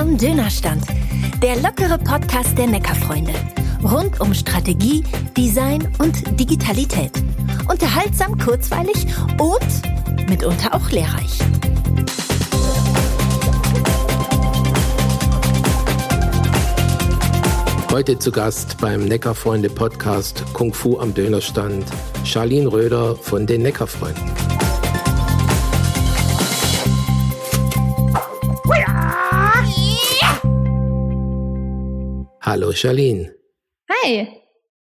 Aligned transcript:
am 0.00 0.16
Dönerstand. 0.16 0.82
Der 1.42 1.56
lockere 1.56 1.98
Podcast 1.98 2.56
der 2.56 2.66
Neckarfreunde. 2.66 3.34
Rund 3.82 4.18
um 4.18 4.32
Strategie, 4.32 5.04
Design 5.36 5.86
und 5.98 6.40
Digitalität. 6.40 7.12
Unterhaltsam, 7.68 8.38
kurzweilig 8.38 9.06
und 9.38 10.30
mitunter 10.30 10.74
auch 10.74 10.90
lehrreich. 10.90 11.38
Heute 17.90 18.18
zu 18.18 18.32
Gast 18.32 18.78
beim 18.80 19.04
Neckarfreunde 19.04 19.68
Podcast 19.68 20.44
Kung 20.54 20.72
Fu 20.72 20.98
am 20.98 21.12
Dönerstand 21.12 21.84
Charlene 22.24 22.72
Röder 22.72 23.16
von 23.16 23.46
den 23.46 23.60
Neckarfreunden. 23.62 24.49
Hallo 32.50 32.72
Charlene. 32.72 33.32
Hi. 33.88 34.26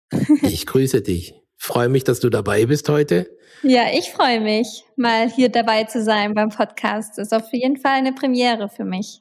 ich 0.41 0.65
grüße 0.65 1.01
dich. 1.01 1.33
Freue 1.57 1.89
mich, 1.89 2.05
dass 2.05 2.21
du 2.21 2.29
dabei 2.29 2.65
bist 2.65 2.87
heute. 2.87 3.29
Ja, 3.61 3.87
ich 3.93 4.09
freue 4.09 4.39
mich, 4.39 4.85
mal 4.95 5.29
hier 5.29 5.49
dabei 5.49 5.83
zu 5.83 6.01
sein 6.01 6.33
beim 6.33 6.47
Podcast. 6.47 7.17
Das 7.17 7.27
ist 7.27 7.33
auf 7.33 7.51
jeden 7.51 7.75
Fall 7.75 7.95
eine 7.95 8.13
Premiere 8.13 8.69
für 8.69 8.85
mich. 8.85 9.19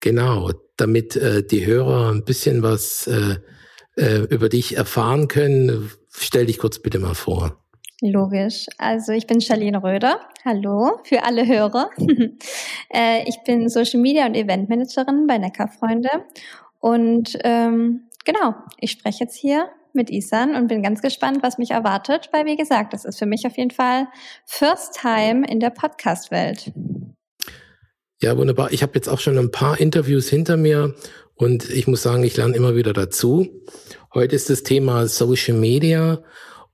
Genau, 0.00 0.50
damit 0.76 1.16
äh, 1.16 1.46
die 1.46 1.64
Hörer 1.64 2.12
ein 2.12 2.26
bisschen 2.26 2.62
was 2.62 3.06
äh, 3.06 3.36
äh, 3.96 4.26
über 4.28 4.50
dich 4.50 4.76
erfahren 4.76 5.28
können, 5.28 5.90
stell 6.10 6.44
dich 6.44 6.58
kurz 6.58 6.78
bitte 6.78 6.98
mal 6.98 7.14
vor. 7.14 7.58
Logisch. 8.02 8.66
Also 8.76 9.12
ich 9.12 9.26
bin 9.26 9.40
Charlene 9.40 9.82
Röder. 9.82 10.20
Hallo 10.44 10.98
für 11.04 11.22
alle 11.22 11.46
Hörer. 11.46 11.88
äh, 12.92 13.26
ich 13.28 13.38
bin 13.46 13.68
Social 13.70 14.00
Media 14.00 14.26
und 14.26 14.34
Event 14.34 14.68
Managerin 14.68 15.26
bei 15.26 15.38
Neckarfreunde 15.38 16.10
und 16.82 17.38
ähm, 17.44 18.08
genau, 18.24 18.56
ich 18.78 18.90
spreche 18.90 19.22
jetzt 19.22 19.36
hier 19.36 19.68
mit 19.92 20.10
Isan 20.10 20.56
und 20.56 20.66
bin 20.66 20.82
ganz 20.82 21.00
gespannt, 21.00 21.38
was 21.40 21.56
mich 21.56 21.70
erwartet, 21.70 22.28
weil 22.32 22.44
wie 22.44 22.56
gesagt, 22.56 22.92
das 22.92 23.04
ist 23.04 23.20
für 23.20 23.26
mich 23.26 23.46
auf 23.46 23.56
jeden 23.56 23.70
Fall 23.70 24.08
First 24.46 24.98
Time 25.00 25.46
in 25.48 25.60
der 25.60 25.70
Podcast-Welt. 25.70 26.72
Ja, 28.20 28.36
wunderbar. 28.36 28.72
Ich 28.72 28.82
habe 28.82 28.94
jetzt 28.96 29.06
auch 29.08 29.20
schon 29.20 29.38
ein 29.38 29.52
paar 29.52 29.78
Interviews 29.78 30.28
hinter 30.28 30.56
mir 30.56 30.96
und 31.36 31.70
ich 31.70 31.86
muss 31.86 32.02
sagen, 32.02 32.24
ich 32.24 32.36
lerne 32.36 32.56
immer 32.56 32.74
wieder 32.74 32.92
dazu. 32.92 33.46
Heute 34.12 34.34
ist 34.34 34.50
das 34.50 34.64
Thema 34.64 35.06
Social 35.06 35.56
Media 35.56 36.24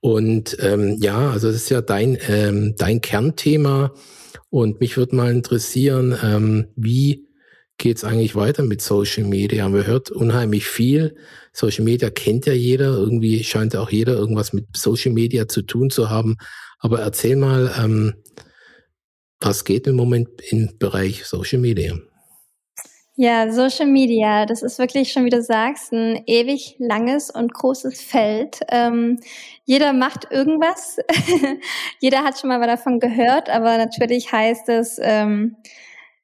und 0.00 0.56
ähm, 0.60 0.96
ja, 1.00 1.30
also 1.32 1.48
das 1.48 1.56
ist 1.56 1.68
ja 1.68 1.82
dein, 1.82 2.16
ähm, 2.28 2.76
dein 2.78 3.02
Kernthema 3.02 3.92
und 4.48 4.80
mich 4.80 4.96
würde 4.96 5.14
mal 5.14 5.30
interessieren, 5.30 6.16
ähm, 6.24 6.68
wie 6.76 7.27
geht 7.78 7.96
es 7.96 8.04
eigentlich 8.04 8.34
weiter 8.34 8.62
mit 8.64 8.82
Social 8.82 9.24
Media? 9.24 9.68
Man 9.68 9.86
hört 9.86 10.10
unheimlich 10.10 10.66
viel. 10.66 11.16
Social 11.52 11.84
Media 11.84 12.10
kennt 12.10 12.46
ja 12.46 12.52
jeder. 12.52 12.96
Irgendwie 12.96 13.42
scheint 13.44 13.74
auch 13.76 13.90
jeder 13.90 14.14
irgendwas 14.14 14.52
mit 14.52 14.66
Social 14.76 15.12
Media 15.12 15.48
zu 15.48 15.62
tun 15.62 15.88
zu 15.88 16.10
haben. 16.10 16.36
Aber 16.80 17.00
erzähl 17.00 17.36
mal, 17.36 17.72
ähm, 17.78 18.14
was 19.40 19.64
geht 19.64 19.86
im 19.86 19.96
Moment 19.96 20.28
im 20.50 20.76
Bereich 20.78 21.24
Social 21.24 21.60
Media? 21.60 21.96
Ja, 23.20 23.50
Social 23.50 23.86
Media, 23.86 24.46
das 24.46 24.62
ist 24.62 24.78
wirklich 24.78 25.10
schon, 25.10 25.24
wie 25.24 25.30
du 25.30 25.42
sagst, 25.42 25.92
ein 25.92 26.22
ewig 26.26 26.76
langes 26.78 27.30
und 27.30 27.52
großes 27.52 28.00
Feld. 28.00 28.60
Ähm, 28.70 29.18
jeder 29.64 29.92
macht 29.92 30.30
irgendwas. 30.30 30.98
jeder 31.98 32.22
hat 32.22 32.38
schon 32.38 32.48
mal 32.48 32.64
davon 32.64 33.00
gehört, 33.00 33.50
aber 33.50 33.76
natürlich 33.76 34.30
heißt 34.30 34.68
es, 34.68 35.00
ähm, 35.02 35.56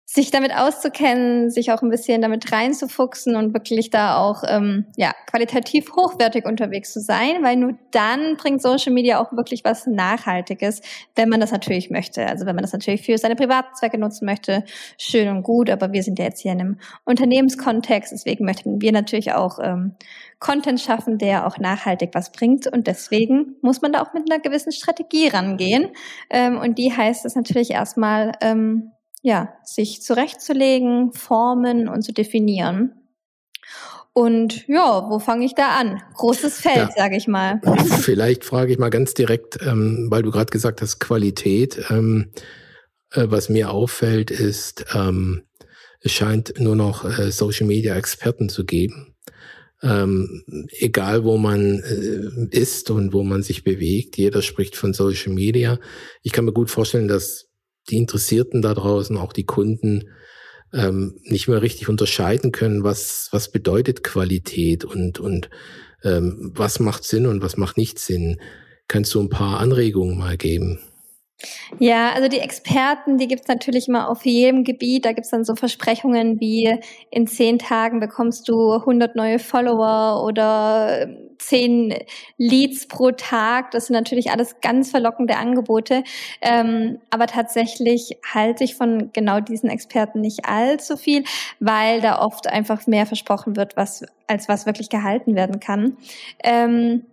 sich 0.07 0.31
damit 0.31 0.55
auszukennen, 0.55 1.51
sich 1.51 1.73
auch 1.73 1.81
ein 1.81 1.89
bisschen 1.89 2.21
damit 2.21 2.53
reinzufuchsen 2.53 3.37
und 3.37 3.55
wirklich 3.55 3.89
da 3.89 4.19
auch 4.19 4.45
ähm, 4.47 4.85
ja 4.97 5.13
qualitativ 5.27 5.91
hochwertig 5.97 6.45
unterwegs 6.45 6.93
zu 6.93 7.01
sein, 7.01 7.43
weil 7.43 7.57
nur 7.57 7.73
dann 7.91 8.37
bringt 8.37 8.61
Social 8.61 8.93
Media 8.93 9.19
auch 9.19 9.33
wirklich 9.33 9.65
was 9.65 9.87
Nachhaltiges, 9.87 10.83
wenn 11.17 11.31
man 11.31 11.41
das 11.41 11.53
natürlich 11.53 11.91
möchte. 11.91 12.27
Also 12.27 12.45
wenn 12.45 12.55
man 12.55 12.63
das 12.63 12.75
natürlich 12.75 13.03
für 13.03 13.17
seine 13.17 13.35
Privatzwecke 13.35 13.97
nutzen 13.99 14.27
möchte, 14.27 14.65
schön 14.99 15.29
und 15.29 15.43
gut, 15.43 15.71
aber 15.71 15.93
wir 15.93 16.03
sind 16.03 16.19
ja 16.19 16.27
jetzt 16.27 16.43
hier 16.43 16.53
in 16.53 16.61
einem 16.61 16.81
Unternehmenskontext, 17.05 18.13
deswegen 18.13 18.45
möchten 18.45 18.83
wir 18.83 18.93
natürlich 18.93 19.33
auch 19.33 19.59
ähm, 19.63 19.95
Content 20.39 20.81
schaffen, 20.81 21.17
der 21.17 21.47
auch 21.47 21.57
nachhaltig 21.57 22.11
was 22.13 22.31
bringt 22.31 22.67
und 22.67 22.87
deswegen 22.87 23.57
muss 23.63 23.81
man 23.81 23.93
da 23.93 24.03
auch 24.03 24.13
mit 24.13 24.31
einer 24.31 24.41
gewissen 24.41 24.73
Strategie 24.73 25.29
rangehen 25.29 25.89
ähm, 26.29 26.59
und 26.59 26.77
die 26.77 26.95
heißt 26.95 27.25
es 27.25 27.35
natürlich 27.37 27.71
erstmal 27.71 28.33
ähm, 28.43 28.91
ja, 29.25 29.55
sich 29.65 30.03
zurechtzulegen, 30.03 31.15
formen 31.15 31.89
und 31.89 32.03
zu 32.03 32.13
definieren. 32.13 32.93
Und 34.13 34.69
ja, 34.69 35.09
wo 35.09 35.19
fange 35.19 35.47
ich 35.47 35.55
da 35.55 35.77
an? 35.79 36.03
Großes 36.15 36.61
Feld, 36.61 36.91
ja. 36.91 36.91
sage 36.95 37.17
ich 37.17 37.27
mal. 37.27 37.59
Vielleicht 38.01 38.45
frage 38.45 38.71
ich 38.71 38.79
mal 38.79 38.91
ganz 38.91 39.15
direkt, 39.15 39.59
ähm, 39.63 40.09
weil 40.11 40.23
du 40.23 40.31
gerade 40.31 40.51
gesagt 40.51 40.83
hast, 40.83 41.01
Qualität. 41.01 41.87
Ähm, 41.89 42.33
äh, 43.13 43.25
was 43.29 43.49
mir 43.49 43.71
auffällt, 43.71 44.31
ist, 44.31 44.85
ähm, 44.95 45.45
es 46.01 46.13
scheint 46.13 46.61
nur 46.61 46.77
noch 46.77 47.07
äh, 47.07 47.33
Social 47.33 47.67
Media 47.67 47.97
Experten 47.97 48.51
zu 48.51 48.67
geben. 48.67 49.15
Ähm, 49.83 50.45
egal 50.79 51.25
wo 51.25 51.39
man 51.39 51.81
äh, 51.81 52.57
ist 52.57 52.91
und 52.91 53.15
wo 53.15 53.25
man 53.25 53.43
sich 53.43 53.65
bewegt, 53.65 54.19
jeder 54.19 54.43
spricht 54.43 54.77
von 54.77 54.93
Social 54.93 55.33
Media. 55.33 55.79
Ich 56.23 56.33
kann 56.33 56.45
mir 56.45 56.53
gut 56.53 56.71
vorstellen, 56.71 57.09
dass 57.09 57.49
die 57.91 57.97
Interessierten 57.97 58.63
da 58.63 58.75
draußen, 58.75 59.17
auch 59.17 59.33
die 59.33 59.45
Kunden, 59.45 60.09
ähm, 60.73 61.19
nicht 61.23 61.49
mehr 61.49 61.63
richtig 61.63 61.89
unterscheiden 61.89 62.53
können, 62.53 62.83
was, 62.83 63.29
was 63.31 63.51
bedeutet 63.51 64.03
Qualität 64.03 64.85
und, 64.85 65.21
und 65.21 65.51
ähm, 66.03 66.53
was 66.55 66.81
macht 66.81 67.05
Sinn 67.05 67.27
und 67.27 67.43
was 67.43 67.57
macht 67.57 67.77
nicht 67.77 67.99
Sinn. 67.99 68.41
Kannst 68.89 69.15
du 69.15 69.21
ein 69.21 69.31
paar 69.31 69.61
Anregungen 69.61 70.19
mal 70.19 70.37
geben? 70.37 70.81
Ja, 71.79 72.13
also 72.13 72.29
die 72.29 72.39
Experten, 72.39 73.19
die 73.19 73.27
gibt's 73.27 73.49
natürlich 73.49 73.89
immer 73.89 74.09
auf 74.09 74.25
jedem 74.25 74.65
Gebiet. 74.65 75.05
Da 75.05 75.13
gibt's 75.13 75.31
dann 75.31 75.45
so 75.45 75.57
Versprechungen 75.57 76.41
wie 76.41 76.79
in 77.11 77.27
zehn 77.27 77.59
Tagen 77.59 78.01
bekommst 78.01 78.49
du 78.49 78.73
100 78.73 79.17
neue 79.17 79.39
Follower 79.39 80.25
oder 80.25 81.09
zehn 81.39 81.95
Leads 82.39 82.87
pro 82.87 83.11
Tag. 83.11 83.73
Das 83.73 83.87
sind 83.87 83.95
natürlich 83.95 84.31
alles 84.31 84.61
ganz 84.61 84.91
verlockende 84.91 85.37
Angebote. 85.37 86.05
Ähm, 86.41 87.01
aber 87.11 87.27
tatsächlich 87.27 88.17
halte 88.33 88.65
ich 88.65 88.77
von 88.77 89.11
genau 89.13 89.41
diesen 89.41 89.69
Experten 89.69 90.21
nicht 90.21 90.47
allzu 90.47 90.97
viel, 90.97 91.25
weil 91.61 92.01
da 92.01 92.21
oft 92.21 92.47
einfach 92.47 92.87
mehr 92.87 93.07
versprochen 93.07 93.57
wird, 93.57 93.77
was 93.77 94.05
als 94.27 94.49
was 94.49 94.67
wirklich 94.67 94.89
gehalten 94.89 95.35
werden 95.35 95.61
kann. 95.61 95.97
Ähm, 96.43 97.05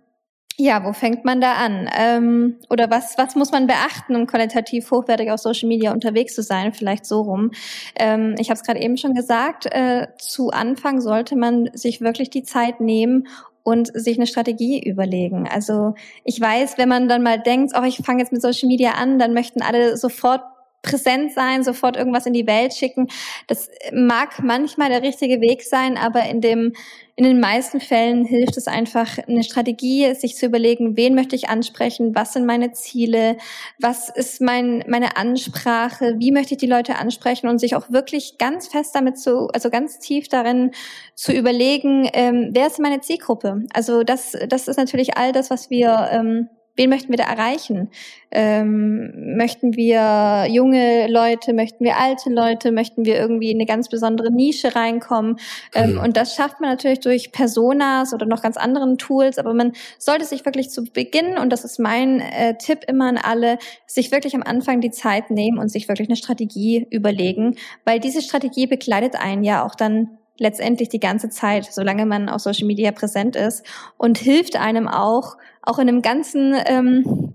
ja, 0.58 0.84
wo 0.84 0.92
fängt 0.92 1.24
man 1.24 1.40
da 1.40 1.54
an? 1.54 1.88
Ähm, 1.96 2.58
oder 2.68 2.90
was, 2.90 3.16
was 3.16 3.34
muss 3.36 3.52
man 3.52 3.66
beachten, 3.66 4.14
um 4.14 4.26
qualitativ 4.26 4.90
hochwertig 4.90 5.30
auf 5.30 5.40
Social 5.40 5.68
Media 5.68 5.92
unterwegs 5.92 6.34
zu 6.34 6.42
sein? 6.42 6.72
Vielleicht 6.72 7.06
so 7.06 7.22
rum. 7.22 7.52
Ähm, 7.96 8.34
ich 8.38 8.50
habe 8.50 8.58
es 8.58 8.62
gerade 8.62 8.80
eben 8.80 8.96
schon 8.96 9.14
gesagt, 9.14 9.66
äh, 9.66 10.08
zu 10.18 10.50
Anfang 10.50 11.00
sollte 11.00 11.36
man 11.36 11.70
sich 11.72 12.00
wirklich 12.00 12.30
die 12.30 12.42
Zeit 12.42 12.80
nehmen 12.80 13.28
und 13.62 13.90
sich 13.94 14.18
eine 14.18 14.26
Strategie 14.26 14.82
überlegen. 14.82 15.48
Also 15.48 15.94
ich 16.24 16.40
weiß, 16.40 16.78
wenn 16.78 16.88
man 16.88 17.08
dann 17.08 17.22
mal 17.22 17.40
denkt, 17.40 17.72
oh, 17.78 17.84
ich 17.84 17.98
fange 17.98 18.20
jetzt 18.20 18.32
mit 18.32 18.42
Social 18.42 18.68
Media 18.68 18.92
an, 18.92 19.18
dann 19.18 19.34
möchten 19.34 19.62
alle 19.62 19.96
sofort 19.96 20.42
präsent 20.82 21.32
sein, 21.32 21.62
sofort 21.62 21.96
irgendwas 21.96 22.26
in 22.26 22.32
die 22.32 22.46
Welt 22.46 22.74
schicken. 22.74 23.08
Das 23.46 23.70
mag 23.92 24.42
manchmal 24.42 24.88
der 24.90 25.02
richtige 25.02 25.40
Weg 25.40 25.62
sein, 25.62 25.96
aber 25.96 26.24
in 26.24 26.40
dem, 26.40 26.72
in 27.14 27.24
den 27.24 27.40
meisten 27.40 27.80
Fällen 27.80 28.24
hilft 28.24 28.56
es 28.56 28.66
einfach, 28.66 29.18
eine 29.28 29.44
Strategie, 29.44 30.12
sich 30.14 30.34
zu 30.36 30.46
überlegen, 30.46 30.96
wen 30.96 31.14
möchte 31.14 31.36
ich 31.36 31.48
ansprechen, 31.48 32.14
was 32.14 32.32
sind 32.32 32.46
meine 32.46 32.72
Ziele, 32.72 33.36
was 33.78 34.08
ist 34.08 34.40
mein, 34.40 34.84
meine 34.88 35.16
Ansprache, 35.16 36.16
wie 36.18 36.32
möchte 36.32 36.54
ich 36.54 36.58
die 36.58 36.66
Leute 36.66 36.96
ansprechen 36.96 37.48
und 37.48 37.58
sich 37.58 37.76
auch 37.76 37.90
wirklich 37.90 38.38
ganz 38.38 38.66
fest 38.68 38.94
damit 38.94 39.18
zu, 39.18 39.48
also 39.52 39.70
ganz 39.70 39.98
tief 40.00 40.28
darin 40.28 40.72
zu 41.14 41.32
überlegen, 41.32 42.08
ähm, 42.12 42.50
wer 42.52 42.66
ist 42.66 42.80
meine 42.80 43.00
Zielgruppe? 43.00 43.62
Also 43.72 44.02
das, 44.02 44.36
das 44.48 44.66
ist 44.66 44.78
natürlich 44.78 45.16
all 45.16 45.32
das, 45.32 45.50
was 45.50 45.70
wir, 45.70 46.08
ähm, 46.10 46.48
wen 46.76 46.90
möchten 46.90 47.10
wir 47.10 47.18
da 47.18 47.24
erreichen? 47.24 47.90
Ähm, 48.30 49.36
möchten 49.36 49.76
wir 49.76 50.46
junge 50.50 51.06
Leute, 51.08 51.52
möchten 51.52 51.84
wir 51.84 51.98
alte 51.98 52.30
Leute, 52.30 52.72
möchten 52.72 53.04
wir 53.04 53.16
irgendwie 53.16 53.50
in 53.50 53.58
eine 53.58 53.66
ganz 53.66 53.88
besondere 53.88 54.32
Nische 54.32 54.74
reinkommen? 54.74 55.36
Ähm, 55.74 55.94
mhm. 55.94 56.00
Und 56.00 56.16
das 56.16 56.34
schafft 56.34 56.60
man 56.60 56.70
natürlich 56.70 57.00
durch 57.00 57.30
Personas 57.32 58.14
oder 58.14 58.24
noch 58.24 58.42
ganz 58.42 58.56
anderen 58.56 58.96
Tools, 58.96 59.38
aber 59.38 59.52
man 59.52 59.72
sollte 59.98 60.24
sich 60.24 60.44
wirklich 60.46 60.70
zu 60.70 60.84
Beginn, 60.84 61.36
und 61.36 61.50
das 61.50 61.64
ist 61.64 61.78
mein 61.78 62.20
äh, 62.20 62.56
Tipp 62.56 62.80
immer 62.86 63.08
an 63.08 63.18
alle, 63.18 63.58
sich 63.86 64.10
wirklich 64.10 64.34
am 64.34 64.42
Anfang 64.42 64.80
die 64.80 64.90
Zeit 64.90 65.30
nehmen 65.30 65.58
und 65.58 65.68
sich 65.68 65.88
wirklich 65.88 66.08
eine 66.08 66.16
Strategie 66.16 66.86
überlegen, 66.90 67.56
weil 67.84 68.00
diese 68.00 68.22
Strategie 68.22 68.66
begleitet 68.66 69.16
einen 69.16 69.44
ja 69.44 69.64
auch 69.64 69.74
dann 69.74 70.18
letztendlich 70.42 70.90
die 70.90 71.00
ganze 71.00 71.30
Zeit, 71.30 71.72
solange 71.72 72.04
man 72.04 72.28
auf 72.28 72.42
Social 72.42 72.66
Media 72.66 72.92
präsent 72.92 73.36
ist 73.36 73.64
und 73.96 74.18
hilft 74.18 74.56
einem 74.56 74.88
auch, 74.88 75.36
auch 75.62 75.78
in 75.78 75.88
einem 75.88 76.02
ganzen 76.02 76.54
ähm, 76.66 77.34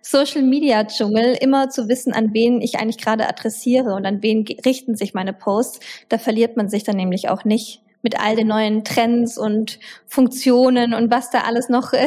Social 0.00 0.42
Media 0.42 0.84
Dschungel, 0.84 1.36
immer 1.40 1.68
zu 1.68 1.88
wissen, 1.88 2.12
an 2.12 2.32
wen 2.32 2.60
ich 2.60 2.78
eigentlich 2.78 2.98
gerade 2.98 3.28
adressiere 3.28 3.94
und 3.94 4.06
an 4.06 4.22
wen 4.22 4.44
richten 4.64 4.96
sich 4.96 5.14
meine 5.14 5.32
Posts. 5.32 5.80
Da 6.08 6.18
verliert 6.18 6.56
man 6.56 6.68
sich 6.68 6.84
dann 6.84 6.96
nämlich 6.96 7.28
auch 7.28 7.44
nicht 7.44 7.82
mit 8.02 8.20
all 8.20 8.36
den 8.36 8.46
neuen 8.46 8.84
Trends 8.84 9.36
und 9.36 9.80
Funktionen 10.06 10.94
und 10.94 11.10
was 11.10 11.30
da 11.30 11.40
alles 11.40 11.68
noch 11.68 11.92
äh, 11.92 12.06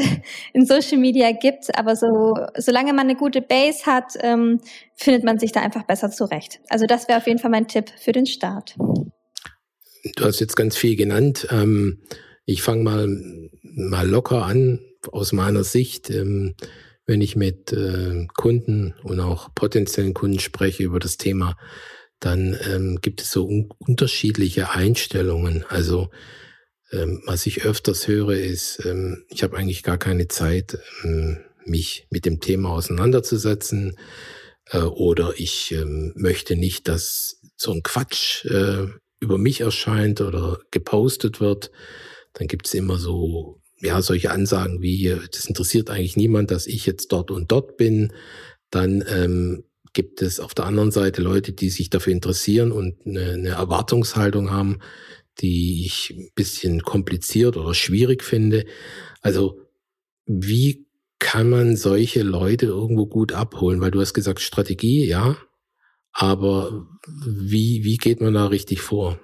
in 0.54 0.66
Social 0.66 0.98
Media 0.98 1.34
gibt. 1.34 1.78
Aber 1.78 1.98
so, 1.98 2.36
solange 2.56 2.94
man 2.94 3.08
eine 3.08 3.16
gute 3.16 3.42
Base 3.42 3.86
hat, 3.86 4.14
ähm, 4.22 4.62
findet 4.96 5.26
man 5.26 5.40
sich 5.40 5.52
da 5.52 5.60
einfach 5.60 5.84
besser 5.84 6.10
zurecht. 6.10 6.62
Also 6.70 6.86
das 6.86 7.10
wäre 7.10 7.18
auf 7.18 7.28
jeden 7.28 7.40
Fall 7.40 7.52
mein 7.52 7.68
Tipp 7.68 7.90
für 7.98 8.14
den 8.14 8.28
Start. 8.28 8.76
Du 10.16 10.26
hast 10.26 10.40
jetzt 10.40 10.56
ganz 10.56 10.76
viel 10.76 10.96
genannt. 10.96 11.48
Ähm, 11.52 12.02
ich 12.46 12.62
fange 12.62 12.84
mal, 12.84 13.08
mal 13.62 14.08
locker 14.08 14.46
an 14.46 14.80
aus 15.12 15.32
meiner 15.34 15.64
Sicht. 15.64 16.10
Ähm, 16.10 16.56
wenn 17.06 17.22
ich 17.22 17.36
mit 17.36 17.74
äh, 17.74 18.28
Kunden 18.36 18.94
und 19.04 19.20
auch 19.20 19.54
potenziellen 19.56 20.14
Kunden 20.14 20.40
spreche 20.40 20.84
über 20.84 21.00
das 21.00 21.18
Thema, 21.18 21.58
dann 22.20 22.58
ähm, 22.70 23.00
gibt 23.02 23.22
es 23.22 23.32
so 23.32 23.48
un 23.48 23.70
unterschiedliche 23.80 24.72
Einstellungen. 24.72 25.66
Also 25.68 26.10
ähm, 26.92 27.22
was 27.26 27.46
ich 27.46 27.64
öfters 27.66 28.08
höre, 28.08 28.38
ist, 28.38 28.86
ähm, 28.86 29.26
ich 29.30 29.44
habe 29.44 29.58
eigentlich 29.58 29.84
gar 29.84 29.98
keine 29.98 30.28
Zeit, 30.28 30.78
ähm, 31.04 31.38
mich 31.66 32.08
mit 32.10 32.26
dem 32.26 32.40
Thema 32.40 32.70
auseinanderzusetzen 32.70 33.98
äh, 34.72 34.80
oder 34.80 35.34
ich 35.38 35.72
ähm, 35.72 36.14
möchte 36.16 36.56
nicht, 36.56 36.88
dass 36.88 37.40
so 37.56 37.72
ein 37.72 37.84
Quatsch 37.84 38.46
äh, 38.46 38.88
über 39.20 39.38
mich 39.38 39.62
erscheint 39.62 40.22
oder 40.22 40.60
gepostet 40.72 41.42
wird. 41.42 41.72
Dann 42.34 42.48
gibt 42.48 42.68
es 42.68 42.74
immer 42.74 42.98
so 42.98 43.60
ja 43.82 44.02
solche 44.02 44.32
Ansagen 44.32 44.82
wie, 44.82 45.16
das 45.32 45.46
interessiert 45.46 45.90
eigentlich 45.90 46.18
niemand, 46.18 46.52
dass 46.52 46.68
ich 46.68 46.86
jetzt 46.86 47.12
dort 47.12 47.32
und 47.32 47.52
dort 47.52 47.78
bin. 47.78 48.14
Dann 48.70 49.04
ähm, 49.08 49.64
gibt 49.94 50.22
es 50.22 50.40
auf 50.40 50.54
der 50.54 50.66
anderen 50.66 50.92
Seite 50.92 51.22
Leute, 51.22 51.54
die 51.54 51.70
sich 51.70 51.90
dafür 51.90 52.14
interessieren 52.14 52.72
und 52.72 53.06
eine, 53.06 53.32
eine 53.32 53.50
Erwartungshaltung 53.50 54.52
haben, 54.52 54.80
die 55.40 55.86
ich 55.86 56.14
ein 56.16 56.30
bisschen 56.36 56.82
kompliziert 56.82 57.58
oder 57.58 57.74
schwierig 57.74 58.24
finde. 58.24 58.66
Also 59.22 59.62
wie 60.26 60.86
kann 61.18 61.50
man 61.50 61.76
solche 61.76 62.22
Leute 62.22 62.68
irgendwo 62.68 63.08
gut 63.08 63.34
abholen? 63.34 63.82
Weil 63.82 63.92
du 63.92 64.00
hast 64.00 64.14
gesagt, 64.14 64.42
Strategie, 64.42 65.06
ja, 65.06 65.38
aber 66.14 66.88
wie, 67.16 67.84
wie 67.84 67.98
geht 67.98 68.22
man 68.22 68.34
da 68.34 68.48
richtig 68.48 68.82
vor? 68.82 69.20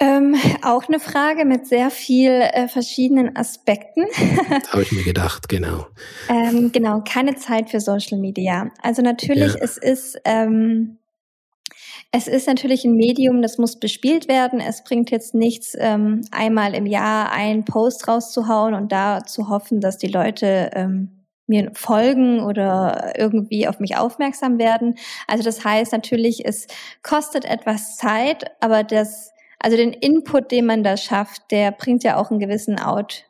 Ähm, 0.00 0.36
auch 0.62 0.86
eine 0.86 1.00
Frage 1.00 1.44
mit 1.44 1.66
sehr 1.66 1.90
viel 1.90 2.30
äh, 2.30 2.68
verschiedenen 2.68 3.36
Aspekten. 3.36 4.04
Habe 4.68 4.82
ich 4.82 4.92
mir 4.92 5.02
gedacht, 5.02 5.48
genau. 5.48 5.86
ähm, 6.28 6.70
genau, 6.70 7.02
keine 7.02 7.34
Zeit 7.34 7.68
für 7.70 7.80
Social 7.80 8.18
Media. 8.18 8.70
Also 8.80 9.02
natürlich, 9.02 9.54
ja. 9.54 9.60
es 9.60 9.76
ist 9.76 10.20
ähm, 10.24 10.98
es 12.10 12.26
ist 12.26 12.46
natürlich 12.46 12.84
ein 12.84 12.94
Medium, 12.94 13.42
das 13.42 13.58
muss 13.58 13.78
bespielt 13.78 14.28
werden. 14.28 14.60
Es 14.60 14.82
bringt 14.82 15.10
jetzt 15.10 15.34
nichts, 15.34 15.74
ähm, 15.78 16.22
einmal 16.30 16.74
im 16.74 16.86
Jahr 16.86 17.32
einen 17.32 17.64
Post 17.64 18.08
rauszuhauen 18.08 18.72
und 18.72 18.92
da 18.92 19.24
zu 19.24 19.48
hoffen, 19.48 19.80
dass 19.80 19.98
die 19.98 20.08
Leute 20.08 20.70
ähm, 20.74 21.17
mir 21.48 21.70
folgen 21.74 22.40
oder 22.40 23.14
irgendwie 23.16 23.66
auf 23.66 23.80
mich 23.80 23.96
aufmerksam 23.96 24.58
werden. 24.58 24.96
Also 25.26 25.42
das 25.42 25.64
heißt 25.64 25.92
natürlich, 25.92 26.44
es 26.44 26.66
kostet 27.02 27.44
etwas 27.44 27.96
Zeit, 27.96 28.44
aber 28.60 28.84
das 28.84 29.32
also 29.60 29.76
den 29.76 29.92
Input, 29.92 30.52
den 30.52 30.66
man 30.66 30.84
da 30.84 30.96
schafft, 30.96 31.50
der 31.50 31.72
bringt 31.72 32.04
ja 32.04 32.16
auch 32.16 32.30
einen 32.30 32.38
gewissen 32.38 32.78
Out, 32.78 33.24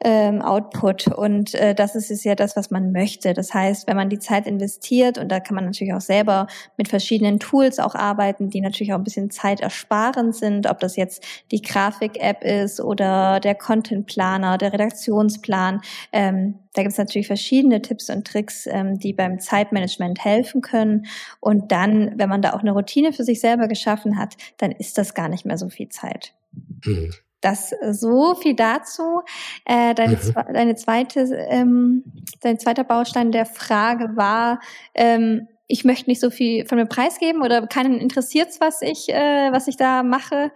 ähm, 0.00 0.42
Output. 0.42 1.08
Und 1.08 1.54
äh, 1.54 1.74
das 1.74 1.94
ist, 1.94 2.10
ist 2.10 2.24
ja 2.24 2.34
das, 2.34 2.56
was 2.56 2.70
man 2.70 2.92
möchte. 2.92 3.34
Das 3.34 3.52
heißt, 3.52 3.88
wenn 3.88 3.96
man 3.96 4.08
die 4.08 4.18
Zeit 4.18 4.46
investiert, 4.46 5.18
und 5.18 5.28
da 5.28 5.40
kann 5.40 5.54
man 5.54 5.64
natürlich 5.64 5.92
auch 5.92 6.00
selber 6.00 6.46
mit 6.76 6.88
verschiedenen 6.88 7.40
Tools 7.40 7.78
auch 7.78 7.94
arbeiten, 7.94 8.50
die 8.50 8.60
natürlich 8.60 8.92
auch 8.92 8.98
ein 8.98 9.04
bisschen 9.04 9.30
zeitersparend 9.30 10.34
sind, 10.34 10.68
ob 10.70 10.78
das 10.78 10.96
jetzt 10.96 11.24
die 11.50 11.62
Grafik-App 11.62 12.44
ist 12.44 12.80
oder 12.80 13.40
der 13.40 13.54
Content-Planer, 13.54 14.58
der 14.58 14.72
Redaktionsplan. 14.72 15.80
Ähm, 16.12 16.54
da 16.74 16.82
gibt 16.82 16.92
es 16.92 16.98
natürlich 16.98 17.26
verschiedene 17.26 17.82
Tipps 17.82 18.08
und 18.08 18.26
Tricks, 18.26 18.66
ähm, 18.66 19.00
die 19.00 19.12
beim 19.12 19.40
Zeitmanagement 19.40 20.24
helfen 20.24 20.60
können. 20.60 21.06
Und 21.40 21.72
dann, 21.72 22.12
wenn 22.16 22.28
man 22.28 22.40
da 22.40 22.52
auch 22.52 22.60
eine 22.60 22.72
Routine 22.72 23.12
für 23.12 23.24
sich 23.24 23.40
selber 23.40 23.66
geschaffen 23.66 24.16
hat, 24.16 24.36
dann 24.58 24.70
ist 24.70 24.96
das 24.96 25.14
gar 25.14 25.28
nicht 25.28 25.44
mehr 25.44 25.58
so 25.58 25.68
viel 25.68 25.88
Zeit. 25.88 26.34
Mhm. 26.84 27.10
Das 27.40 27.72
äh, 27.72 27.92
so 27.92 28.34
viel 28.34 28.54
dazu. 28.54 29.22
Äh, 29.64 29.94
deine, 29.94 30.16
mhm. 30.16 30.52
deine 30.52 30.74
zweite, 30.76 31.20
ähm, 31.48 32.04
dein 32.40 32.58
zweiter 32.58 32.84
Baustein 32.84 33.32
der 33.32 33.46
Frage 33.46 34.16
war, 34.16 34.60
ähm, 34.94 35.48
ich 35.68 35.84
möchte 35.84 36.08
nicht 36.08 36.20
so 36.20 36.30
viel 36.30 36.66
von 36.66 36.78
mir 36.78 36.86
preisgeben 36.86 37.42
oder 37.42 37.66
keinen 37.66 38.00
interessiert's, 38.00 38.60
was 38.60 38.80
ich, 38.80 39.08
äh, 39.10 39.52
was 39.52 39.68
ich 39.68 39.76
da 39.76 40.02
mache. 40.02 40.50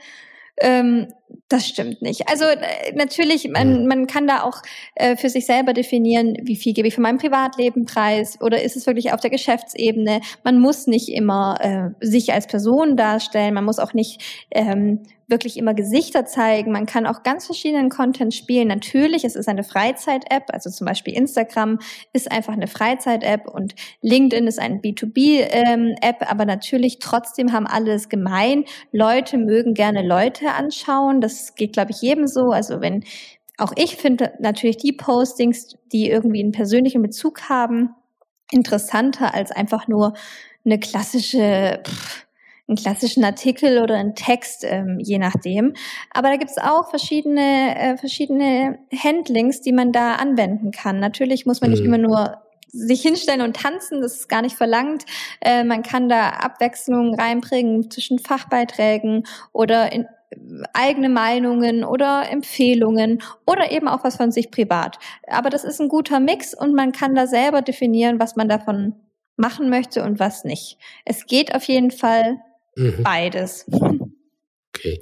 Ähm, 0.58 1.08
das 1.49 1.67
stimmt 1.67 2.02
nicht. 2.02 2.29
Also 2.29 2.44
äh, 2.44 2.94
natürlich, 2.94 3.49
man, 3.49 3.82
mhm. 3.82 3.87
man 3.87 4.06
kann 4.06 4.26
da 4.26 4.43
auch 4.43 4.62
äh, 4.94 5.17
für 5.17 5.29
sich 5.29 5.46
selber 5.46 5.73
definieren, 5.73 6.37
wie 6.43 6.56
viel 6.56 6.73
gebe 6.73 6.88
ich 6.88 6.94
für 6.94 7.00
mein 7.00 7.19
Privatleben 7.19 7.84
preis 7.84 8.40
oder 8.40 8.62
ist 8.62 8.76
es 8.76 8.87
wirklich 8.87 9.12
auf 9.12 9.20
der 9.20 9.31
Geschäftsebene. 9.31 10.20
Man 10.44 10.58
muss 10.58 10.87
nicht 10.87 11.08
immer 11.08 11.58
äh, 11.61 12.06
sich 12.06 12.32
als 12.32 12.46
Person 12.46 12.96
darstellen, 12.96 13.55
man 13.55 13.64
muss 13.64 13.79
auch 13.79 13.94
nicht 13.94 14.46
ähm, 14.50 15.00
wirklich 15.32 15.56
immer 15.56 15.75
Gesichter 15.75 16.25
zeigen. 16.26 16.70
Man 16.70 16.87
kann 16.87 17.06
auch 17.06 17.25
ganz 17.25 17.46
verschiedenen 17.46 17.88
Content 17.88 18.35
spielen. 18.35 18.69
Natürlich, 18.69 19.25
es 19.25 19.35
ist 19.35 19.49
eine 19.49 19.64
Freizeit-App, 19.64 20.44
also 20.52 20.70
zum 20.70 20.87
Beispiel 20.87 21.14
Instagram 21.14 21.81
ist 22.12 22.31
einfach 22.31 22.52
eine 22.52 22.69
Freizeit-App 22.69 23.49
und 23.49 23.75
LinkedIn 24.02 24.46
ist 24.46 24.61
eine 24.61 24.76
B2B-App, 24.76 26.20
ähm, 26.20 26.28
aber 26.28 26.44
natürlich 26.44 27.00
trotzdem 27.00 27.52
haben 27.52 27.67
alle 27.67 27.94
es 27.94 28.08
gemein. 28.08 28.64
Leute 28.93 29.38
mögen 29.38 29.75
gerne 29.75 30.06
Leute 30.06 30.52
anschauen. 30.52 31.20
Das 31.22 31.54
geht, 31.54 31.72
glaube 31.72 31.92
ich, 31.92 32.02
jedem 32.02 32.26
so. 32.26 32.50
Also 32.50 32.80
wenn 32.80 33.04
auch 33.58 33.72
ich 33.76 33.96
finde 33.96 34.32
natürlich 34.40 34.78
die 34.78 34.92
Postings, 34.92 35.76
die 35.92 36.10
irgendwie 36.10 36.40
einen 36.40 36.52
persönlichen 36.52 37.02
Bezug 37.02 37.48
haben, 37.48 37.90
interessanter 38.50 39.34
als 39.34 39.50
einfach 39.50 39.88
nur 39.88 40.14
eine 40.64 40.78
klassische 40.78 41.80
pff, 41.84 42.26
einen 42.69 42.76
klassischen 42.76 43.24
Artikel 43.24 43.82
oder 43.82 43.96
einen 43.96 44.14
Text, 44.14 44.64
ähm, 44.64 44.98
je 45.00 45.19
nachdem. 45.19 45.74
Aber 46.10 46.28
da 46.28 46.36
gibt's 46.36 46.58
auch 46.58 46.90
verschiedene, 46.90 47.76
äh, 47.76 47.96
verschiedene 47.96 48.78
Handlings, 48.96 49.60
die 49.60 49.72
man 49.72 49.92
da 49.92 50.14
anwenden 50.14 50.70
kann. 50.70 51.00
Natürlich 51.00 51.44
muss 51.44 51.60
man 51.60 51.70
nicht 51.70 51.80
mhm. 51.80 51.86
immer 51.86 51.98
nur 51.98 52.42
sich 52.68 53.02
hinstellen 53.02 53.42
und 53.42 53.56
tanzen, 53.56 54.00
das 54.00 54.14
ist 54.14 54.28
gar 54.28 54.40
nicht 54.40 54.56
verlangt. 54.56 55.04
Äh, 55.40 55.64
man 55.64 55.82
kann 55.82 56.08
da 56.08 56.30
Abwechslung 56.30 57.14
reinbringen 57.14 57.90
zwischen 57.90 58.18
Fachbeiträgen 58.18 59.25
oder 59.52 59.92
in, 59.92 60.06
eigene 60.72 61.08
Meinungen 61.08 61.84
oder 61.84 62.30
Empfehlungen 62.30 63.22
oder 63.46 63.70
eben 63.70 63.88
auch 63.88 64.04
was 64.04 64.16
von 64.16 64.32
sich 64.32 64.50
privat. 64.50 64.98
Aber 65.26 65.50
das 65.50 65.64
ist 65.64 65.80
ein 65.80 65.88
guter 65.88 66.20
Mix 66.20 66.54
und 66.54 66.74
man 66.74 66.92
kann 66.92 67.14
da 67.14 67.26
selber 67.26 67.62
definieren, 67.62 68.18
was 68.18 68.36
man 68.36 68.48
davon 68.48 68.94
machen 69.36 69.70
möchte 69.70 70.02
und 70.02 70.18
was 70.18 70.44
nicht. 70.44 70.78
Es 71.04 71.26
geht 71.26 71.54
auf 71.54 71.64
jeden 71.64 71.90
Fall 71.90 72.38
Mhm. 72.76 73.02
Beides. 73.02 73.66
Okay. 74.74 75.00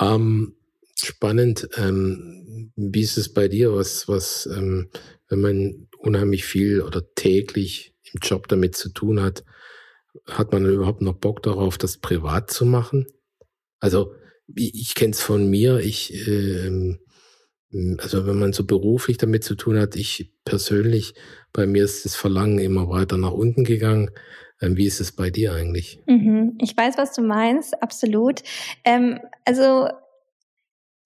Ähm, 0.00 0.54
spannend. 0.94 1.68
Ähm, 1.76 2.72
wie 2.76 3.00
ist 3.00 3.16
es 3.16 3.32
bei 3.32 3.48
dir? 3.48 3.74
Was, 3.74 4.08
was, 4.08 4.46
ähm, 4.46 4.90
wenn 5.28 5.40
man 5.40 5.88
unheimlich 5.98 6.44
viel 6.44 6.82
oder 6.82 7.02
täglich 7.14 7.94
im 8.12 8.20
Job 8.22 8.48
damit 8.48 8.76
zu 8.76 8.90
tun 8.90 9.22
hat, 9.22 9.44
hat 10.26 10.52
man 10.52 10.64
überhaupt 10.66 11.02
noch 11.02 11.14
Bock 11.14 11.42
darauf, 11.42 11.78
das 11.78 11.98
privat 11.98 12.50
zu 12.50 12.64
machen? 12.64 13.06
Also 13.80 14.14
ich, 14.54 14.94
kenne 14.94 15.12
es 15.12 15.20
von 15.20 15.48
mir. 15.48 15.78
Ich, 15.78 16.14
äh, 16.28 16.96
also 17.98 18.26
wenn 18.26 18.38
man 18.38 18.52
so 18.52 18.64
beruflich 18.64 19.18
damit 19.18 19.44
zu 19.44 19.54
tun 19.54 19.78
hat, 19.78 19.96
ich 19.96 20.32
persönlich, 20.44 21.14
bei 21.52 21.66
mir 21.66 21.84
ist 21.84 22.04
das 22.04 22.14
Verlangen 22.14 22.58
immer 22.58 22.88
weiter 22.88 23.18
nach 23.18 23.32
unten 23.32 23.64
gegangen. 23.64 24.10
Ähm, 24.60 24.76
wie 24.76 24.86
ist 24.86 25.00
es 25.00 25.12
bei 25.12 25.30
dir 25.30 25.52
eigentlich? 25.52 26.00
Mhm. 26.06 26.56
Ich 26.60 26.76
weiß, 26.76 26.96
was 26.96 27.12
du 27.12 27.22
meinst, 27.22 27.82
absolut. 27.82 28.42
Ähm, 28.84 29.20
also 29.44 29.88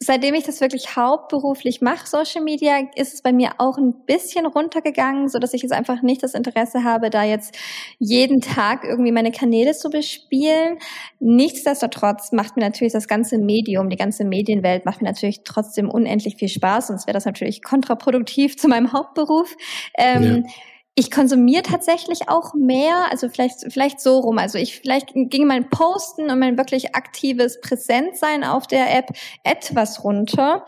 seitdem 0.02 0.34
ich 0.34 0.44
das 0.44 0.62
wirklich 0.62 0.96
hauptberuflich 0.96 1.82
mache, 1.82 2.06
Social 2.06 2.42
Media, 2.42 2.78
ist 2.96 3.12
es 3.12 3.20
bei 3.20 3.34
mir 3.34 3.52
auch 3.58 3.76
ein 3.76 3.92
bisschen 4.06 4.46
runtergegangen, 4.46 5.28
so 5.28 5.38
dass 5.38 5.52
ich 5.52 5.60
jetzt 5.60 5.72
einfach 5.72 6.00
nicht 6.00 6.22
das 6.22 6.32
Interesse 6.32 6.84
habe, 6.84 7.10
da 7.10 7.22
jetzt 7.22 7.56
jeden 7.98 8.40
Tag 8.40 8.84
irgendwie 8.84 9.12
meine 9.12 9.30
Kanäle 9.30 9.72
zu 9.72 9.90
bespielen. 9.90 10.78
Nichtsdestotrotz 11.18 12.32
macht 12.32 12.56
mir 12.56 12.62
natürlich 12.62 12.94
das 12.94 13.08
ganze 13.08 13.36
Medium, 13.36 13.90
die 13.90 13.96
ganze 13.96 14.24
Medienwelt 14.24 14.86
macht 14.86 15.02
mir 15.02 15.08
natürlich 15.08 15.42
trotzdem 15.44 15.90
unendlich 15.90 16.36
viel 16.36 16.48
Spaß, 16.48 16.86
sonst 16.86 17.06
wäre 17.06 17.14
das 17.14 17.26
natürlich 17.26 17.62
kontraproduktiv 17.62 18.56
zu 18.56 18.68
meinem 18.68 18.92
Hauptberuf. 18.92 19.54
Ähm, 19.98 20.44
ja 20.46 20.52
ich 20.94 21.10
konsumiere 21.10 21.62
tatsächlich 21.62 22.28
auch 22.28 22.52
mehr, 22.54 23.10
also 23.10 23.28
vielleicht, 23.28 23.72
vielleicht 23.72 24.00
so 24.00 24.18
rum. 24.18 24.38
Also 24.38 24.58
ich, 24.58 24.80
vielleicht 24.80 25.12
ging 25.14 25.46
mein 25.46 25.70
Posten 25.70 26.30
und 26.30 26.38
mein 26.38 26.58
wirklich 26.58 26.94
aktives 26.94 27.60
Präsentsein 27.60 28.44
auf 28.44 28.66
der 28.66 28.94
App 28.96 29.10
etwas 29.44 30.04
runter. 30.04 30.66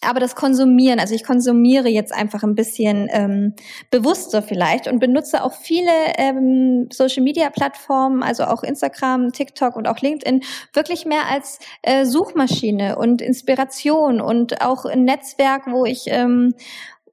aber 0.00 0.20
das 0.20 0.36
Konsumieren, 0.36 1.00
also 1.00 1.14
ich 1.14 1.24
konsumiere 1.24 1.88
jetzt 1.88 2.12
einfach 2.12 2.44
ein 2.44 2.54
bisschen 2.54 3.08
ähm, 3.10 3.54
bewusster 3.90 4.42
vielleicht 4.42 4.86
und 4.86 5.00
benutze 5.00 5.42
auch 5.42 5.54
viele 5.54 5.90
ähm, 6.16 6.88
Social-Media-Plattformen, 6.92 8.22
also 8.22 8.44
auch 8.44 8.62
Instagram, 8.62 9.32
TikTok 9.32 9.74
und 9.74 9.88
auch 9.88 9.98
LinkedIn, 9.98 10.44
wirklich 10.72 11.04
mehr 11.04 11.26
als 11.28 11.58
äh, 11.82 12.04
Suchmaschine 12.04 12.96
und 12.96 13.20
Inspiration 13.20 14.20
und 14.20 14.62
auch 14.62 14.84
ein 14.84 15.04
Netzwerk, 15.04 15.66
wo 15.66 15.84
ich 15.84 16.04
ähm, 16.06 16.54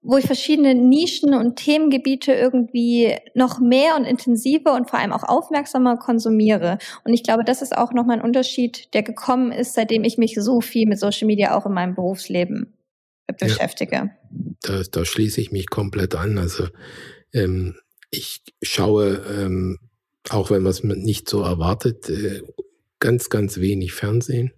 wo 0.06 0.18
ich 0.18 0.26
verschiedene 0.26 0.76
Nischen 0.76 1.34
und 1.34 1.56
Themengebiete 1.56 2.32
irgendwie 2.32 3.16
noch 3.34 3.60
mehr 3.60 3.96
und 3.98 4.06
intensiver 4.06 4.76
und 4.76 4.90
vor 4.90 5.00
allem 5.00 5.12
auch 5.12 5.24
aufmerksamer 5.24 5.98
konsumiere. 5.98 6.78
Und 7.04 7.14
ich 7.14 7.24
glaube, 7.24 7.44
das 7.44 7.64
ist 7.64 7.76
auch 7.76 7.92
nochmal 7.92 8.20
ein 8.20 8.24
Unterschied, 8.24 8.94
der 8.94 9.02
gekommen 9.02 9.52
ist, 9.52 9.74
seitdem 9.74 10.04
ich 10.04 10.18
mich 10.18 10.36
so 10.40 10.62
viel 10.62 10.88
mit 10.88 11.00
Social 11.00 11.26
Media 11.26 11.58
auch 11.58 11.66
in 11.66 11.74
meinem 11.74 11.96
Berufsleben 11.96 12.74
beschäftige. 13.40 13.96
Ja, 13.96 14.10
da, 14.62 14.84
da 14.92 15.06
schließe 15.06 15.42
ich 15.42 15.52
mich 15.52 15.72
komplett 15.72 16.14
an. 16.14 16.38
Also 16.38 16.68
ähm, 17.34 17.76
ich 18.12 18.44
schaue, 18.62 19.24
ähm, 19.28 19.80
auch 20.30 20.52
wenn 20.52 20.62
man 20.62 20.70
es 20.70 20.84
nicht 20.84 21.28
so 21.28 21.42
erwartet, 21.42 22.10
äh, 22.10 22.44
ganz, 23.00 23.30
ganz 23.30 23.58
wenig 23.58 23.94
Fernsehen. 23.94 24.54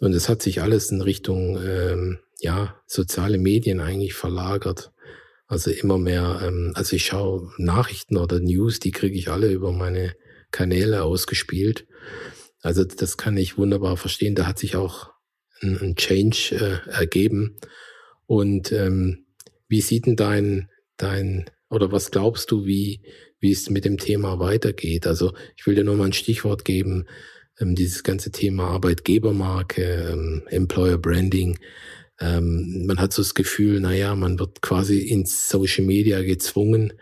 Und 0.00 0.14
es 0.14 0.28
hat 0.28 0.42
sich 0.42 0.62
alles 0.62 0.90
in 0.90 1.00
Richtung 1.00 1.60
ähm, 1.62 2.18
ja, 2.40 2.80
soziale 2.86 3.38
Medien 3.38 3.80
eigentlich 3.80 4.14
verlagert. 4.14 4.92
Also 5.46 5.70
immer 5.70 5.98
mehr, 5.98 6.40
ähm, 6.44 6.72
also 6.74 6.96
ich 6.96 7.06
schaue 7.06 7.52
Nachrichten 7.58 8.16
oder 8.16 8.40
News, 8.40 8.80
die 8.80 8.90
kriege 8.90 9.16
ich 9.16 9.28
alle 9.28 9.52
über 9.52 9.72
meine 9.72 10.14
Kanäle 10.50 11.02
ausgespielt. 11.02 11.86
Also 12.60 12.84
das 12.84 13.16
kann 13.16 13.36
ich 13.36 13.58
wunderbar 13.58 13.96
verstehen. 13.96 14.34
Da 14.34 14.46
hat 14.46 14.58
sich 14.58 14.76
auch 14.76 15.10
ein, 15.60 15.78
ein 15.80 15.96
Change 15.96 16.80
äh, 16.86 16.90
ergeben. 16.90 17.58
Und 18.26 18.72
ähm, 18.72 19.26
wie 19.68 19.80
sieht 19.80 20.06
denn 20.06 20.16
dein, 20.16 20.68
dein, 20.96 21.50
oder 21.70 21.92
was 21.92 22.10
glaubst 22.10 22.50
du, 22.50 22.64
wie, 22.66 23.02
wie 23.40 23.52
es 23.52 23.70
mit 23.70 23.84
dem 23.84 23.98
Thema 23.98 24.38
weitergeht? 24.38 25.06
Also 25.06 25.34
ich 25.56 25.66
will 25.66 25.74
dir 25.74 25.84
nur 25.84 25.96
mal 25.96 26.06
ein 26.06 26.12
Stichwort 26.12 26.64
geben, 26.64 27.06
ähm, 27.60 27.74
dieses 27.74 28.02
ganze 28.02 28.30
Thema 28.30 28.68
Arbeitgebermarke, 28.68 30.10
ähm, 30.12 30.42
Employer 30.48 30.98
Branding. 30.98 31.58
Ähm, 32.20 32.86
man 32.86 32.98
hat 32.98 33.12
so 33.12 33.22
das 33.22 33.34
Gefühl, 33.34 33.80
naja, 33.80 34.14
man 34.14 34.38
wird 34.38 34.62
quasi 34.62 35.00
ins 35.00 35.48
Social 35.48 35.84
Media 35.84 36.22
gezwungen, 36.22 36.92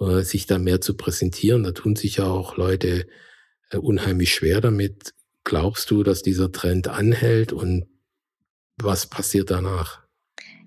äh, 0.00 0.22
sich 0.22 0.46
da 0.46 0.58
mehr 0.58 0.80
zu 0.80 0.96
präsentieren. 0.96 1.64
Da 1.64 1.72
tun 1.72 1.96
sich 1.96 2.16
ja 2.16 2.26
auch 2.26 2.56
Leute 2.56 3.06
äh, 3.70 3.78
unheimlich 3.78 4.34
schwer 4.34 4.60
damit. 4.60 5.14
Glaubst 5.44 5.90
du, 5.90 6.02
dass 6.02 6.22
dieser 6.22 6.52
Trend 6.52 6.88
anhält 6.88 7.52
und 7.52 7.86
was 8.80 9.06
passiert 9.06 9.50
danach? 9.50 10.02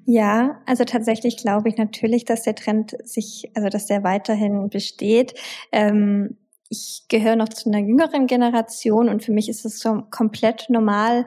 Ja, 0.06 0.62
also 0.68 0.84
tatsächlich 0.84 1.38
glaube 1.38 1.70
ich 1.70 1.78
natürlich, 1.78 2.26
dass 2.26 2.44
der 2.44 2.56
Trend 2.56 2.96
sich, 3.04 3.50
also 3.56 3.70
dass 3.70 3.88
der 3.88 4.04
weiterhin 4.04 4.70
besteht. 4.70 5.34
Ähm, 5.72 6.38
ich 6.70 7.06
gehöre 7.10 7.36
noch 7.36 7.50
zu 7.50 7.70
einer 7.70 7.80
jüngeren 7.80 8.28
Generation 8.28 9.10
und 9.10 9.24
für 9.24 9.32
mich 9.32 9.50
ist 9.50 9.66
es 9.66 9.80
so 9.80 10.04
komplett 10.10 10.70
normal, 10.70 11.26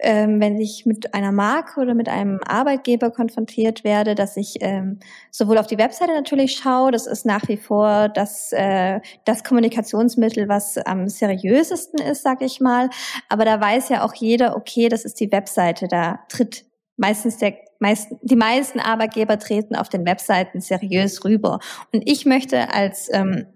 ähm, 0.00 0.40
wenn 0.40 0.60
ich 0.60 0.86
mit 0.86 1.14
einer 1.14 1.32
Marke 1.32 1.80
oder 1.80 1.94
mit 1.94 2.08
einem 2.08 2.40
Arbeitgeber 2.44 3.10
konfrontiert 3.10 3.84
werde, 3.84 4.14
dass 4.14 4.36
ich 4.36 4.58
ähm, 4.60 4.98
sowohl 5.30 5.56
auf 5.58 5.66
die 5.66 5.78
Webseite 5.78 6.12
natürlich 6.12 6.56
schaue, 6.56 6.90
das 6.90 7.06
ist 7.06 7.24
nach 7.24 7.48
wie 7.48 7.56
vor 7.56 8.08
das, 8.08 8.52
äh, 8.52 9.00
das 9.24 9.44
Kommunikationsmittel, 9.44 10.48
was 10.48 10.78
am 10.78 11.08
seriösesten 11.08 12.00
ist, 12.00 12.22
sag 12.22 12.42
ich 12.42 12.60
mal. 12.60 12.90
Aber 13.28 13.44
da 13.44 13.60
weiß 13.60 13.88
ja 13.88 14.04
auch 14.04 14.14
jeder, 14.14 14.56
okay, 14.56 14.88
das 14.88 15.04
ist 15.04 15.20
die 15.20 15.30
Webseite, 15.30 15.86
da 15.88 16.20
tritt 16.28 16.64
meistens 16.96 17.38
der 17.38 17.54
meisten, 17.78 18.18
die 18.22 18.36
meisten 18.36 18.80
Arbeitgeber 18.80 19.38
treten 19.38 19.76
auf 19.76 19.88
den 19.88 20.04
Webseiten 20.06 20.60
seriös 20.60 21.24
rüber. 21.24 21.60
Und 21.92 22.02
ich 22.08 22.26
möchte 22.26 22.72
als 22.72 23.08
ähm, 23.12 23.46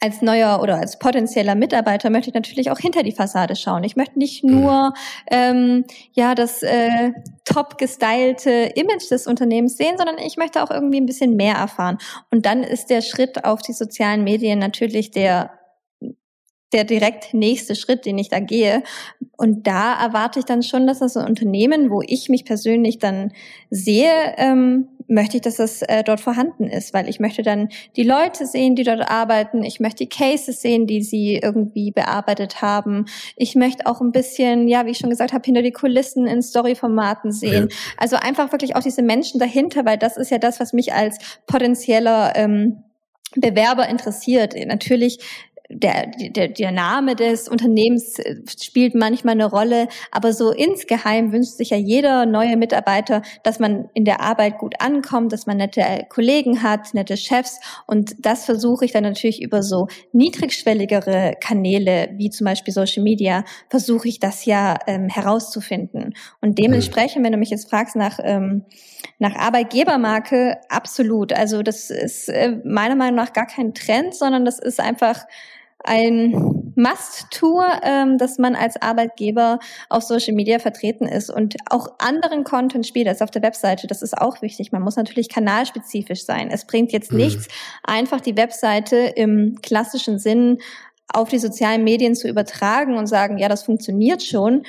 als 0.00 0.22
neuer 0.22 0.60
oder 0.62 0.76
als 0.76 0.98
potenzieller 0.98 1.54
Mitarbeiter 1.54 2.10
möchte 2.10 2.30
ich 2.30 2.34
natürlich 2.34 2.70
auch 2.70 2.78
hinter 2.78 3.02
die 3.02 3.12
Fassade 3.12 3.56
schauen. 3.56 3.84
Ich 3.84 3.96
möchte 3.96 4.18
nicht 4.18 4.44
mhm. 4.44 4.60
nur 4.60 4.94
ähm, 5.30 5.84
ja 6.12 6.34
das 6.34 6.62
äh, 6.62 7.12
top 7.44 7.78
gestylte 7.78 8.50
Image 8.74 9.10
des 9.10 9.26
Unternehmens 9.26 9.76
sehen, 9.76 9.96
sondern 9.96 10.18
ich 10.18 10.36
möchte 10.36 10.62
auch 10.62 10.70
irgendwie 10.70 11.00
ein 11.00 11.06
bisschen 11.06 11.36
mehr 11.36 11.54
erfahren. 11.54 11.98
Und 12.30 12.46
dann 12.46 12.62
ist 12.62 12.90
der 12.90 13.02
Schritt 13.02 13.44
auf 13.44 13.62
die 13.62 13.72
sozialen 13.72 14.24
Medien 14.24 14.58
natürlich 14.58 15.10
der 15.10 15.50
der 16.72 16.84
direkt 16.84 17.32
nächste 17.32 17.74
Schritt, 17.74 18.06
den 18.06 18.18
ich 18.18 18.28
da 18.28 18.40
gehe. 18.40 18.82
Und 19.36 19.66
da 19.66 19.94
erwarte 20.02 20.40
ich 20.40 20.44
dann 20.44 20.62
schon, 20.62 20.86
dass 20.86 20.98
das 20.98 21.16
ein 21.16 21.26
Unternehmen, 21.26 21.90
wo 21.90 22.02
ich 22.04 22.28
mich 22.28 22.44
persönlich 22.44 22.98
dann 22.98 23.32
sehe, 23.70 24.34
ähm, 24.36 24.88
möchte 25.08 25.36
ich, 25.36 25.42
dass 25.42 25.56
das 25.56 25.82
äh, 25.82 26.02
dort 26.02 26.20
vorhanden 26.20 26.64
ist, 26.64 26.92
weil 26.92 27.08
ich 27.08 27.20
möchte 27.20 27.42
dann 27.42 27.68
die 27.96 28.02
Leute 28.02 28.46
sehen, 28.46 28.74
die 28.74 28.82
dort 28.82 29.08
arbeiten. 29.08 29.62
Ich 29.62 29.80
möchte 29.80 30.04
die 30.04 30.08
Cases 30.08 30.60
sehen, 30.60 30.86
die 30.86 31.02
sie 31.02 31.36
irgendwie 31.36 31.90
bearbeitet 31.90 32.62
haben. 32.62 33.06
Ich 33.36 33.54
möchte 33.54 33.86
auch 33.86 34.00
ein 34.00 34.12
bisschen, 34.12 34.68
ja, 34.68 34.86
wie 34.86 34.90
ich 34.90 34.98
schon 34.98 35.10
gesagt 35.10 35.32
habe, 35.32 35.44
hinter 35.44 35.62
die 35.62 35.72
Kulissen 35.72 36.26
in 36.26 36.42
Storyformaten 36.42 37.32
sehen. 37.32 37.68
Ja. 37.70 37.76
Also 37.96 38.16
einfach 38.16 38.52
wirklich 38.52 38.76
auch 38.76 38.82
diese 38.82 39.02
Menschen 39.02 39.38
dahinter, 39.38 39.84
weil 39.84 39.98
das 39.98 40.16
ist 40.16 40.30
ja 40.30 40.38
das, 40.38 40.60
was 40.60 40.72
mich 40.72 40.92
als 40.92 41.18
potenzieller 41.46 42.32
ähm, 42.36 42.82
Bewerber 43.34 43.88
interessiert. 43.88 44.54
Natürlich 44.66 45.18
der, 45.68 46.06
der, 46.06 46.48
der 46.48 46.72
Name 46.72 47.16
des 47.16 47.48
Unternehmens 47.48 48.18
äh, 48.18 48.36
spielt 48.60 48.94
manchmal 48.94 49.32
eine 49.32 49.46
Rolle, 49.46 49.88
aber 50.10 50.32
so 50.32 50.50
insgeheim 50.52 51.32
wünscht 51.32 51.52
sich 51.52 51.70
ja 51.70 51.76
jeder 51.76 52.26
neue 52.26 52.56
Mitarbeiter, 52.56 53.22
dass 53.42 53.58
man 53.58 53.88
in 53.94 54.04
der 54.04 54.20
Arbeit 54.20 54.58
gut 54.58 54.74
ankommt, 54.80 55.32
dass 55.32 55.46
man 55.46 55.56
nette 55.56 55.82
Kollegen 56.08 56.62
hat, 56.62 56.94
nette 56.94 57.16
Chefs. 57.16 57.60
Und 57.86 58.14
das 58.18 58.44
versuche 58.44 58.84
ich 58.84 58.92
dann 58.92 59.04
natürlich 59.04 59.42
über 59.42 59.62
so 59.62 59.88
niedrigschwelligere 60.12 61.34
Kanäle 61.40 62.10
wie 62.12 62.30
zum 62.30 62.44
Beispiel 62.44 62.72
Social 62.72 63.02
Media 63.02 63.44
versuche 63.68 64.08
ich 64.08 64.20
das 64.20 64.44
ja 64.44 64.78
ähm, 64.86 65.08
herauszufinden. 65.08 66.14
Und 66.40 66.58
dementsprechend, 66.58 67.24
wenn 67.24 67.32
du 67.32 67.38
mich 67.38 67.50
jetzt 67.50 67.68
fragst 67.70 67.96
nach 67.96 68.18
ähm, 68.22 68.64
nach 69.18 69.34
Arbeitgebermarke, 69.34 70.58
absolut. 70.68 71.32
Also 71.32 71.62
das 71.62 71.90
ist 71.90 72.28
äh, 72.28 72.58
meiner 72.64 72.96
Meinung 72.96 73.16
nach 73.16 73.32
gar 73.32 73.46
kein 73.46 73.74
Trend, 73.74 74.14
sondern 74.14 74.44
das 74.44 74.58
ist 74.58 74.80
einfach 74.80 75.24
ein 75.84 76.32
Must-Tour, 76.74 77.64
ähm, 77.82 78.18
dass 78.18 78.38
man 78.38 78.54
als 78.54 78.80
Arbeitgeber 78.80 79.58
auf 79.88 80.02
Social 80.02 80.34
Media 80.34 80.58
vertreten 80.58 81.06
ist 81.06 81.30
und 81.30 81.56
auch 81.70 81.88
anderen 81.98 82.44
Content 82.44 82.86
spielt 82.86 83.08
als 83.08 83.22
auf 83.22 83.30
der 83.30 83.42
Webseite. 83.42 83.86
Das 83.86 84.02
ist 84.02 84.16
auch 84.16 84.42
wichtig. 84.42 84.72
Man 84.72 84.82
muss 84.82 84.96
natürlich 84.96 85.28
kanalspezifisch 85.28 86.24
sein. 86.24 86.50
Es 86.50 86.66
bringt 86.66 86.92
jetzt 86.92 87.12
mhm. 87.12 87.18
nichts, 87.18 87.48
einfach 87.82 88.20
die 88.20 88.36
Webseite 88.36 88.96
im 88.96 89.58
klassischen 89.62 90.18
Sinn 90.18 90.58
auf 91.12 91.28
die 91.28 91.38
sozialen 91.38 91.84
Medien 91.84 92.14
zu 92.14 92.28
übertragen 92.28 92.96
und 92.96 93.06
sagen, 93.06 93.38
ja, 93.38 93.48
das 93.48 93.62
funktioniert 93.62 94.22
schon. 94.22 94.64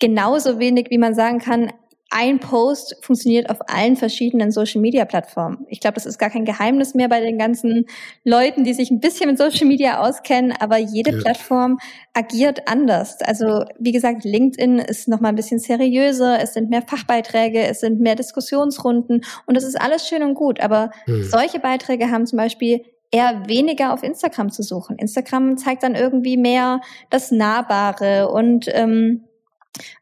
Genauso 0.00 0.58
wenig, 0.58 0.88
wie 0.90 0.98
man 0.98 1.14
sagen 1.14 1.38
kann, 1.38 1.72
ein 2.10 2.40
Post 2.40 2.96
funktioniert 3.02 3.50
auf 3.50 3.58
allen 3.66 3.96
verschiedenen 3.96 4.50
Social 4.50 4.80
Media 4.80 5.04
Plattformen. 5.04 5.66
Ich 5.68 5.80
glaube, 5.80 5.94
das 5.94 6.06
ist 6.06 6.18
gar 6.18 6.30
kein 6.30 6.46
Geheimnis 6.46 6.94
mehr 6.94 7.08
bei 7.08 7.20
den 7.20 7.38
ganzen 7.38 7.86
Leuten, 8.24 8.64
die 8.64 8.72
sich 8.72 8.90
ein 8.90 9.00
bisschen 9.00 9.28
mit 9.28 9.36
Social 9.36 9.66
Media 9.66 10.00
auskennen, 10.00 10.54
aber 10.58 10.78
jede 10.78 11.12
ja. 11.12 11.18
Plattform 11.18 11.78
agiert 12.14 12.66
anders. 12.66 13.20
Also, 13.20 13.64
wie 13.78 13.92
gesagt, 13.92 14.24
LinkedIn 14.24 14.78
ist 14.78 15.08
noch 15.08 15.20
mal 15.20 15.28
ein 15.28 15.34
bisschen 15.34 15.58
seriöser, 15.58 16.40
es 16.40 16.54
sind 16.54 16.70
mehr 16.70 16.82
Fachbeiträge, 16.82 17.60
es 17.66 17.80
sind 17.80 18.00
mehr 18.00 18.14
Diskussionsrunden 18.14 19.22
und 19.46 19.56
das 19.56 19.64
ist 19.64 19.78
alles 19.78 20.08
schön 20.08 20.22
und 20.22 20.34
gut, 20.34 20.60
aber 20.60 20.90
hm. 21.04 21.24
solche 21.24 21.58
Beiträge 21.58 22.10
haben 22.10 22.26
zum 22.26 22.38
Beispiel 22.38 22.84
eher 23.10 23.46
weniger 23.46 23.92
auf 23.92 24.02
Instagram 24.02 24.50
zu 24.50 24.62
suchen. 24.62 24.96
Instagram 24.96 25.56
zeigt 25.56 25.82
dann 25.82 25.94
irgendwie 25.94 26.36
mehr 26.36 26.80
das 27.10 27.30
Nahbare 27.30 28.28
und 28.28 28.66
ähm, 28.68 29.27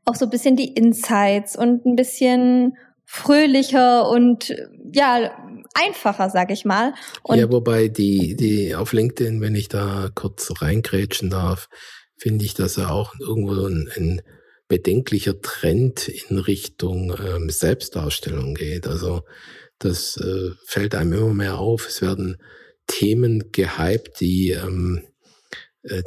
auch 0.05 0.15
so 0.15 0.27
ein 0.27 0.31
bisschen 0.31 0.57
die 0.57 0.73
Insights 0.73 1.57
und 1.57 1.87
ein 1.87 1.97
bisschen 1.97 2.77
fröhlicher 3.05 4.09
und 4.09 4.55
ja, 4.93 5.31
einfacher, 5.75 6.31
sag 6.31 6.51
ich 6.51 6.65
mal. 6.65 6.95
Und 7.23 7.39
ja, 7.39 7.51
wobei 7.51 7.89
die, 7.89 8.37
die 8.37 8.75
auf 8.75 8.93
LinkedIn, 8.93 9.41
wenn 9.41 9.55
ich 9.55 9.69
da 9.69 10.11
kurz 10.15 10.53
reingrätschen 10.61 11.31
darf, 11.31 11.69
finde 12.17 12.45
ich, 12.45 12.55
dass 12.55 12.77
er 12.77 12.91
auch 12.93 13.15
irgendwo 13.21 13.67
ein, 13.67 13.89
ein 13.97 14.23
bedenklicher 14.69 15.41
Trend 15.41 16.09
in 16.09 16.39
Richtung 16.39 17.15
ähm, 17.25 17.49
Selbstdarstellung 17.51 18.55
geht. 18.55 18.87
Also 18.87 19.23
das 19.79 20.17
äh, 20.17 20.51
fällt 20.65 20.95
einem 20.95 21.13
immer 21.13 21.35
mehr 21.35 21.59
auf. 21.59 21.87
Es 21.87 22.03
werden 22.03 22.39
Themen 22.87 23.53
gehypt, 23.53 24.21
die 24.21 24.51
ähm, 24.51 25.03
äh, 25.05 25.16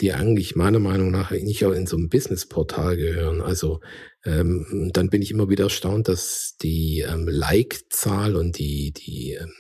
die 0.02 0.14
eigentlich 0.14 0.56
meiner 0.56 0.80
Meinung 0.80 1.12
nach 1.12 1.32
nicht 1.32 1.64
auch 1.66 1.72
in 1.72 1.88
so 1.88 1.98
ein 1.98 2.10
Businessportal 2.10 2.98
gehören. 2.98 3.42
Also 3.42 3.80
ähm, 4.26 4.92
dann 4.94 5.10
bin 5.10 5.22
ich 5.22 5.32
immer 5.32 5.50
wieder 5.50 5.66
erstaunt, 5.66 6.08
dass 6.08 6.56
die 6.62 7.06
ähm, 7.08 7.28
Like-Zahl 7.28 8.36
und 8.36 8.58
die, 8.58 8.92
die, 8.92 9.38
ähm, 9.40 9.54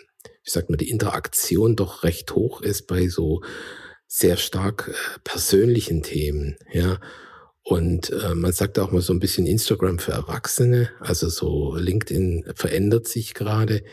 wie 0.43 0.49
sagt 0.49 0.69
man, 0.69 0.77
die 0.77 0.89
Interaktion 0.89 1.75
doch 1.75 2.03
recht 2.03 2.33
hoch 2.35 2.61
ist 2.61 2.87
bei 2.87 3.07
so 3.07 3.41
sehr 4.07 4.37
stark 4.37 4.89
äh, 4.89 5.19
persönlichen 5.23 6.03
Themen, 6.03 6.57
ja. 6.73 6.99
Und 7.61 8.09
äh, 8.09 8.33
man 8.33 8.51
sagt 8.51 8.79
auch 8.79 8.91
mal 8.91 9.01
so 9.01 9.13
ein 9.13 9.19
bisschen 9.19 9.45
Instagram 9.45 9.99
für 9.99 10.13
Erwachsene, 10.13 10.89
also 10.99 11.29
so 11.29 11.75
LinkedIn 11.75 12.45
verändert 12.55 13.07
sich 13.07 13.35
gerade. 13.35 13.83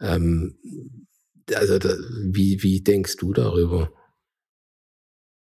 Ähm, 0.00 0.58
also 1.54 1.78
da, 1.78 1.96
wie, 2.24 2.62
wie 2.62 2.82
denkst 2.82 3.16
du 3.16 3.32
darüber? 3.32 3.90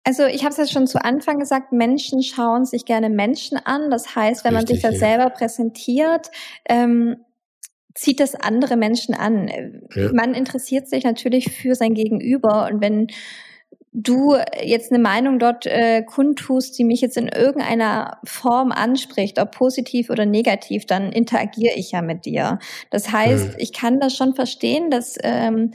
Also 0.04 0.24
ich 0.26 0.44
habe 0.44 0.50
es 0.50 0.58
ja 0.58 0.66
schon 0.66 0.86
zu 0.86 1.02
Anfang 1.02 1.38
gesagt, 1.38 1.72
Menschen 1.72 2.22
schauen 2.22 2.66
sich 2.66 2.84
gerne 2.84 3.08
Menschen 3.08 3.56
an. 3.56 3.90
Das 3.90 4.14
heißt, 4.14 4.44
wenn 4.44 4.54
Richtig, 4.54 4.82
man 4.82 4.92
sich 4.92 5.00
da 5.00 5.06
ja. 5.06 5.16
selber 5.16 5.30
präsentiert, 5.30 6.30
ähm, 6.68 7.16
zieht 7.94 8.20
das 8.20 8.34
andere 8.34 8.76
Menschen 8.76 9.14
an. 9.14 9.48
Ja. 9.94 10.12
Man 10.12 10.34
interessiert 10.34 10.88
sich 10.88 11.04
natürlich 11.04 11.50
für 11.50 11.74
sein 11.74 11.94
Gegenüber 11.94 12.68
und 12.70 12.80
wenn 12.82 13.08
du 13.94 14.36
jetzt 14.60 14.92
eine 14.92 15.00
Meinung 15.00 15.38
dort 15.38 15.66
äh, 15.66 16.02
kundtust, 16.02 16.76
die 16.76 16.84
mich 16.84 17.00
jetzt 17.00 17.16
in 17.16 17.28
irgendeiner 17.28 18.18
Form 18.24 18.72
anspricht, 18.72 19.38
ob 19.38 19.52
positiv 19.52 20.10
oder 20.10 20.26
negativ, 20.26 20.84
dann 20.84 21.12
interagiere 21.12 21.76
ich 21.76 21.92
ja 21.92 22.02
mit 22.02 22.26
dir. 22.26 22.58
Das 22.90 23.12
heißt, 23.12 23.50
mhm. 23.50 23.54
ich 23.58 23.72
kann 23.72 24.00
das 24.00 24.16
schon 24.16 24.34
verstehen, 24.34 24.90
dass, 24.90 25.16
ähm, 25.22 25.70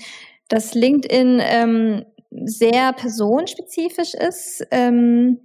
dass 0.49 0.73
LinkedIn 0.73 1.41
ähm, 1.41 2.05
sehr 2.31 2.93
personenspezifisch 2.93 4.13
ist. 4.13 4.65
Ähm, 4.71 5.39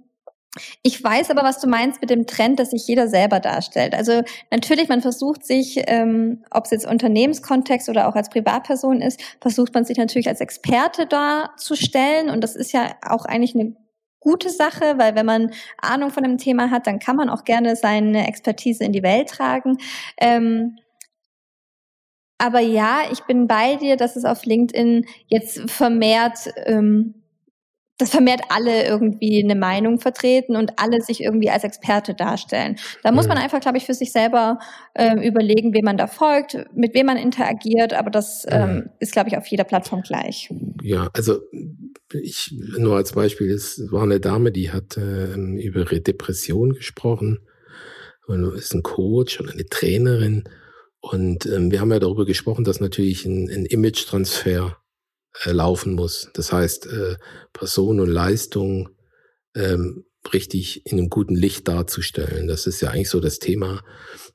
ich 0.83 1.03
weiß 1.03 1.31
aber, 1.31 1.43
was 1.43 1.59
du 1.59 1.67
meinst 1.67 2.01
mit 2.01 2.09
dem 2.09 2.27
Trend, 2.27 2.59
dass 2.59 2.71
sich 2.71 2.87
jeder 2.87 3.07
selber 3.07 3.39
darstellt. 3.39 3.93
Also 3.93 4.21
natürlich, 4.51 4.87
man 4.87 5.01
versucht 5.01 5.45
sich, 5.45 5.81
ähm, 5.87 6.43
ob 6.49 6.65
es 6.65 6.71
jetzt 6.71 6.87
Unternehmenskontext 6.87 7.89
oder 7.89 8.07
auch 8.07 8.15
als 8.15 8.29
Privatperson 8.29 9.01
ist, 9.01 9.21
versucht 9.41 9.73
man 9.73 9.83
sich 9.83 9.97
natürlich 9.97 10.29
als 10.29 10.39
Experte 10.39 11.07
darzustellen. 11.07 12.29
Und 12.29 12.41
das 12.41 12.55
ist 12.55 12.71
ja 12.71 12.95
auch 13.05 13.25
eigentlich 13.25 13.55
eine 13.55 13.75
gute 14.21 14.49
Sache, 14.49 14.97
weil 14.97 15.15
wenn 15.15 15.25
man 15.25 15.51
Ahnung 15.77 16.09
von 16.09 16.23
dem 16.23 16.37
Thema 16.37 16.71
hat, 16.71 16.87
dann 16.87 16.99
kann 16.99 17.15
man 17.15 17.29
auch 17.29 17.43
gerne 17.43 17.75
seine 17.75 18.27
Expertise 18.27 18.83
in 18.83 18.91
die 18.91 19.03
Welt 19.03 19.29
tragen. 19.29 19.77
Ähm, 20.19 20.77
aber 22.37 22.59
ja, 22.59 23.03
ich 23.11 23.21
bin 23.21 23.47
bei 23.47 23.75
dir, 23.75 23.97
dass 23.97 24.15
es 24.15 24.25
auf 24.25 24.45
LinkedIn 24.45 25.05
jetzt 25.27 25.69
vermehrt 25.69 26.49
ähm, 26.65 27.15
dass 27.97 28.09
vermehrt 28.09 28.41
alle 28.49 28.85
irgendwie 28.85 29.41
eine 29.41 29.55
Meinung 29.55 29.99
vertreten 29.99 30.55
und 30.55 30.73
alle 30.77 31.01
sich 31.01 31.23
irgendwie 31.23 31.49
als 31.49 31.63
Experte 31.63 32.13
darstellen. 32.13 32.75
Da 33.03 33.11
muss 33.11 33.27
man 33.27 33.37
einfach, 33.37 33.61
glaube 33.61 33.77
ich, 33.77 33.85
für 33.85 33.93
sich 33.93 34.11
selber 34.11 34.59
ähm, 34.95 35.21
überlegen, 35.21 35.73
wem 35.73 35.85
man 35.85 35.97
da 35.97 36.07
folgt, 36.07 36.57
mit 36.75 36.93
wem 36.93 37.05
man 37.05 37.17
interagiert, 37.17 37.93
aber 37.93 38.09
das 38.09 38.45
ähm, 38.49 38.89
ist, 38.99 39.13
glaube 39.13 39.29
ich, 39.29 39.37
auf 39.37 39.47
jeder 39.47 39.63
Plattform 39.63 40.01
gleich. 40.01 40.49
Ja, 40.81 41.09
also 41.13 41.39
ich 42.11 42.53
nur 42.77 42.97
als 42.97 43.13
Beispiel, 43.13 43.49
es 43.49 43.81
war 43.91 44.03
eine 44.03 44.19
Dame, 44.19 44.51
die 44.51 44.71
hat 44.71 44.97
ähm, 44.97 45.57
über 45.57 45.81
ihre 45.81 46.01
Depression 46.01 46.73
gesprochen. 46.73 47.39
Und 48.27 48.55
ist 48.55 48.73
ein 48.73 48.81
Coach 48.81 49.39
und 49.39 49.51
eine 49.51 49.65
Trainerin 49.67 50.49
und 51.11 51.45
ähm, 51.45 51.69
wir 51.69 51.81
haben 51.81 51.91
ja 51.91 51.99
darüber 51.99 52.25
gesprochen, 52.25 52.63
dass 52.63 52.79
natürlich 52.79 53.25
ein, 53.25 53.47
ein 53.51 53.67
Image-Transfer 53.67 54.75
äh, 55.43 55.51
laufen 55.51 55.93
muss. 55.93 56.31
Das 56.33 56.51
heißt, 56.51 56.87
äh, 56.87 57.17
Person 57.53 57.99
und 57.99 58.09
Leistung 58.09 58.89
ähm, 59.55 60.05
richtig 60.33 60.83
in 60.87 60.97
einem 60.97 61.09
guten 61.11 61.35
Licht 61.35 61.67
darzustellen. 61.67 62.47
Das 62.47 62.65
ist 62.65 62.81
ja 62.81 62.89
eigentlich 62.89 63.11
so 63.11 63.19
das 63.19 63.37
Thema. 63.37 63.83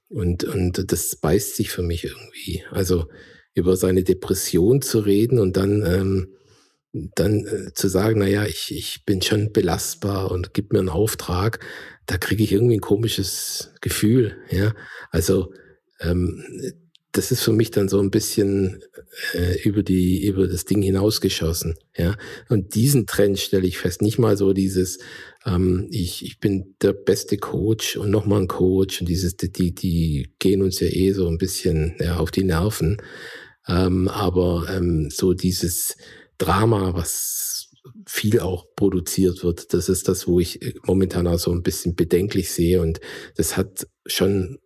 Und, 0.08 0.44
und 0.44 0.92
das 0.92 1.16
beißt 1.16 1.56
sich 1.56 1.70
für 1.72 1.82
mich 1.82 2.04
irgendwie. 2.04 2.62
Also 2.70 3.08
über 3.52 3.76
seine 3.76 4.04
Depression 4.04 4.80
zu 4.80 5.00
reden 5.00 5.40
und 5.40 5.56
dann, 5.56 5.84
ähm, 5.84 6.36
dann 6.92 7.46
äh, 7.46 7.72
zu 7.74 7.88
sagen, 7.88 8.20
na 8.20 8.28
ja, 8.28 8.46
ich, 8.46 8.72
ich 8.72 9.04
bin 9.04 9.22
schon 9.22 9.52
belastbar 9.52 10.30
und 10.30 10.54
gib 10.54 10.72
mir 10.72 10.78
einen 10.78 10.88
Auftrag, 10.88 11.58
da 12.06 12.16
kriege 12.16 12.44
ich 12.44 12.52
irgendwie 12.52 12.76
ein 12.76 12.80
komisches 12.80 13.72
Gefühl. 13.80 14.36
Ja, 14.50 14.72
also 15.10 15.52
ähm, 16.00 16.44
das 17.12 17.32
ist 17.32 17.42
für 17.42 17.52
mich 17.52 17.72
dann 17.72 17.88
so 17.88 17.98
ein 17.98 18.10
bisschen 18.10 18.82
äh, 19.34 19.60
über 19.62 19.82
die 19.82 20.24
über 20.24 20.46
das 20.46 20.64
Ding 20.64 20.80
hinausgeschossen, 20.82 21.74
ja. 21.96 22.16
Und 22.48 22.74
diesen 22.74 23.06
Trend 23.06 23.38
stelle 23.38 23.66
ich 23.66 23.78
fest, 23.78 24.00
nicht 24.00 24.18
mal 24.18 24.36
so 24.36 24.52
dieses 24.52 24.98
ähm, 25.44 25.88
ich 25.90 26.24
ich 26.24 26.38
bin 26.38 26.76
der 26.82 26.92
beste 26.92 27.36
Coach 27.36 27.96
und 27.96 28.10
nochmal 28.10 28.42
ein 28.42 28.48
Coach 28.48 29.00
und 29.00 29.08
dieses 29.08 29.36
die 29.36 29.74
die 29.74 30.32
gehen 30.38 30.62
uns 30.62 30.78
ja 30.80 30.88
eh 30.88 31.12
so 31.12 31.26
ein 31.26 31.38
bisschen 31.38 31.96
ja, 31.98 32.18
auf 32.18 32.30
die 32.30 32.44
Nerven, 32.44 32.98
ähm, 33.66 34.08
aber 34.08 34.66
ähm, 34.70 35.10
so 35.10 35.34
dieses 35.34 35.96
Drama, 36.38 36.94
was 36.94 37.70
viel 38.06 38.40
auch 38.40 38.66
produziert 38.76 39.42
wird, 39.44 39.72
das 39.74 39.88
ist 39.88 40.08
das, 40.08 40.26
wo 40.26 40.40
ich 40.40 40.62
äh, 40.62 40.74
momentan 40.84 41.26
auch 41.26 41.38
so 41.38 41.52
ein 41.52 41.62
bisschen 41.62 41.94
bedenklich 41.94 42.50
sehe. 42.50 42.80
Und 42.80 43.00
das 43.36 43.56
hat 43.56 43.86
schon 44.06 44.58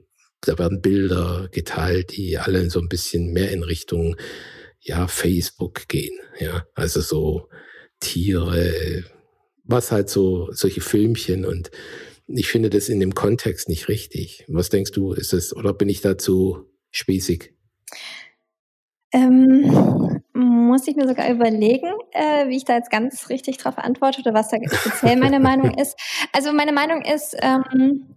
da 0.45 0.59
werden 0.59 0.81
Bilder 0.81 1.49
geteilt, 1.51 2.17
die 2.17 2.39
alle 2.39 2.71
so 2.71 2.81
ein 2.81 2.89
bisschen 2.89 3.33
mehr 3.33 3.51
in 3.51 3.63
Richtung 3.63 4.17
ja 4.81 5.07
Facebook 5.07 5.89
gehen, 5.89 6.17
ja, 6.39 6.67
also 6.75 7.01
so 7.01 7.49
Tiere, 8.01 9.05
was 9.65 9.93
halt 9.93 10.11
so 10.11 10.49
solche 10.53 10.81
Filmchen 10.81 11.45
und 11.45 11.71
ich 12.27 12.49
finde 12.49 12.71
das 12.71 12.89
in 12.89 13.01
dem 13.01 13.15
Kontext 13.15 13.69
nicht 13.69 13.89
richtig. 13.89 14.45
Was 14.49 14.71
denkst 14.71 14.93
du, 14.93 15.13
ist 15.13 15.33
es 15.33 15.55
oder 15.55 15.75
bin 15.75 15.89
ich 15.89 16.01
dazu 16.01 16.67
spießig? 16.91 17.53
Ähm, 19.13 20.23
muss 20.33 20.89
ich 20.89 20.97
mir 20.97 21.07
sogar 21.07 21.31
überlegen, 21.31 21.93
äh, 22.13 22.49
wie 22.49 22.57
ich 22.57 22.65
da 22.65 22.77
jetzt 22.77 22.91
ganz 22.91 23.29
richtig 23.29 23.59
drauf 23.59 23.79
antworte 23.79 24.21
oder 24.21 24.35
was 24.35 24.49
da 24.49 24.57
speziell 24.73 25.17
meine 25.17 25.39
Meinung 25.39 25.75
ist. 25.79 25.97
Also 26.33 26.53
meine 26.53 26.73
Meinung 26.73 27.03
ist, 27.03 27.37
ähm, 27.41 28.14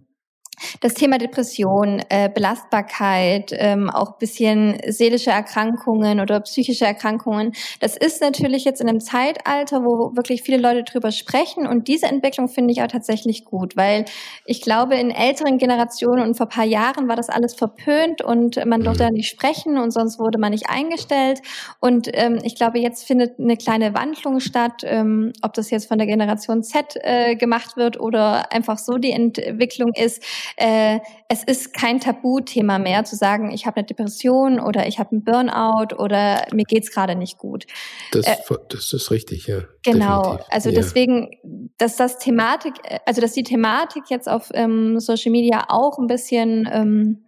das 0.80 0.94
Thema 0.94 1.18
Depression, 1.18 2.02
äh, 2.08 2.28
Belastbarkeit, 2.32 3.52
ähm, 3.52 3.90
auch 3.90 4.18
bisschen 4.18 4.78
seelische 4.86 5.30
Erkrankungen 5.30 6.20
oder 6.20 6.40
psychische 6.40 6.84
Erkrankungen, 6.84 7.52
das 7.80 7.96
ist 7.96 8.20
natürlich 8.20 8.64
jetzt 8.64 8.80
in 8.80 8.88
einem 8.88 9.00
Zeitalter, 9.00 9.84
wo 9.84 10.16
wirklich 10.16 10.42
viele 10.42 10.58
Leute 10.58 10.84
drüber 10.84 11.12
sprechen 11.12 11.66
und 11.66 11.88
diese 11.88 12.06
Entwicklung 12.06 12.48
finde 12.48 12.72
ich 12.72 12.82
auch 12.82 12.88
tatsächlich 12.88 13.44
gut, 13.44 13.76
weil 13.76 14.04
ich 14.44 14.62
glaube, 14.62 14.96
in 14.96 15.10
älteren 15.10 15.58
Generationen 15.58 16.22
und 16.22 16.36
vor 16.36 16.46
paar 16.46 16.64
Jahren 16.64 17.08
war 17.08 17.16
das 17.16 17.28
alles 17.28 17.54
verpönt 17.54 18.22
und 18.22 18.64
man 18.66 18.82
durfte 18.82 19.04
da 19.04 19.10
nicht 19.10 19.28
sprechen 19.28 19.78
und 19.78 19.90
sonst 19.90 20.18
wurde 20.18 20.38
man 20.38 20.52
nicht 20.52 20.68
eingestellt. 20.68 21.40
Und 21.80 22.08
ähm, 22.12 22.38
ich 22.42 22.56
glaube, 22.56 22.78
jetzt 22.78 23.06
findet 23.06 23.38
eine 23.38 23.56
kleine 23.56 23.94
Wandlung 23.94 24.40
statt, 24.40 24.82
ähm, 24.84 25.32
ob 25.42 25.54
das 25.54 25.70
jetzt 25.70 25.88
von 25.88 25.98
der 25.98 26.06
Generation 26.06 26.62
Z 26.62 26.96
äh, 26.96 27.36
gemacht 27.36 27.76
wird 27.76 28.00
oder 28.00 28.52
einfach 28.52 28.78
so 28.78 28.98
die 28.98 29.12
Entwicklung 29.12 29.92
ist, 29.94 30.22
äh, 30.56 31.00
es 31.28 31.44
ist 31.44 31.72
kein 31.72 32.00
Tabuthema 32.00 32.78
mehr 32.78 33.04
zu 33.04 33.16
sagen, 33.16 33.50
ich 33.50 33.66
habe 33.66 33.78
eine 33.78 33.86
Depression 33.86 34.60
oder 34.60 34.86
ich 34.86 34.98
habe 34.98 35.12
einen 35.12 35.24
Burnout 35.24 35.96
oder 35.96 36.46
mir 36.52 36.64
geht's 36.64 36.90
gerade 36.90 37.14
nicht 37.14 37.38
gut. 37.38 37.66
Das, 38.12 38.26
äh, 38.26 38.36
das 38.68 38.92
ist 38.92 39.10
richtig, 39.10 39.46
ja. 39.46 39.62
Genau, 39.84 40.22
definitiv. 40.22 40.46
also 40.50 40.68
ja. 40.70 40.74
deswegen, 40.76 41.30
dass 41.78 41.96
das 41.96 42.18
Thematik, 42.18 42.74
also 43.06 43.20
dass 43.20 43.32
die 43.32 43.42
Thematik 43.42 44.04
jetzt 44.08 44.28
auf 44.28 44.50
ähm, 44.54 44.98
Social 45.00 45.32
Media 45.32 45.66
auch 45.68 45.98
ein 45.98 46.06
bisschen 46.06 46.68
ähm, 46.72 47.24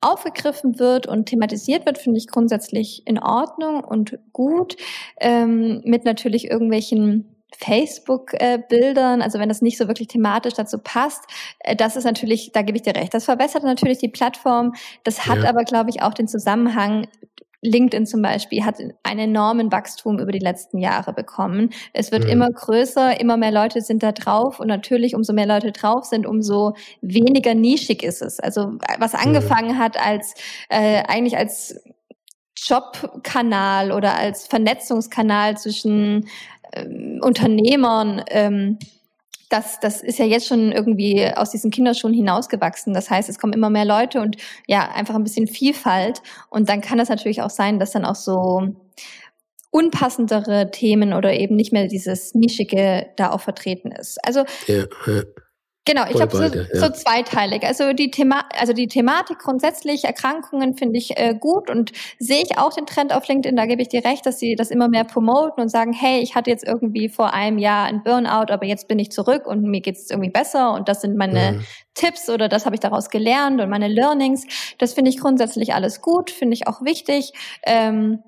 aufgegriffen 0.00 0.78
wird 0.78 1.06
und 1.06 1.26
thematisiert 1.26 1.86
wird, 1.86 1.98
finde 1.98 2.18
ich 2.18 2.28
grundsätzlich 2.28 3.02
in 3.06 3.18
Ordnung 3.18 3.82
und 3.82 4.18
gut. 4.32 4.76
Ähm, 5.20 5.82
mit 5.84 6.04
natürlich 6.04 6.50
irgendwelchen 6.50 7.37
Facebook-Bildern, 7.56 9.22
also 9.22 9.38
wenn 9.38 9.48
das 9.48 9.62
nicht 9.62 9.78
so 9.78 9.88
wirklich 9.88 10.08
thematisch 10.08 10.54
dazu 10.54 10.78
passt, 10.78 11.24
äh, 11.60 11.74
das 11.74 11.96
ist 11.96 12.04
natürlich, 12.04 12.52
da 12.52 12.62
gebe 12.62 12.76
ich 12.76 12.82
dir 12.82 12.94
recht, 12.94 13.14
das 13.14 13.24
verbessert 13.24 13.64
natürlich 13.64 13.98
die 13.98 14.08
Plattform. 14.08 14.74
Das 15.04 15.26
hat 15.26 15.42
ja. 15.42 15.48
aber, 15.48 15.64
glaube 15.64 15.90
ich, 15.90 16.02
auch 16.02 16.14
den 16.14 16.28
Zusammenhang, 16.28 17.06
LinkedIn 17.60 18.06
zum 18.06 18.22
Beispiel 18.22 18.64
hat 18.64 18.76
einen 19.02 19.20
enormen 19.20 19.72
Wachstum 19.72 20.20
über 20.20 20.30
die 20.30 20.38
letzten 20.38 20.78
Jahre 20.78 21.12
bekommen. 21.12 21.70
Es 21.92 22.12
wird 22.12 22.24
mhm. 22.24 22.30
immer 22.30 22.48
größer, 22.50 23.20
immer 23.20 23.36
mehr 23.36 23.50
Leute 23.50 23.80
sind 23.80 24.02
da 24.02 24.12
drauf 24.12 24.60
und 24.60 24.68
natürlich, 24.68 25.16
umso 25.16 25.32
mehr 25.32 25.46
Leute 25.46 25.72
drauf 25.72 26.04
sind, 26.04 26.26
umso 26.26 26.74
weniger 27.00 27.54
nischig 27.54 28.04
ist 28.04 28.22
es. 28.22 28.38
Also 28.38 28.78
was 28.98 29.12
mhm. 29.12 29.18
angefangen 29.20 29.74
mhm. 29.74 29.78
hat 29.78 29.96
als 29.98 30.34
äh, 30.68 31.02
eigentlich 31.08 31.36
als 31.36 31.80
Jobkanal 32.66 33.92
oder 33.92 34.16
als 34.16 34.46
Vernetzungskanal 34.46 35.56
zwischen 35.58 36.28
ähm, 36.72 37.20
Unternehmern, 37.22 38.22
ähm, 38.28 38.78
das, 39.48 39.80
das 39.80 40.02
ist 40.02 40.18
ja 40.18 40.26
jetzt 40.26 40.46
schon 40.46 40.72
irgendwie 40.72 41.26
aus 41.26 41.50
diesen 41.50 41.70
Kinderschuhen 41.70 42.12
hinausgewachsen. 42.12 42.92
Das 42.92 43.08
heißt, 43.10 43.28
es 43.28 43.38
kommen 43.38 43.54
immer 43.54 43.70
mehr 43.70 43.86
Leute 43.86 44.20
und 44.20 44.36
ja, 44.66 44.90
einfach 44.92 45.14
ein 45.14 45.24
bisschen 45.24 45.46
Vielfalt. 45.46 46.22
Und 46.50 46.68
dann 46.68 46.80
kann 46.80 46.98
das 46.98 47.08
natürlich 47.08 47.40
auch 47.40 47.50
sein, 47.50 47.78
dass 47.78 47.92
dann 47.92 48.04
auch 48.04 48.14
so 48.14 48.74
unpassendere 49.70 50.70
Themen 50.70 51.12
oder 51.12 51.32
eben 51.34 51.56
nicht 51.56 51.72
mehr 51.72 51.86
dieses 51.86 52.34
Nischige 52.34 53.06
da 53.16 53.30
auch 53.30 53.40
vertreten 53.40 53.90
ist. 53.92 54.18
Also 54.24 54.44
ja, 54.66 54.84
ja. 55.06 55.22
Genau, 55.88 56.04
ich 56.06 56.16
glaube 56.16 56.36
so, 56.36 56.42
ja. 56.42 56.64
so 56.74 56.90
zweiteilig. 56.90 57.64
Also 57.64 57.94
die 57.94 58.10
Thema, 58.10 58.42
also 58.58 58.74
die 58.74 58.88
Thematik 58.88 59.38
grundsätzlich 59.38 60.04
Erkrankungen 60.04 60.76
finde 60.76 60.98
ich 60.98 61.18
äh, 61.18 61.34
gut 61.34 61.70
und 61.70 61.92
sehe 62.18 62.42
ich 62.42 62.58
auch 62.58 62.74
den 62.74 62.84
Trend 62.84 63.14
auf 63.14 63.26
LinkedIn. 63.26 63.56
Da 63.56 63.64
gebe 63.64 63.80
ich 63.80 63.88
dir 63.88 64.04
recht, 64.04 64.26
dass 64.26 64.38
sie 64.38 64.54
das 64.54 64.70
immer 64.70 64.88
mehr 64.88 65.04
promoten 65.04 65.62
und 65.62 65.70
sagen, 65.70 65.94
hey, 65.94 66.20
ich 66.20 66.34
hatte 66.34 66.50
jetzt 66.50 66.66
irgendwie 66.66 67.08
vor 67.08 67.32
einem 67.32 67.56
Jahr 67.56 67.86
ein 67.86 68.02
Burnout, 68.02 68.52
aber 68.52 68.66
jetzt 68.66 68.86
bin 68.86 68.98
ich 68.98 69.10
zurück 69.10 69.46
und 69.46 69.62
mir 69.62 69.80
geht 69.80 69.96
es 69.96 70.10
irgendwie 70.10 70.28
besser 70.30 70.74
und 70.74 70.90
das 70.90 71.00
sind 71.00 71.16
meine 71.16 71.52
mhm. 71.52 71.64
Tipps 71.94 72.28
oder 72.28 72.50
das 72.50 72.66
habe 72.66 72.76
ich 72.76 72.80
daraus 72.80 73.08
gelernt 73.08 73.58
und 73.58 73.70
meine 73.70 73.88
Learnings. 73.88 74.44
Das 74.76 74.92
finde 74.92 75.08
ich 75.08 75.18
grundsätzlich 75.18 75.72
alles 75.72 76.02
gut, 76.02 76.30
finde 76.30 76.52
ich 76.52 76.66
auch 76.66 76.82
wichtig. 76.82 77.32
Ähm, 77.64 78.22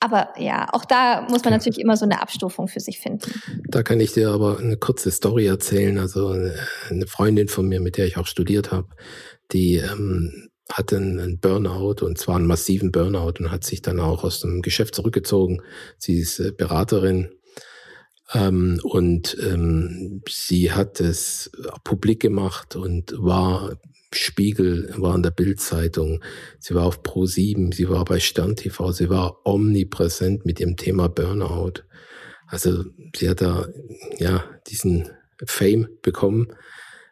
aber 0.00 0.28
ja, 0.38 0.68
auch 0.72 0.84
da 0.84 1.26
muss 1.28 1.44
man 1.44 1.52
natürlich 1.52 1.80
immer 1.80 1.96
so 1.96 2.04
eine 2.04 2.22
Abstufung 2.22 2.68
für 2.68 2.80
sich 2.80 3.00
finden. 3.00 3.40
Da 3.66 3.82
kann 3.82 4.00
ich 4.00 4.12
dir 4.12 4.30
aber 4.30 4.58
eine 4.58 4.76
kurze 4.76 5.10
Story 5.10 5.46
erzählen. 5.46 5.98
Also 5.98 6.28
eine 6.28 7.06
Freundin 7.06 7.48
von 7.48 7.66
mir, 7.66 7.80
mit 7.80 7.96
der 7.96 8.06
ich 8.06 8.16
auch 8.16 8.26
studiert 8.26 8.70
habe, 8.70 8.88
die 9.50 9.76
ähm, 9.76 10.50
hatte 10.72 10.96
einen 10.98 11.40
Burnout 11.40 12.04
und 12.04 12.18
zwar 12.18 12.36
einen 12.36 12.46
massiven 12.46 12.92
Burnout 12.92 13.34
und 13.40 13.50
hat 13.50 13.64
sich 13.64 13.82
dann 13.82 14.00
auch 14.00 14.22
aus 14.22 14.40
dem 14.40 14.62
Geschäft 14.62 14.94
zurückgezogen. 14.94 15.62
Sie 15.96 16.18
ist 16.18 16.38
äh, 16.38 16.52
Beraterin 16.52 17.30
ähm, 18.34 18.80
und 18.84 19.36
ähm, 19.40 20.22
sie 20.28 20.72
hat 20.72 21.00
es 21.00 21.50
publik 21.84 22.20
gemacht 22.20 22.76
und 22.76 23.14
war 23.16 23.78
Spiegel, 24.12 24.92
war 24.96 25.14
in 25.14 25.22
der 25.22 25.30
Bildzeitung, 25.30 26.22
sie 26.58 26.74
war 26.74 26.84
auf 26.84 27.02
Pro 27.02 27.26
7, 27.26 27.72
sie 27.72 27.88
war 27.88 28.04
bei 28.04 28.20
Stern 28.20 28.56
TV, 28.56 28.92
sie 28.92 29.10
war 29.10 29.46
omnipräsent 29.46 30.46
mit 30.46 30.60
dem 30.60 30.76
Thema 30.76 31.08
Burnout. 31.08 31.84
Also 32.46 32.84
sie 33.14 33.28
hat 33.28 33.42
da 33.42 33.66
ja 34.18 34.44
diesen 34.66 35.10
Fame 35.44 35.88
bekommen. 36.02 36.48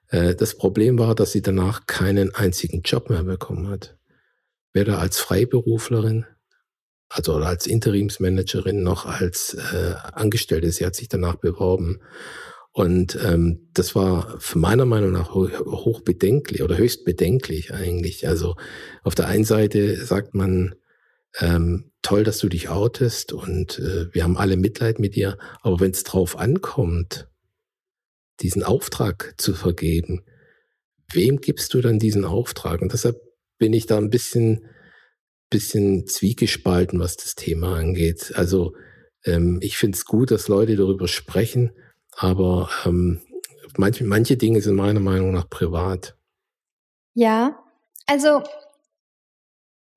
Äh, 0.08 0.34
das 0.34 0.56
Problem 0.56 0.98
war, 0.98 1.14
dass 1.14 1.32
sie 1.32 1.42
danach 1.42 1.86
keinen 1.86 2.34
einzigen 2.34 2.82
Job 2.82 3.10
mehr 3.10 3.24
bekommen 3.24 3.68
hat. 3.68 3.96
Weder 4.72 4.98
als 4.98 5.18
Freiberuflerin, 5.18 6.26
also 7.08 7.34
als 7.34 7.66
Interimsmanagerin 7.66 8.82
noch 8.82 9.06
als 9.06 9.54
äh, 9.54 9.94
Angestellte. 10.12 10.70
Sie 10.72 10.84
hat 10.84 10.94
sich 10.94 11.08
danach 11.08 11.36
beworben. 11.36 12.00
Und 12.76 13.18
ähm, 13.24 13.70
das 13.72 13.94
war 13.94 14.38
für 14.38 14.58
meiner 14.58 14.84
Meinung 14.84 15.10
nach 15.10 15.30
hoch 15.30 16.02
bedenklich 16.02 16.62
oder 16.62 16.76
höchst 16.76 17.06
bedenklich 17.06 17.72
eigentlich. 17.72 18.28
Also 18.28 18.54
auf 19.02 19.14
der 19.14 19.28
einen 19.28 19.44
Seite 19.44 20.04
sagt 20.04 20.34
man, 20.34 20.74
ähm, 21.38 21.90
toll, 22.02 22.22
dass 22.22 22.36
du 22.36 22.50
dich 22.50 22.68
outest 22.68 23.32
und 23.32 23.78
äh, 23.78 24.12
wir 24.12 24.24
haben 24.24 24.36
alle 24.36 24.58
Mitleid 24.58 24.98
mit 24.98 25.16
dir, 25.16 25.38
aber 25.62 25.80
wenn 25.80 25.92
es 25.92 26.04
drauf 26.04 26.38
ankommt, 26.38 27.30
diesen 28.42 28.62
Auftrag 28.62 29.32
zu 29.38 29.54
vergeben, 29.54 30.26
wem 31.10 31.40
gibst 31.40 31.72
du 31.72 31.80
dann 31.80 31.98
diesen 31.98 32.26
Auftrag? 32.26 32.82
Und 32.82 32.92
deshalb 32.92 33.18
bin 33.56 33.72
ich 33.72 33.86
da 33.86 33.96
ein 33.96 34.10
bisschen, 34.10 34.66
bisschen 35.48 36.06
zwiegespalten, 36.06 37.00
was 37.00 37.16
das 37.16 37.36
Thema 37.36 37.78
angeht. 37.78 38.32
Also 38.34 38.74
ähm, 39.24 39.60
ich 39.62 39.78
finde 39.78 39.96
es 39.96 40.04
gut, 40.04 40.30
dass 40.30 40.48
Leute 40.48 40.76
darüber 40.76 41.08
sprechen, 41.08 41.70
aber 42.16 42.68
ähm, 42.84 43.20
manche, 43.76 44.04
manche 44.04 44.36
Dinge 44.36 44.60
sind 44.60 44.74
meiner 44.74 45.00
Meinung 45.00 45.32
nach 45.32 45.48
privat. 45.48 46.16
Ja, 47.14 47.58
also 48.06 48.42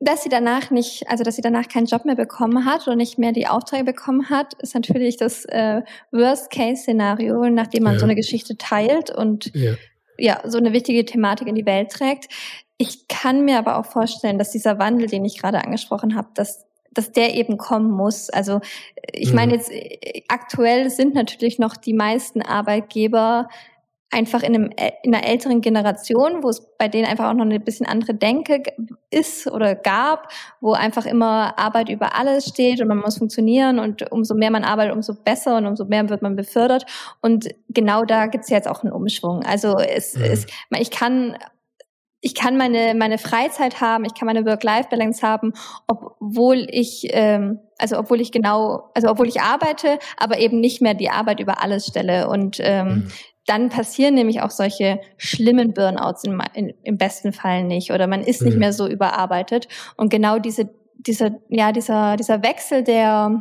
dass 0.01 0.23
sie 0.23 0.29
danach 0.29 0.71
nicht, 0.71 1.09
also 1.09 1.23
dass 1.23 1.35
sie 1.35 1.41
danach 1.41 1.67
keinen 1.67 1.85
Job 1.85 2.05
mehr 2.05 2.15
bekommen 2.15 2.65
hat 2.65 2.87
und 2.87 2.97
nicht 2.97 3.17
mehr 3.17 3.33
die 3.33 3.47
Aufträge 3.47 3.83
bekommen 3.83 4.29
hat, 4.29 4.53
ist 4.61 4.73
natürlich 4.73 5.17
das 5.17 5.43
äh, 5.45 5.81
Worst-Case-Szenario, 6.11 7.49
nachdem 7.49 7.83
man 7.83 7.93
ja. 7.93 7.99
so 7.99 8.05
eine 8.05 8.15
Geschichte 8.15 8.57
teilt 8.57 9.09
und 9.09 9.53
ja. 9.53 9.73
ja, 10.17 10.41
so 10.45 10.57
eine 10.57 10.71
wichtige 10.71 11.03
Thematik 11.03 11.47
in 11.47 11.55
die 11.55 11.65
Welt 11.65 11.91
trägt. 11.91 12.31
Ich 12.77 13.09
kann 13.09 13.43
mir 13.43 13.57
aber 13.57 13.77
auch 13.77 13.85
vorstellen, 13.85 14.37
dass 14.37 14.51
dieser 14.51 14.79
Wandel, 14.79 15.07
den 15.07 15.25
ich 15.25 15.37
gerade 15.37 15.61
angesprochen 15.61 16.15
habe, 16.15 16.29
dass 16.33 16.65
dass 16.91 17.11
der 17.11 17.35
eben 17.35 17.57
kommen 17.57 17.91
muss. 17.91 18.29
Also 18.29 18.61
ich 19.11 19.33
meine 19.33 19.53
mhm. 19.53 19.59
jetzt 19.59 19.71
aktuell 20.27 20.89
sind 20.89 21.13
natürlich 21.13 21.59
noch 21.59 21.77
die 21.77 21.93
meisten 21.93 22.41
Arbeitgeber 22.41 23.47
einfach 24.11 24.41
in, 24.41 24.55
einem, 24.55 24.69
in 25.03 25.13
einer 25.13 25.25
älteren 25.25 25.61
Generation, 25.61 26.41
wo 26.41 26.49
es 26.49 26.75
bei 26.77 26.87
denen 26.87 27.05
einfach 27.05 27.29
auch 27.29 27.33
noch 27.33 27.45
eine 27.45 27.59
bisschen 27.59 27.85
andere 27.85 28.15
Denke 28.15 28.63
ist 29.11 29.47
oder 29.47 29.75
gab, 29.75 30.31
wo 30.61 30.73
einfach 30.73 31.05
immer 31.05 31.57
Arbeit 31.59 31.89
über 31.89 32.15
alles 32.15 32.45
steht 32.45 32.81
und 32.81 32.87
man 32.87 32.99
muss 32.99 33.19
funktionieren 33.19 33.77
und 33.77 34.11
umso 34.11 34.33
mehr 34.33 34.51
man 34.51 34.63
arbeitet, 34.63 34.95
umso 34.95 35.13
besser 35.13 35.57
und 35.57 35.67
umso 35.67 35.85
mehr 35.85 36.09
wird 36.09 36.21
man 36.21 36.35
befördert. 36.35 36.85
Und 37.21 37.49
genau 37.69 38.03
da 38.03 38.25
gibt's 38.25 38.49
jetzt 38.49 38.67
auch 38.67 38.83
einen 38.83 38.93
Umschwung. 38.93 39.43
Also 39.43 39.77
es, 39.77 40.15
mhm. 40.15 40.23
es, 40.23 40.47
ich 40.79 40.91
kann 40.91 41.37
ich 42.21 42.35
kann 42.35 42.57
meine 42.57 42.93
meine 42.95 43.17
Freizeit 43.17 43.81
haben, 43.81 44.05
ich 44.05 44.13
kann 44.13 44.25
meine 44.25 44.45
Work-Life-Balance 44.45 45.25
haben, 45.25 45.53
obwohl 45.87 46.67
ich 46.69 47.07
ähm, 47.11 47.59
also 47.77 47.97
obwohl 47.97 48.19
ich 48.19 48.31
genau 48.31 48.89
also 48.93 49.09
obwohl 49.09 49.27
ich 49.27 49.41
arbeite, 49.41 49.99
aber 50.17 50.39
eben 50.39 50.59
nicht 50.59 50.81
mehr 50.81 50.93
die 50.93 51.09
Arbeit 51.09 51.39
über 51.39 51.63
alles 51.63 51.85
stelle 51.85 52.29
und 52.29 52.57
ähm, 52.59 52.87
mhm. 52.87 53.07
dann 53.45 53.69
passieren 53.69 54.15
nämlich 54.15 54.41
auch 54.41 54.51
solche 54.51 54.99
schlimmen 55.17 55.73
Burnouts 55.73 56.25
in, 56.25 56.41
in, 56.53 56.73
im 56.83 56.97
besten 56.97 57.31
Fall 57.31 57.63
nicht 57.63 57.91
oder 57.91 58.07
man 58.07 58.21
ist 58.21 58.41
mhm. 58.41 58.47
nicht 58.47 58.57
mehr 58.57 58.73
so 58.73 58.87
überarbeitet 58.87 59.67
und 59.95 60.09
genau 60.09 60.39
diese 60.39 60.69
dieser 60.97 61.31
ja 61.47 61.71
dieser 61.71 62.17
dieser 62.17 62.43
Wechsel 62.43 62.83
der 62.83 63.39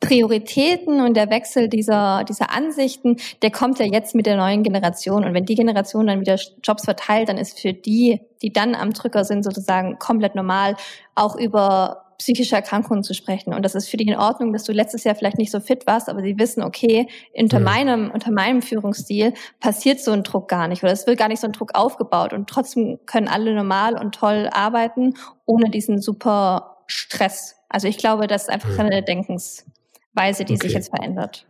Prioritäten 0.00 1.00
und 1.00 1.16
der 1.16 1.30
Wechsel 1.30 1.68
dieser, 1.68 2.24
dieser 2.24 2.50
Ansichten, 2.50 3.16
der 3.42 3.50
kommt 3.50 3.78
ja 3.78 3.86
jetzt 3.86 4.14
mit 4.14 4.26
der 4.26 4.36
neuen 4.36 4.62
Generation. 4.62 5.24
Und 5.24 5.34
wenn 5.34 5.46
die 5.46 5.54
Generation 5.54 6.06
dann 6.06 6.20
wieder 6.20 6.38
Jobs 6.62 6.84
verteilt, 6.84 7.28
dann 7.28 7.38
ist 7.38 7.60
für 7.60 7.72
die, 7.72 8.20
die 8.42 8.52
dann 8.52 8.74
am 8.74 8.92
Drücker 8.92 9.24
sind, 9.24 9.42
sozusagen 9.42 9.98
komplett 9.98 10.34
normal, 10.34 10.76
auch 11.14 11.36
über 11.36 12.10
psychische 12.20 12.54
Erkrankungen 12.54 13.02
zu 13.02 13.14
sprechen. 13.14 13.54
Und 13.54 13.64
das 13.64 13.74
ist 13.74 13.88
für 13.88 13.96
die 13.96 14.06
in 14.06 14.16
Ordnung, 14.16 14.52
dass 14.52 14.64
du 14.64 14.72
letztes 14.72 15.04
Jahr 15.04 15.14
vielleicht 15.14 15.38
nicht 15.38 15.50
so 15.50 15.58
fit 15.58 15.86
warst, 15.86 16.08
aber 16.08 16.20
sie 16.20 16.38
wissen, 16.38 16.62
okay, 16.62 17.08
unter 17.34 17.60
meinem, 17.60 18.10
unter 18.10 18.30
meinem 18.30 18.60
Führungsstil 18.60 19.32
passiert 19.58 20.00
so 20.00 20.12
ein 20.12 20.22
Druck 20.22 20.46
gar 20.48 20.68
nicht 20.68 20.82
oder 20.82 20.92
es 20.92 21.06
wird 21.06 21.18
gar 21.18 21.28
nicht 21.28 21.40
so 21.40 21.46
ein 21.46 21.52
Druck 21.52 21.70
aufgebaut. 21.74 22.34
Und 22.34 22.48
trotzdem 22.48 22.98
können 23.06 23.26
alle 23.26 23.54
normal 23.54 23.96
und 23.98 24.14
toll 24.14 24.50
arbeiten, 24.52 25.14
ohne 25.46 25.70
diesen 25.70 26.00
super 26.00 26.76
Stress. 26.86 27.59
Also 27.70 27.86
ich 27.86 27.98
glaube, 27.98 28.26
das 28.26 28.42
ist 28.42 28.48
einfach 28.50 28.78
eine 28.78 29.02
Denkensweise, 29.02 30.44
die 30.44 30.54
okay. 30.54 30.66
sich 30.66 30.72
jetzt 30.72 30.90
verändert. 30.90 31.46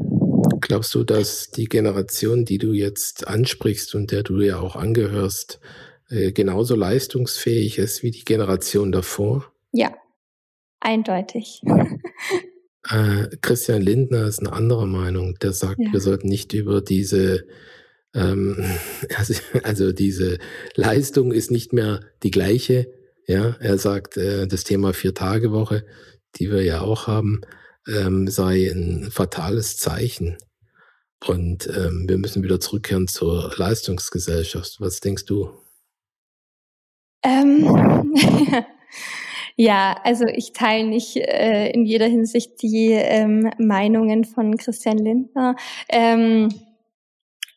Glaubst 0.61 0.95
du, 0.95 1.03
dass 1.03 1.51
die 1.51 1.65
Generation, 1.65 2.45
die 2.45 2.59
du 2.59 2.73
jetzt 2.73 3.27
ansprichst 3.27 3.95
und 3.95 4.13
der 4.13 4.23
du 4.23 4.41
ja 4.41 4.61
auch 4.61 4.77
angehörst, 4.77 5.61
äh, 6.11 6.33
genauso 6.33 6.77
leistungsfähig 6.77 7.79
ist 7.79 8.03
wie 8.03 8.11
die 8.11 8.25
Generation 8.25 8.93
davor? 8.93 9.51
Ja, 9.73 9.95
eindeutig. 10.79 11.63
Äh, 12.89 13.29
Christian 13.43 13.83
Lindner 13.83 14.27
ist 14.27 14.41
eine 14.41 14.55
andere 14.55 14.87
Meinung. 14.87 15.39
Der 15.41 15.53
sagt, 15.53 15.79
ja. 15.79 15.93
wir 15.93 16.01
sollten 16.01 16.29
nicht 16.29 16.55
über 16.55 16.81
diese, 16.81 17.47
ähm, 18.15 18.65
also, 19.17 19.35
also 19.63 19.93
diese 19.93 20.39
Leistung 20.75 21.31
ist 21.31 21.51
nicht 21.51 21.73
mehr 21.75 22.01
die 22.23 22.31
gleiche, 22.31 22.91
ja, 23.27 23.57
er 23.61 23.79
sagt, 23.79 24.17
äh, 24.17 24.47
das 24.47 24.65
Thema 24.65 24.93
Vier-Tage-Woche, 24.93 25.85
die 26.37 26.51
wir 26.51 26.63
ja 26.63 26.81
auch 26.81 27.07
haben, 27.07 27.41
ähm, 27.89 28.29
sei 28.29 28.71
ein 28.71 29.11
fatales 29.11 29.77
Zeichen. 29.79 30.37
Und 31.27 31.67
ähm, 31.69 32.07
wir 32.09 32.19
müssen 32.19 32.43
wieder 32.43 32.61
zurückkehren 32.61 33.07
zur 33.07 33.53
Leistungsgesellschaft. 33.57 34.77
Was 34.81 35.01
denkst 35.01 35.27
du? 35.27 35.51
Ähm, 37.23 38.15
ja, 39.57 40.01
also 40.03 40.25
ich 40.25 40.53
teile 40.53 40.89
nicht 40.89 41.17
äh, 41.17 41.71
in 41.71 41.85
jeder 41.85 42.07
Hinsicht 42.07 42.63
die 42.63 42.93
ähm, 42.93 43.51
Meinungen 43.59 44.25
von 44.25 44.57
Christian 44.57 44.99
Lindner. 44.99 45.57
Ähm, 45.91 46.49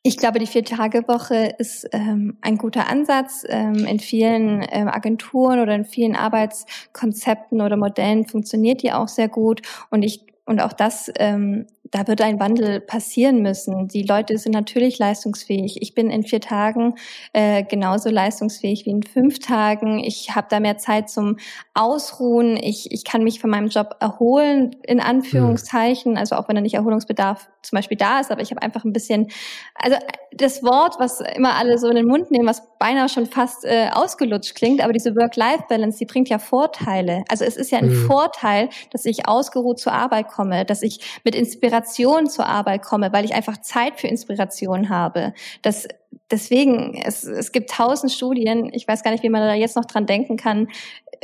ich 0.06 0.18
glaube, 0.18 0.38
die 0.38 0.48
Vier-Tage-Woche 0.48 1.56
ist 1.58 1.88
ähm, 1.94 2.38
ein 2.42 2.58
guter 2.58 2.90
Ansatz. 2.90 3.46
Ähm, 3.48 3.86
in 3.86 4.00
vielen 4.00 4.66
ähm, 4.70 4.90
Agenturen 4.90 5.60
oder 5.60 5.74
in 5.74 5.86
vielen 5.86 6.18
Arbeitskonzepten 6.18 7.62
oder 7.62 7.78
Modellen 7.78 8.28
funktioniert 8.28 8.84
die 8.84 8.92
auch 8.92 9.08
sehr 9.08 9.30
gut. 9.30 9.62
Und 9.90 10.04
ich 10.04 10.26
und 10.46 10.62
auch 10.62 10.74
das 10.74 11.10
ähm, 11.16 11.68
da 11.92 12.08
wird 12.08 12.22
ein 12.22 12.40
Wandel 12.40 12.80
passieren 12.80 13.42
müssen. 13.42 13.88
Die 13.88 14.04
Leute 14.04 14.38
sind 14.38 14.54
natürlich 14.54 15.00
leistungsfähig. 15.00 15.82
Ich 15.82 15.94
bin 15.94 16.10
in 16.10 16.24
vier 16.24 16.40
Tagen 16.40 16.96
äh, 17.34 17.64
genauso 17.64 18.10
leistungsfähig 18.10 18.86
wie 18.86 18.92
in 18.92 19.04
fünf 19.04 19.40
Tagen. 19.40 20.00
Ich 20.00 20.34
habe 20.34 20.48
da 20.50 20.60
mehr 20.60 20.78
Zeit 20.78 21.10
zum 21.10 21.38
Ausruhen. 21.74 22.58
Ich, 22.58 22.92
ich 22.92 23.04
kann 23.04 23.24
mich 23.24 23.40
von 23.40 23.50
meinem 23.50 23.68
Job 23.68 23.98
erholen, 24.00 24.76
in 24.84 25.02
Anführungszeichen. 25.02 26.18
Also 26.18 26.36
auch 26.36 26.48
wenn 26.48 26.56
da 26.56 26.62
nicht 26.62 26.76
Erholungsbedarf 26.76 27.50
zum 27.62 27.78
Beispiel 27.78 27.98
da 27.98 28.20
ist, 28.20 28.32
aber 28.32 28.42
ich 28.42 28.52
habe 28.52 28.62
einfach 28.62 28.84
ein 28.84 28.92
bisschen, 28.92 29.30
also 29.76 29.98
das 30.36 30.64
Wort, 30.64 30.96
was 31.00 31.22
immer 31.36 31.56
alle 31.56 31.78
so 31.78 31.88
in 31.88 31.96
den 31.96 32.08
Mund 32.08 32.32
nehmen, 32.32 32.48
was 32.48 32.64
beinahe 32.80 33.08
schon 33.08 33.26
fast 33.26 33.64
äh, 33.64 33.90
ausgelutscht 33.94 34.56
klingt, 34.56 34.84
aber 34.84 34.92
diese 34.92 35.16
Work-Life-Balance, 35.16 36.00
die 36.00 36.06
bringt 36.06 36.28
ja 36.28 36.40
Vorteile. 36.40 37.24
Also 37.30 37.46
es 37.46 37.56
ist 37.56 37.72
ja 37.72 37.78
ein 37.78 37.90
mhm. 37.90 38.06
Vorteil, 38.06 38.70
dass 38.92 39.06
ich 39.06 39.28
ausgeruht 39.28 39.80
zur 39.80 39.94
Arbeit 39.94 40.28
komme, 40.28 40.66
dass 40.66 40.82
ich 40.82 41.00
mit 41.24 41.36
Inspiration 41.36 41.73
Inspiration 41.74 42.30
zur 42.30 42.46
Arbeit 42.46 42.84
komme, 42.84 43.12
weil 43.12 43.26
ich 43.26 43.34
einfach 43.34 43.58
Zeit 43.58 44.00
für 44.00 44.08
Inspiration 44.08 44.90
habe. 44.90 45.34
Das, 45.64 45.88
deswegen, 46.30 47.02
es, 47.04 47.24
es 47.24 47.52
gibt 47.52 47.72
tausend 47.72 48.12
Studien, 48.12 48.70
ich 48.74 48.88
weiß 48.88 49.04
gar 49.04 49.12
nicht, 49.12 49.24
wie 49.24 49.30
man 49.30 49.42
da 49.42 49.54
jetzt 49.54 49.76
noch 49.76 49.86
dran 49.86 50.06
denken 50.06 50.38
kann, 50.38 50.68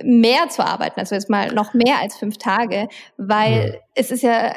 mehr 0.01 0.49
zu 0.49 0.65
arbeiten, 0.65 0.99
also 0.99 1.13
jetzt 1.13 1.29
mal 1.29 1.53
noch 1.53 1.73
mehr 1.73 1.99
als 1.99 2.15
fünf 2.17 2.37
Tage, 2.37 2.87
weil 3.17 3.73
ja. 3.73 3.79
es 3.95 4.11
ist 4.11 4.23
ja 4.23 4.55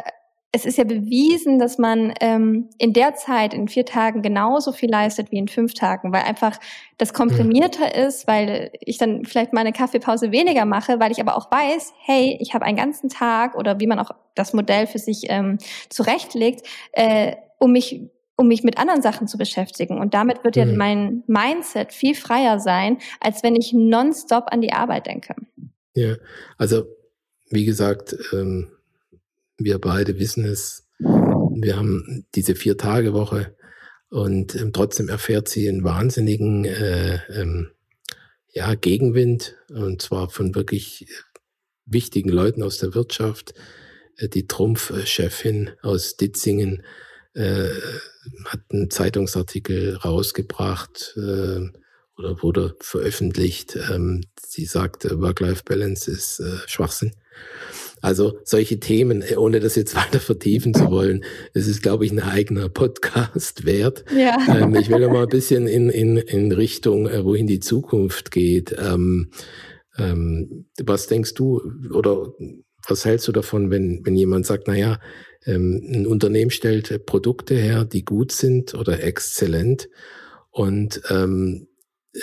es 0.55 0.67
ist 0.67 0.77
ja 0.77 0.85
bewiesen, 0.85 1.59
dass 1.59 1.79
man 1.79 2.12
ähm, 2.21 2.69
in 2.77 2.93
der 2.93 3.15
Zeit, 3.15 3.55
in 3.55 3.69
vier 3.69 3.87
Tagen, 3.87 4.21
genauso 4.21 4.73
viel 4.73 4.91
leistet 4.91 5.33
wie 5.33 5.38
in 5.38 5.49
fünf 5.49 5.73
Tagen, 5.73 6.12
weil 6.12 6.23
einfach 6.23 6.61
das 6.99 7.15
komprimierter 7.15 7.87
mhm. 7.87 8.07
ist, 8.07 8.27
weil 8.27 8.71
ich 8.81 8.99
dann 8.99 9.25
vielleicht 9.25 9.55
meine 9.55 9.73
Kaffeepause 9.73 10.31
weniger 10.31 10.67
mache, 10.67 11.01
weil 11.01 11.11
ich 11.11 11.21
aber 11.21 11.38
auch 11.38 11.51
weiß, 11.51 11.95
hey, 12.05 12.37
ich 12.38 12.53
habe 12.53 12.67
einen 12.67 12.77
ganzen 12.77 13.09
Tag 13.09 13.57
oder 13.57 13.81
wie 13.81 13.87
man 13.87 13.99
auch 13.99 14.11
das 14.35 14.53
Modell 14.53 14.87
für 14.87 14.99
sich 14.99 15.25
ähm, 15.31 15.57
zurechtlegt, 15.88 16.67
äh, 16.93 17.35
um 17.59 17.73
mich 17.73 18.01
um 18.37 18.49
mich 18.49 18.65
mit 18.65 18.79
anderen 18.79 19.03
Sachen 19.03 19.29
zu 19.29 19.38
beschäftigen. 19.38 19.99
Und 19.99 20.15
damit 20.15 20.43
wird 20.43 20.57
mhm. 20.57 20.62
ja 20.62 20.77
mein 20.77 21.23
Mindset 21.27 21.93
viel 21.93 22.15
freier 22.15 22.59
sein, 22.59 22.99
als 23.21 23.43
wenn 23.43 23.57
ich 23.57 23.73
nonstop 23.73 24.47
an 24.49 24.61
die 24.61 24.73
Arbeit 24.73 25.07
denke. 25.07 25.35
Ja, 25.95 26.17
also 26.59 26.85
wie 27.51 27.65
gesagt, 27.65 28.17
ähm, 28.33 28.73
wir 29.59 29.79
beide 29.79 30.19
wissen 30.19 30.45
es. 30.45 30.88
Wir 30.99 31.77
haben 31.77 32.27
diese 32.35 32.55
Vier-Tage-Woche 32.55 33.57
und 34.09 34.55
ähm, 34.55 34.73
trotzdem 34.73 35.09
erfährt 35.09 35.49
sie 35.49 35.69
einen 35.69 35.85
wahnsinnigen 35.85 36.65
äh, 36.65 37.21
ähm, 37.33 37.71
ja, 38.53 38.75
Gegenwind 38.75 39.57
und 39.71 40.03
zwar 40.03 40.29
von 40.29 40.55
wirklich 40.55 41.07
wichtigen 41.87 42.29
Leuten 42.29 42.62
aus 42.62 42.79
der 42.79 42.95
Wirtschaft. 42.95 43.55
Äh, 44.17 44.29
die 44.29 44.47
Trumpf-Chefin 44.47 45.71
aus 45.83 46.17
Ditzingen 46.17 46.83
äh, 47.35 47.71
hat 48.45 48.61
einen 48.71 48.91
Zeitungsartikel 48.91 49.97
rausgebracht 49.97 51.15
äh, 51.17 51.71
oder 52.19 52.43
wurde 52.43 52.77
veröffentlicht. 52.81 53.77
Ähm, 53.91 54.23
sie 54.38 54.67
sagte, 54.67 55.21
Work-Life-Balance 55.21 56.11
ist 56.11 56.41
äh, 56.41 56.59
Schwachsinn. 56.67 57.12
Also 58.03 58.38
solche 58.45 58.81
Themen, 58.81 59.23
äh, 59.23 59.37
ohne 59.37 59.61
das 59.61 59.77
jetzt 59.77 59.95
weiter 59.97 60.21
vertiefen 60.21 60.75
zu 60.75 60.91
wollen, 60.91 61.25
es 61.55 61.67
ist, 61.67 61.83
glaube 61.83 62.05
ich, 62.05 62.12
ein 62.12 62.21
eigener 62.21 62.69
Podcast 62.69 63.65
wert. 63.65 64.05
Ja. 64.15 64.37
Ähm, 64.49 64.75
ich 64.75 64.91
will 64.91 65.01
noch 65.01 65.12
mal 65.12 65.23
ein 65.23 65.29
bisschen 65.29 65.67
in, 65.67 65.88
in, 65.88 66.19
in 66.19 66.53
Richtung, 66.53 67.09
äh, 67.09 67.25
wohin 67.25 67.47
die 67.47 67.61
Zukunft 67.61 68.31
geht. 68.31 68.77
Ähm, 68.79 69.31
ähm, 69.97 70.67
was 70.83 71.07
denkst 71.07 71.35
du 71.35 71.62
oder 71.95 72.35
was 72.88 73.05
hältst 73.05 73.29
du 73.29 73.33
davon, 73.33 73.71
wenn, 73.71 74.05
wenn 74.05 74.17
jemand 74.17 74.45
sagt, 74.45 74.65
na 74.67 74.77
ja, 74.77 74.99
ähm, 75.47 75.83
ein 75.93 76.07
Unternehmen 76.07 76.51
stellt 76.51 77.07
Produkte 77.07 77.55
her, 77.55 77.85
die 77.85 78.05
gut 78.05 78.33
sind 78.33 78.75
oder 78.75 79.03
exzellent 79.03 79.88
und 80.51 81.03
ähm, 81.09 81.69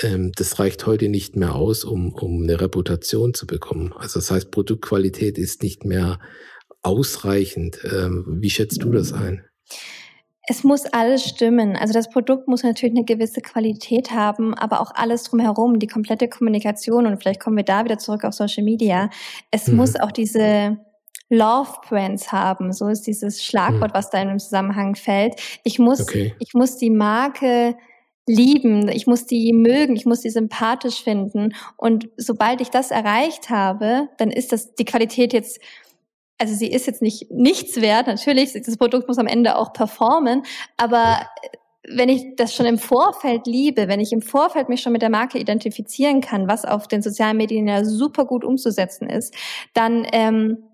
ähm, 0.03 0.31
das 0.35 0.59
reicht 0.59 0.85
heute 0.85 1.09
nicht 1.09 1.35
mehr 1.35 1.55
aus, 1.55 1.83
um, 1.83 2.13
um 2.13 2.43
eine 2.43 2.61
Reputation 2.61 3.33
zu 3.33 3.47
bekommen. 3.47 3.93
Also 3.97 4.19
das 4.19 4.31
heißt, 4.31 4.51
Produktqualität 4.51 5.37
ist 5.37 5.63
nicht 5.63 5.85
mehr 5.85 6.19
ausreichend. 6.81 7.79
Ähm, 7.83 8.37
wie 8.39 8.49
schätzt 8.49 8.81
du 8.83 8.91
das 8.91 9.13
ein? 9.13 9.43
Es 10.47 10.63
muss 10.63 10.85
alles 10.85 11.25
stimmen. 11.25 11.75
Also 11.75 11.93
das 11.93 12.09
Produkt 12.09 12.47
muss 12.47 12.63
natürlich 12.63 12.95
eine 12.95 13.05
gewisse 13.05 13.41
Qualität 13.41 14.11
haben, 14.11 14.55
aber 14.55 14.81
auch 14.81 14.91
alles 14.95 15.23
drumherum, 15.23 15.77
die 15.77 15.85
komplette 15.85 16.27
Kommunikation 16.27 17.05
und 17.05 17.21
vielleicht 17.21 17.39
kommen 17.39 17.57
wir 17.57 17.63
da 17.63 17.85
wieder 17.85 17.99
zurück 17.99 18.23
auf 18.23 18.33
Social 18.33 18.63
Media. 18.63 19.09
Es 19.51 19.67
mhm. 19.67 19.75
muss 19.75 19.95
auch 19.95 20.11
diese 20.11 20.79
Love 21.29 21.69
Brands 21.87 22.31
haben. 22.31 22.73
So 22.73 22.87
ist 22.87 23.03
dieses 23.03 23.45
Schlagwort, 23.45 23.91
mhm. 23.91 23.95
was 23.95 24.09
da 24.09 24.21
in 24.21 24.29
dem 24.29 24.39
Zusammenhang 24.39 24.95
fällt. 24.95 25.35
Ich 25.63 25.77
muss, 25.77 26.01
okay. 26.01 26.33
ich 26.39 26.53
muss 26.55 26.77
die 26.77 26.89
Marke 26.89 27.75
lieben, 28.29 28.87
ich 28.89 29.07
muss 29.07 29.25
die 29.25 29.51
mögen, 29.53 29.95
ich 29.95 30.05
muss 30.05 30.21
die 30.21 30.29
sympathisch 30.29 31.03
finden. 31.03 31.55
Und 31.77 32.09
sobald 32.15 32.61
ich 32.61 32.69
das 32.69 32.91
erreicht 32.91 33.49
habe, 33.49 34.07
dann 34.17 34.29
ist 34.29 34.51
das 34.51 34.75
die 34.75 34.85
Qualität 34.85 35.33
jetzt, 35.33 35.59
also 36.37 36.53
sie 36.53 36.67
ist 36.67 36.85
jetzt 36.85 37.01
nicht 37.01 37.31
nichts 37.31 37.81
wert. 37.81 38.05
Natürlich, 38.05 38.53
das 38.53 38.77
Produkt 38.77 39.07
muss 39.07 39.17
am 39.17 39.27
Ende 39.27 39.57
auch 39.57 39.73
performen, 39.73 40.43
aber 40.77 41.27
wenn 41.87 42.09
ich 42.09 42.35
das 42.35 42.53
schon 42.53 42.67
im 42.67 42.77
Vorfeld 42.77 43.47
liebe, 43.47 43.87
wenn 43.87 43.99
ich 43.99 44.11
im 44.11 44.21
Vorfeld 44.21 44.69
mich 44.69 44.81
schon 44.81 44.93
mit 44.93 45.01
der 45.01 45.09
Marke 45.09 45.39
identifizieren 45.39 46.21
kann, 46.21 46.47
was 46.47 46.65
auf 46.65 46.87
den 46.87 47.01
sozialen 47.01 47.37
Medien 47.37 47.67
ja 47.67 47.83
super 47.83 48.25
gut 48.25 48.43
umzusetzen 48.43 49.09
ist, 49.09 49.33
dann 49.73 50.05
ähm, 50.11 50.68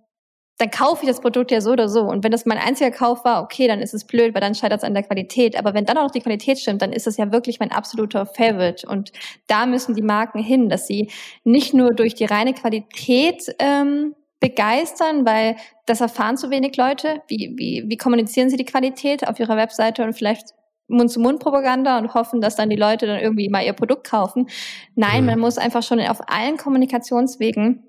dann 0.57 0.71
kaufe 0.71 1.03
ich 1.03 1.09
das 1.09 1.19
Produkt 1.19 1.51
ja 1.51 1.59
so 1.59 1.71
oder 1.71 1.89
so. 1.89 2.01
Und 2.01 2.23
wenn 2.23 2.31
das 2.31 2.45
mein 2.45 2.57
einziger 2.57 2.91
Kauf 2.91 3.25
war, 3.25 3.43
okay, 3.43 3.67
dann 3.67 3.81
ist 3.81 3.93
es 3.93 4.05
blöd, 4.05 4.33
weil 4.33 4.41
dann 4.41 4.55
scheitert 4.55 4.79
es 4.79 4.83
an 4.85 4.93
der 4.93 5.03
Qualität. 5.03 5.57
Aber 5.57 5.73
wenn 5.73 5.85
dann 5.85 5.97
auch 5.97 6.03
noch 6.03 6.11
die 6.11 6.21
Qualität 6.21 6.59
stimmt, 6.59 6.81
dann 6.81 6.93
ist 6.93 7.07
das 7.07 7.17
ja 7.17 7.31
wirklich 7.31 7.59
mein 7.59 7.71
absoluter 7.71 8.25
Favorite. 8.25 8.87
Und 8.87 9.11
da 9.47 9.65
müssen 9.65 9.95
die 9.95 10.01
Marken 10.01 10.39
hin, 10.39 10.69
dass 10.69 10.87
sie 10.87 11.11
nicht 11.43 11.73
nur 11.73 11.93
durch 11.93 12.15
die 12.15 12.25
reine 12.25 12.53
Qualität 12.53 13.53
ähm, 13.59 14.15
begeistern, 14.39 15.25
weil 15.25 15.57
das 15.85 15.99
erfahren 15.99 16.37
zu 16.37 16.49
wenig 16.49 16.77
Leute. 16.77 17.21
Wie, 17.27 17.53
wie, 17.57 17.83
wie 17.87 17.97
kommunizieren 17.97 18.49
sie 18.49 18.57
die 18.57 18.65
Qualität 18.65 19.27
auf 19.27 19.39
ihrer 19.39 19.57
Webseite 19.57 20.03
und 20.03 20.13
vielleicht 20.13 20.53
Mund-zu-Mund-Propaganda 20.87 21.97
und 21.97 22.13
hoffen, 22.13 22.41
dass 22.41 22.55
dann 22.55 22.69
die 22.69 22.75
Leute 22.75 23.07
dann 23.07 23.19
irgendwie 23.19 23.49
mal 23.49 23.65
ihr 23.65 23.73
Produkt 23.73 24.07
kaufen. 24.07 24.47
Nein, 24.93 25.25
man 25.25 25.39
muss 25.39 25.57
einfach 25.57 25.83
schon 25.83 25.99
auf 25.99 26.21
allen 26.29 26.57
Kommunikationswegen 26.57 27.83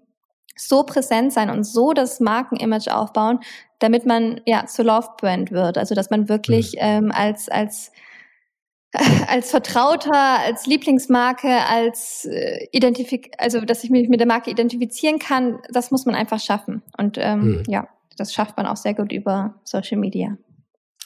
so 0.57 0.83
präsent 0.85 1.33
sein 1.33 1.51
und 1.51 1.65
so 1.65 1.93
das 1.93 2.21
Markenimage 2.21 2.95
aufbauen, 2.95 3.41
damit 3.79 4.07
man 4.07 4.41
ja 4.47 4.67
zur 4.67 4.87
Love 4.87 5.09
Brand 5.19 5.51
wird. 5.53 5.79
Also 5.79 5.95
dass 5.95 6.11
man 6.11 6.29
wirklich 6.29 6.73
mhm. 6.73 6.81
ähm, 6.81 7.13
als 7.13 7.49
als 7.49 7.93
als 9.29 9.51
Vertrauter, 9.51 10.39
als 10.41 10.67
Lieblingsmarke, 10.67 11.49
als 11.69 12.25
äh, 12.25 12.67
Identifik 12.73 13.35
also 13.39 13.61
dass 13.61 13.85
ich 13.85 13.91
mich 13.91 14.09
mit 14.09 14.21
der 14.21 14.27
Marke 14.27 14.51
identifizieren 14.51 15.19
kann, 15.19 15.59
das 15.71 15.91
muss 15.91 16.07
man 16.07 16.15
einfach 16.15 16.41
schaffen. 16.41 16.83
Und 16.97 17.19
ähm, 17.19 17.41
mhm. 17.41 17.63
ja, 17.69 17.89
das 18.17 18.33
schafft 18.33 18.57
man 18.57 18.67
auch 18.67 18.77
sehr 18.77 18.95
gut 18.95 19.13
über 19.13 19.61
Social 19.65 19.99
Media. 19.99 20.39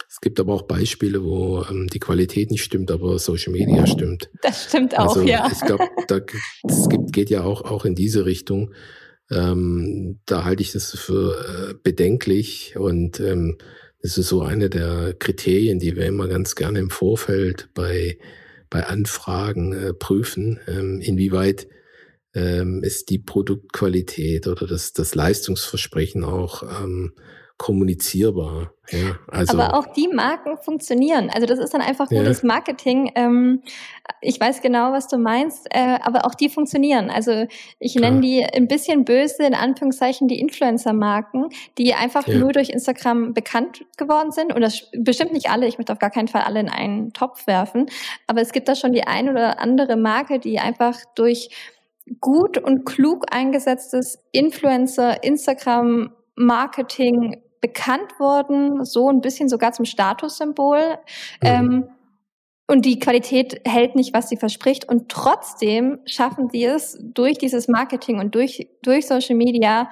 Es 0.08 0.20
gibt 0.20 0.40
aber 0.40 0.54
auch 0.54 0.62
Beispiele, 0.62 1.22
wo 1.22 1.62
ähm, 1.70 1.86
die 1.86 2.00
Qualität 2.00 2.50
nicht 2.50 2.64
stimmt, 2.64 2.90
aber 2.90 3.18
Social 3.20 3.52
Media 3.52 3.86
stimmt. 3.86 4.28
Das 4.42 4.64
stimmt 4.64 4.98
auch, 4.98 5.16
also, 5.16 5.22
ja. 5.22 5.48
Glaube, 5.64 5.88
da 6.08 6.18
es 6.64 6.88
gibt, 6.88 7.12
geht 7.12 7.30
ja 7.30 7.44
auch, 7.44 7.62
auch 7.62 7.84
in 7.84 7.94
diese 7.94 8.26
Richtung. 8.26 8.74
Ähm, 9.30 10.20
da 10.26 10.44
halte 10.44 10.62
ich 10.62 10.72
das 10.72 10.90
für 10.98 11.70
äh, 11.70 11.74
bedenklich 11.82 12.76
und 12.76 13.20
ähm, 13.20 13.58
das 14.02 14.16
ist 14.18 14.28
so 14.28 14.42
eine 14.42 14.70
der 14.70 15.14
Kriterien, 15.18 15.78
die 15.78 15.94
wir 15.94 16.06
immer 16.06 16.26
ganz 16.26 16.54
gerne 16.54 16.78
im 16.78 16.90
Vorfeld 16.90 17.68
bei, 17.74 18.18
bei 18.70 18.86
Anfragen 18.86 19.72
äh, 19.72 19.92
prüfen, 19.92 20.58
ähm, 20.66 21.00
inwieweit 21.00 21.68
ähm, 22.34 22.82
ist 22.82 23.10
die 23.10 23.18
Produktqualität 23.18 24.46
oder 24.46 24.66
das, 24.66 24.92
das 24.92 25.14
Leistungsversprechen 25.14 26.24
auch 26.24 26.62
ähm, 26.62 27.12
kommunizierbar. 27.60 28.72
Ja, 28.88 29.18
also, 29.30 29.58
Aber 29.58 29.76
auch 29.76 29.92
die 29.92 30.08
Marken 30.08 30.56
funktionieren. 30.56 31.28
Also 31.28 31.46
das 31.46 31.58
ist 31.58 31.74
dann 31.74 31.82
einfach 31.82 32.08
gutes 32.08 32.40
ja. 32.40 32.48
Marketing. 32.48 33.12
Ähm, 33.14 33.60
ich 34.22 34.40
weiß 34.40 34.62
genau, 34.62 34.92
was 34.92 35.08
du 35.08 35.18
meinst, 35.18 35.66
äh, 35.70 35.98
aber 36.00 36.24
auch 36.24 36.34
die 36.34 36.48
funktionieren. 36.48 37.10
Also 37.10 37.46
ich 37.78 37.96
nenne 37.96 38.22
die 38.22 38.42
ein 38.42 38.66
bisschen 38.66 39.04
böse, 39.04 39.44
in 39.44 39.52
Anführungszeichen, 39.52 40.26
die 40.26 40.40
Influencer-Marken, 40.40 41.50
die 41.76 41.92
einfach 41.92 42.26
ja. 42.26 42.38
nur 42.38 42.52
durch 42.52 42.70
Instagram 42.70 43.34
bekannt 43.34 43.84
geworden 43.98 44.30
sind. 44.30 44.54
Und 44.54 44.62
das 44.62 44.90
bestimmt 44.96 45.34
nicht 45.34 45.50
alle, 45.50 45.66
ich 45.66 45.76
möchte 45.76 45.92
auf 45.92 45.98
gar 45.98 46.10
keinen 46.10 46.28
Fall 46.28 46.42
alle 46.42 46.60
in 46.60 46.70
einen 46.70 47.12
Topf 47.12 47.46
werfen. 47.46 47.90
Aber 48.26 48.40
es 48.40 48.52
gibt 48.52 48.68
da 48.68 48.74
schon 48.74 48.94
die 48.94 49.06
ein 49.06 49.28
oder 49.28 49.60
andere 49.60 49.96
Marke, 49.96 50.38
die 50.38 50.58
einfach 50.58 50.96
durch 51.14 51.50
gut 52.20 52.56
und 52.56 52.86
klug 52.86 53.26
eingesetztes 53.30 54.18
Influencer, 54.32 55.22
Instagram, 55.22 56.14
Marketing 56.40 57.42
bekannt 57.60 58.18
worden, 58.18 58.84
so 58.84 59.08
ein 59.08 59.20
bisschen 59.20 59.48
sogar 59.48 59.72
zum 59.72 59.84
Statussymbol. 59.84 60.98
Mhm. 61.42 61.48
Ähm, 61.48 61.88
und 62.70 62.84
die 62.84 63.00
Qualität 63.00 63.60
hält 63.64 63.96
nicht, 63.96 64.14
was 64.14 64.28
sie 64.28 64.36
verspricht. 64.36 64.88
Und 64.88 65.08
trotzdem 65.08 65.98
schaffen 66.06 66.48
sie 66.50 66.64
es 66.64 66.96
durch 67.02 67.36
dieses 67.36 67.66
Marketing 67.66 68.20
und 68.20 68.34
durch, 68.34 68.68
durch 68.82 69.08
Social 69.08 69.34
Media 69.34 69.90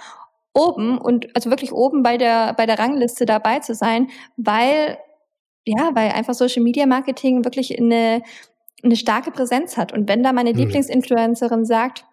oben 0.55 0.97
und 0.99 1.35
also 1.35 1.51
wirklich 1.51 1.73
oben 1.73 2.03
bei 2.03 2.17
der, 2.19 2.55
bei 2.55 2.67
der 2.67 2.79
Rangliste 2.79 3.27
dabei 3.27 3.59
zu 3.59 3.75
sein, 3.75 4.09
weil, 4.37 4.99
ja, 5.65 5.91
weil 5.95 6.11
einfach 6.11 6.35
Social 6.35 6.63
Media 6.63 6.87
Marketing 6.87 7.45
wirklich 7.45 7.77
eine, 7.79 8.23
eine 8.85 8.97
starke 8.97 9.33
Präsenz 9.33 9.77
hat. 9.77 9.93
Und 9.93 10.09
wenn 10.09 10.23
da 10.23 10.33
meine 10.33 10.53
mhm. 10.53 10.59
Lieblingsinfluencerin 10.59 11.65
sagt, 11.65 12.05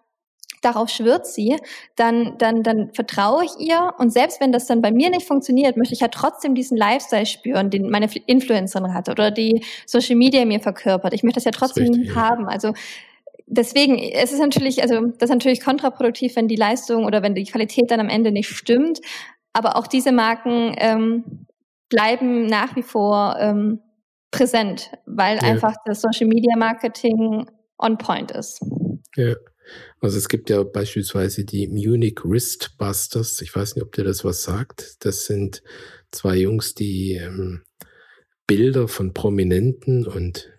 darauf 0.62 0.88
schwört 0.88 1.26
sie, 1.26 1.56
dann, 1.96 2.36
dann, 2.38 2.62
dann 2.62 2.92
vertraue 2.92 3.44
ich 3.44 3.52
ihr. 3.58 3.92
Und 3.98 4.12
selbst 4.12 4.40
wenn 4.40 4.52
das 4.52 4.66
dann 4.66 4.82
bei 4.82 4.90
mir 4.90 5.10
nicht 5.10 5.26
funktioniert, 5.26 5.76
möchte 5.76 5.94
ich 5.94 6.00
ja 6.00 6.08
trotzdem 6.08 6.54
diesen 6.54 6.76
Lifestyle 6.76 7.26
spüren, 7.26 7.70
den 7.70 7.90
meine 7.90 8.08
Influencerin 8.26 8.94
hat 8.94 9.08
oder 9.08 9.30
die 9.30 9.64
Social 9.86 10.16
Media 10.16 10.44
mir 10.44 10.60
verkörpert. 10.60 11.12
Ich 11.12 11.22
möchte 11.22 11.36
das 11.36 11.44
ja 11.44 11.50
trotzdem 11.50 12.06
das 12.06 12.14
haben. 12.14 12.48
Also 12.48 12.72
deswegen, 13.46 13.98
es 13.98 14.32
ist 14.32 14.40
natürlich, 14.40 14.82
also 14.82 15.06
das 15.06 15.30
ist 15.30 15.34
natürlich 15.34 15.60
kontraproduktiv, 15.60 16.36
wenn 16.36 16.48
die 16.48 16.56
Leistung 16.56 17.04
oder 17.04 17.22
wenn 17.22 17.34
die 17.34 17.44
Qualität 17.44 17.90
dann 17.90 18.00
am 18.00 18.08
Ende 18.08 18.32
nicht 18.32 18.48
stimmt. 18.48 19.00
Aber 19.52 19.76
auch 19.76 19.86
diese 19.86 20.12
Marken 20.12 20.74
ähm, 20.78 21.46
bleiben 21.88 22.46
nach 22.46 22.76
wie 22.76 22.82
vor 22.82 23.36
ähm, 23.38 23.80
präsent, 24.30 24.90
weil 25.06 25.36
ja. 25.36 25.42
einfach 25.42 25.74
das 25.86 26.02
Social 26.02 26.26
Media 26.26 26.56
Marketing 26.56 27.46
on 27.78 27.96
point 27.98 28.30
ist. 28.30 28.60
Ja. 29.16 29.34
Also 30.00 30.18
es 30.18 30.28
gibt 30.28 30.50
ja 30.50 30.62
beispielsweise 30.62 31.44
die 31.44 31.68
Munich 31.68 32.20
Wristbusters. 32.24 33.40
Ich 33.42 33.54
weiß 33.54 33.74
nicht, 33.74 33.84
ob 33.84 33.92
dir 33.92 34.04
das 34.04 34.24
was 34.24 34.42
sagt. 34.42 35.04
Das 35.04 35.26
sind 35.26 35.62
zwei 36.10 36.36
Jungs, 36.36 36.74
die 36.74 37.14
ähm, 37.14 37.62
Bilder 38.46 38.88
von 38.88 39.12
Prominenten 39.12 40.06
und 40.06 40.52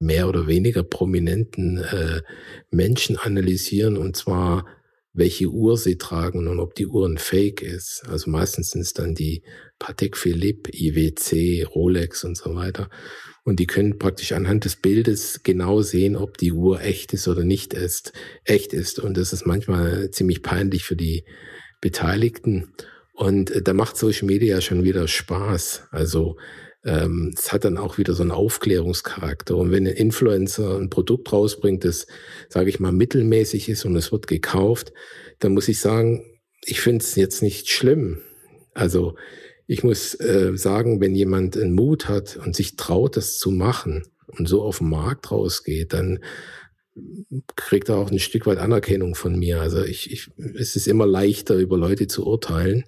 mehr 0.00 0.28
oder 0.28 0.46
weniger 0.46 0.82
prominenten 0.82 1.78
äh, 1.78 2.22
Menschen 2.70 3.16
analysieren 3.16 3.96
und 3.96 4.16
zwar 4.16 4.66
welche 5.14 5.46
Uhr 5.46 5.78
sie 5.78 5.96
tragen 5.96 6.48
und 6.48 6.58
ob 6.58 6.74
die 6.74 6.88
Uhr 6.88 7.06
ein 7.06 7.18
Fake 7.18 7.62
ist. 7.62 8.02
Also 8.08 8.30
meistens 8.30 8.70
sind 8.70 8.80
es 8.80 8.92
dann 8.92 9.14
die 9.14 9.42
Patek 9.78 10.16
Philippe, 10.16 10.70
IWC, 10.74 11.64
Rolex 11.72 12.24
und 12.24 12.36
so 12.36 12.56
weiter. 12.56 12.90
Und 13.44 13.60
die 13.60 13.66
können 13.66 13.98
praktisch 13.98 14.32
anhand 14.32 14.64
des 14.64 14.76
Bildes 14.76 15.42
genau 15.42 15.82
sehen, 15.82 16.16
ob 16.16 16.38
die 16.38 16.52
Uhr 16.52 16.80
echt 16.80 17.12
ist 17.12 17.28
oder 17.28 17.44
nicht 17.44 17.74
ist, 17.74 18.12
echt 18.44 18.72
ist. 18.72 18.98
Und 18.98 19.18
das 19.18 19.34
ist 19.34 19.46
manchmal 19.46 20.10
ziemlich 20.10 20.42
peinlich 20.42 20.84
für 20.84 20.96
die 20.96 21.24
Beteiligten. 21.82 22.72
Und 23.12 23.50
äh, 23.50 23.62
da 23.62 23.74
macht 23.74 23.98
Social 23.98 24.26
Media 24.26 24.62
schon 24.62 24.82
wieder 24.82 25.06
Spaß. 25.06 25.88
Also 25.90 26.36
ähm, 26.84 27.34
es 27.36 27.52
hat 27.52 27.64
dann 27.64 27.78
auch 27.78 27.98
wieder 27.98 28.14
so 28.14 28.22
einen 28.22 28.32
Aufklärungscharakter. 28.32 29.56
Und 29.56 29.70
wenn 29.70 29.86
ein 29.86 29.94
Influencer 29.94 30.78
ein 30.78 30.88
Produkt 30.88 31.30
rausbringt, 31.30 31.84
das, 31.84 32.06
sage 32.48 32.70
ich 32.70 32.80
mal, 32.80 32.92
mittelmäßig 32.92 33.68
ist 33.68 33.84
und 33.84 33.94
es 33.96 34.10
wird 34.10 34.26
gekauft, 34.26 34.92
dann 35.38 35.52
muss 35.52 35.68
ich 35.68 35.80
sagen, 35.80 36.24
ich 36.64 36.80
finde 36.80 37.04
es 37.04 37.14
jetzt 37.14 37.42
nicht 37.42 37.68
schlimm. 37.68 38.22
Also 38.72 39.16
ich 39.66 39.82
muss 39.82 40.18
äh, 40.20 40.52
sagen, 40.54 41.00
wenn 41.00 41.14
jemand 41.14 41.56
einen 41.56 41.74
Mut 41.74 42.08
hat 42.08 42.36
und 42.36 42.54
sich 42.54 42.76
traut, 42.76 43.16
das 43.16 43.38
zu 43.38 43.50
machen 43.50 44.04
und 44.26 44.48
so 44.48 44.62
auf 44.62 44.78
den 44.78 44.90
Markt 44.90 45.30
rausgeht, 45.30 45.92
dann 45.92 46.20
kriegt 47.56 47.88
er 47.88 47.96
auch 47.96 48.10
ein 48.10 48.18
Stück 48.18 48.46
weit 48.46 48.58
Anerkennung 48.58 49.14
von 49.14 49.38
mir. 49.38 49.60
Also 49.60 49.82
ich, 49.82 50.12
ich 50.12 50.30
es 50.54 50.76
ist 50.76 50.86
immer 50.86 51.06
leichter, 51.06 51.56
über 51.56 51.76
Leute 51.76 52.06
zu 52.06 52.26
urteilen. 52.26 52.84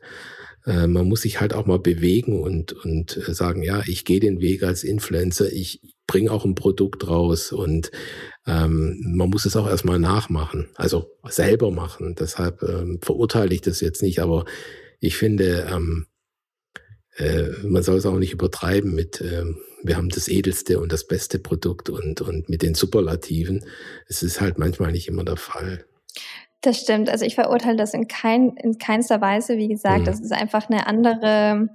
Äh, 0.64 0.86
man 0.86 1.08
muss 1.08 1.22
sich 1.22 1.40
halt 1.40 1.54
auch 1.54 1.66
mal 1.66 1.78
bewegen 1.78 2.40
und, 2.40 2.72
und 2.72 3.16
äh, 3.16 3.34
sagen, 3.34 3.62
ja, 3.62 3.82
ich 3.86 4.04
gehe 4.04 4.20
den 4.20 4.40
Weg 4.40 4.62
als 4.62 4.84
Influencer, 4.84 5.52
ich 5.52 5.80
bringe 6.06 6.30
auch 6.30 6.44
ein 6.44 6.54
Produkt 6.54 7.08
raus 7.08 7.50
und 7.50 7.90
ähm, 8.46 9.00
man 9.04 9.28
muss 9.28 9.44
es 9.44 9.56
auch 9.56 9.68
erstmal 9.68 9.98
nachmachen, 9.98 10.68
also 10.76 11.10
selber 11.28 11.72
machen. 11.72 12.14
Deshalb 12.14 12.62
ähm, 12.62 13.00
verurteile 13.02 13.54
ich 13.54 13.60
das 13.60 13.80
jetzt 13.80 14.02
nicht, 14.02 14.20
aber 14.20 14.44
ich 15.00 15.16
finde, 15.16 15.68
ähm, 15.70 16.06
äh, 17.16 17.48
man 17.62 17.82
soll 17.82 17.96
es 17.96 18.06
auch 18.06 18.18
nicht 18.18 18.32
übertreiben 18.32 18.94
mit, 18.94 19.20
äh, 19.20 19.44
wir 19.82 19.96
haben 19.96 20.08
das 20.08 20.28
edelste 20.28 20.80
und 20.80 20.92
das 20.92 21.06
beste 21.06 21.38
Produkt 21.38 21.88
und, 21.88 22.20
und 22.20 22.48
mit 22.48 22.62
den 22.62 22.74
Superlativen. 22.74 23.64
Es 24.08 24.22
ist 24.22 24.40
halt 24.40 24.58
manchmal 24.58 24.92
nicht 24.92 25.08
immer 25.08 25.24
der 25.24 25.36
Fall. 25.36 25.84
Das 26.60 26.80
stimmt. 26.80 27.08
Also 27.08 27.24
ich 27.24 27.34
verurteile 27.34 27.76
das 27.76 27.94
in, 27.94 28.08
kein, 28.08 28.56
in 28.56 28.78
keinster 28.78 29.20
Weise. 29.20 29.56
Wie 29.56 29.68
gesagt, 29.68 30.00
mhm. 30.00 30.04
das 30.04 30.20
ist 30.20 30.32
einfach 30.32 30.68
eine 30.68 30.86
andere 30.86 31.68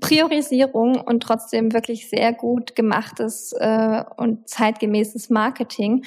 Priorisierung 0.00 1.00
und 1.00 1.22
trotzdem 1.22 1.72
wirklich 1.72 2.08
sehr 2.08 2.32
gut 2.32 2.74
gemachtes 2.74 3.52
äh, 3.52 4.02
und 4.16 4.48
zeitgemäßes 4.48 5.30
Marketing. 5.30 6.04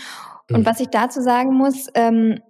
Und 0.50 0.62
mhm. 0.62 0.66
was 0.66 0.80
ich 0.80 0.88
dazu 0.88 1.22
sagen 1.22 1.54
muss, 1.54 1.88
ähm, 1.94 2.42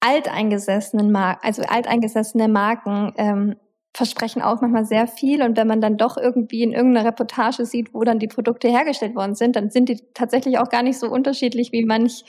alteingesessenen 0.00 1.10
Mar 1.10 1.38
also 1.42 1.62
alteingesessene 1.62 2.48
Marken 2.48 3.12
ähm, 3.16 3.56
versprechen 3.98 4.40
auch 4.40 4.60
manchmal 4.60 4.86
sehr 4.86 5.06
viel. 5.06 5.42
Und 5.42 5.56
wenn 5.56 5.66
man 5.66 5.80
dann 5.80 5.98
doch 5.98 6.16
irgendwie 6.16 6.62
in 6.62 6.72
irgendeiner 6.72 7.06
Reportage 7.06 7.66
sieht, 7.66 7.92
wo 7.92 8.04
dann 8.04 8.20
die 8.20 8.28
Produkte 8.28 8.68
hergestellt 8.68 9.14
worden 9.14 9.34
sind, 9.34 9.56
dann 9.56 9.70
sind 9.70 9.88
die 9.88 10.00
tatsächlich 10.14 10.58
auch 10.58 10.70
gar 10.70 10.82
nicht 10.82 10.98
so 10.98 11.08
unterschiedlich 11.08 11.72
wie 11.72 11.84
manch 11.84 12.24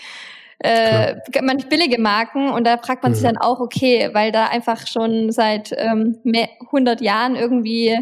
äh, 0.62 1.15
manch 1.41 1.69
billige 1.69 2.01
Marken 2.01 2.49
und 2.49 2.67
da 2.67 2.77
fragt 2.77 3.03
man 3.03 3.13
mhm. 3.13 3.15
sich 3.15 3.23
dann 3.23 3.38
auch, 3.38 3.62
okay, 3.62 4.10
weil 4.12 4.34
da 4.34 4.47
einfach 4.47 4.88
schon 4.88 5.32
seit 5.32 5.73
ähm, 5.77 6.17
mehr, 6.23 6.49
100 6.65 6.99
Jahren 6.99 7.38
irgendwie 7.38 7.97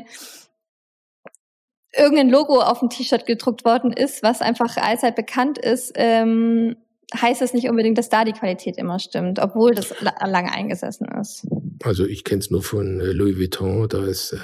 irgendein 1.95 2.30
Logo 2.30 2.60
auf 2.60 2.80
dem 2.80 2.89
T-Shirt 2.89 3.27
gedruckt 3.27 3.63
worden 3.63 3.91
ist, 3.91 4.23
was 4.23 4.41
einfach 4.41 4.75
allzeit 4.77 5.15
bekannt 5.15 5.60
ist, 5.60 5.91
ähm, 5.95 6.77
heißt 7.15 7.41
es 7.41 7.53
nicht 7.53 7.69
unbedingt, 7.69 7.97
dass 7.97 8.09
da 8.09 8.25
die 8.25 8.33
Qualität 8.33 8.77
immer 8.77 8.99
stimmt, 8.99 9.39
obwohl 9.39 9.73
das 9.73 9.93
lange 10.01 10.51
eingesessen 10.51 11.07
ist. 11.19 11.47
Also 11.83 12.05
ich 12.05 12.23
kenne 12.23 12.39
es 12.39 12.51
nur 12.51 12.63
von 12.63 12.99
äh, 12.99 13.11
Louis 13.11 13.37
Vuitton, 13.37 13.87
da 13.87 14.05
ist 14.05 14.33
äh, 14.33 14.39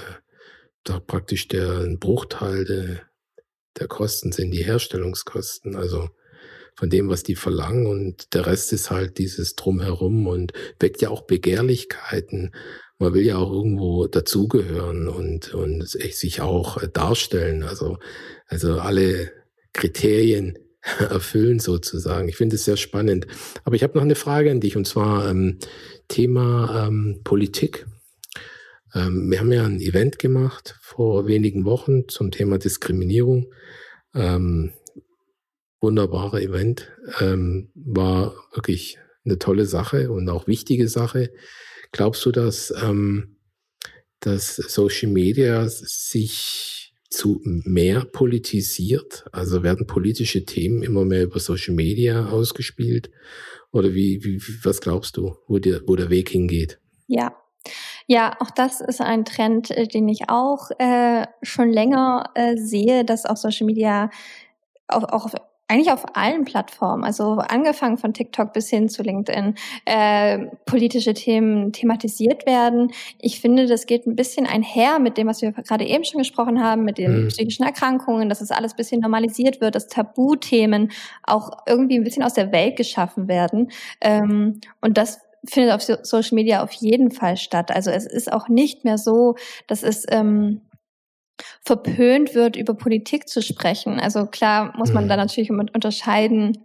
da 0.83 0.99
praktisch 0.99 1.47
der 1.47 1.79
ein 1.79 1.99
Bruchteil 1.99 2.65
der, 2.65 3.01
der 3.79 3.87
Kosten 3.87 4.31
sind 4.31 4.51
die 4.51 4.63
Herstellungskosten, 4.63 5.75
also 5.75 6.09
von 6.75 6.89
dem, 6.89 7.09
was 7.09 7.23
die 7.23 7.35
verlangen 7.35 7.85
und 7.85 8.33
der 8.33 8.45
Rest 8.45 8.73
ist 8.73 8.89
halt 8.89 9.17
dieses 9.17 9.55
Drumherum 9.55 10.27
und 10.27 10.53
weckt 10.79 11.01
ja 11.01 11.09
auch 11.09 11.21
Begehrlichkeiten. 11.21 12.51
Man 12.97 13.13
will 13.13 13.23
ja 13.23 13.37
auch 13.37 13.51
irgendwo 13.51 14.07
dazugehören 14.07 15.07
und, 15.07 15.53
und 15.53 15.87
sich 15.87 16.41
auch 16.41 16.81
äh, 16.81 16.87
darstellen. 16.91 17.63
Also, 17.63 17.97
also 18.47 18.79
alle 18.79 19.31
Kriterien 19.73 20.57
erfüllen 20.99 21.59
sozusagen. 21.59 22.27
Ich 22.27 22.35
finde 22.35 22.55
es 22.55 22.65
sehr 22.65 22.77
spannend. 22.77 23.27
Aber 23.63 23.75
ich 23.75 23.83
habe 23.83 23.95
noch 23.95 24.03
eine 24.03 24.15
Frage 24.15 24.51
an 24.51 24.59
dich 24.59 24.75
und 24.75 24.85
zwar 24.85 25.29
ähm, 25.29 25.59
Thema 26.07 26.87
ähm, 26.87 27.21
Politik. 27.23 27.85
Ähm, 28.93 29.31
wir 29.31 29.39
haben 29.39 29.51
ja 29.51 29.65
ein 29.65 29.79
Event 29.79 30.19
gemacht 30.19 30.77
vor 30.81 31.27
wenigen 31.27 31.65
Wochen 31.65 32.07
zum 32.09 32.31
Thema 32.31 32.57
Diskriminierung. 32.57 33.53
Ähm, 34.13 34.73
wunderbare 35.79 36.41
Event. 36.41 36.91
Ähm, 37.19 37.71
war 37.75 38.35
wirklich 38.53 38.97
eine 39.25 39.39
tolle 39.39 39.65
Sache 39.65 40.11
und 40.11 40.29
auch 40.29 40.47
wichtige 40.47 40.87
Sache. 40.87 41.31
Glaubst 41.91 42.25
du, 42.25 42.31
dass, 42.31 42.73
ähm, 42.83 43.37
dass 44.19 44.55
Social 44.55 45.09
Media 45.09 45.67
sich 45.67 46.82
zu 47.13 47.39
mehr 47.43 48.05
politisiert? 48.05 49.25
Also 49.31 49.63
werden 49.63 49.87
politische 49.87 50.45
Themen 50.45 50.83
immer 50.83 51.05
mehr 51.05 51.23
über 51.23 51.39
Social 51.39 51.75
Media 51.75 52.27
ausgespielt? 52.29 53.11
Oder 53.71 53.93
wie, 53.93 54.23
wie 54.23 54.41
was 54.63 54.81
glaubst 54.81 55.17
du, 55.17 55.35
wo 55.47 55.59
der, 55.59 55.81
wo 55.87 55.95
der 55.95 56.09
Weg 56.09 56.29
hingeht? 56.29 56.79
Ja. 57.07 57.35
Ja, 58.07 58.35
auch 58.41 58.51
das 58.51 58.81
ist 58.81 58.99
ein 58.99 59.23
Trend, 59.23 59.71
äh, 59.71 59.87
den 59.87 60.09
ich 60.09 60.29
auch 60.29 60.69
äh, 60.77 61.25
schon 61.41 61.69
länger 61.69 62.31
äh, 62.35 62.57
sehe, 62.57 63.05
dass 63.05 63.25
auch 63.25 63.37
Social 63.37 63.65
Media 63.65 64.09
auch, 64.89 65.03
auch 65.03 65.33
eigentlich 65.67 65.91
auf 65.91 66.15
allen 66.15 66.43
Plattformen, 66.43 67.03
also 67.03 67.33
angefangen 67.35 67.97
von 67.97 68.13
TikTok 68.13 68.53
bis 68.53 68.69
hin 68.69 68.89
zu 68.89 69.01
LinkedIn, 69.01 69.55
äh, 69.85 70.39
politische 70.65 71.13
Themen 71.13 71.71
thematisiert 71.71 72.45
werden. 72.45 72.91
Ich 73.19 73.39
finde, 73.39 73.65
das 73.65 73.85
geht 73.85 74.05
ein 74.05 74.15
bisschen 74.15 74.45
einher 74.45 74.99
mit 74.99 75.17
dem, 75.17 75.27
was 75.27 75.41
wir 75.41 75.51
gerade 75.51 75.85
eben 75.85 76.03
schon 76.03 76.19
gesprochen 76.19 76.61
haben, 76.61 76.83
mit 76.83 76.97
den 76.97 77.23
mhm. 77.23 77.27
psychischen 77.29 77.63
Erkrankungen, 77.63 78.29
dass 78.29 78.41
es 78.41 78.51
alles 78.51 78.73
ein 78.73 78.77
bisschen 78.77 79.01
normalisiert 79.01 79.61
wird, 79.61 79.75
dass 79.75 79.87
Tabuthemen 79.87 80.91
auch 81.23 81.49
irgendwie 81.65 81.95
ein 81.95 82.03
bisschen 82.03 82.23
aus 82.23 82.33
der 82.33 82.51
Welt 82.51 82.75
geschaffen 82.75 83.27
werden. 83.27 83.71
Ähm, 84.01 84.59
und 84.81 84.97
das 84.97 85.21
findet 85.45 85.73
auf 85.73 85.81
Social 85.81 86.35
Media 86.35 86.63
auf 86.63 86.71
jeden 86.73 87.11
Fall 87.11 87.37
statt. 87.37 87.71
Also 87.71 87.89
es 87.89 88.05
ist 88.05 88.31
auch 88.31 88.47
nicht 88.47 88.83
mehr 88.85 88.97
so, 88.97 89.35
dass 89.67 89.83
es 89.83 90.05
ähm, 90.09 90.61
verpönt 91.61 92.35
wird, 92.35 92.55
über 92.55 92.73
Politik 92.73 93.27
zu 93.27 93.41
sprechen. 93.41 93.99
Also 93.99 94.25
klar 94.25 94.73
muss 94.77 94.93
man 94.93 95.05
mhm. 95.05 95.09
da 95.09 95.15
natürlich 95.17 95.51
unterscheiden, 95.51 96.57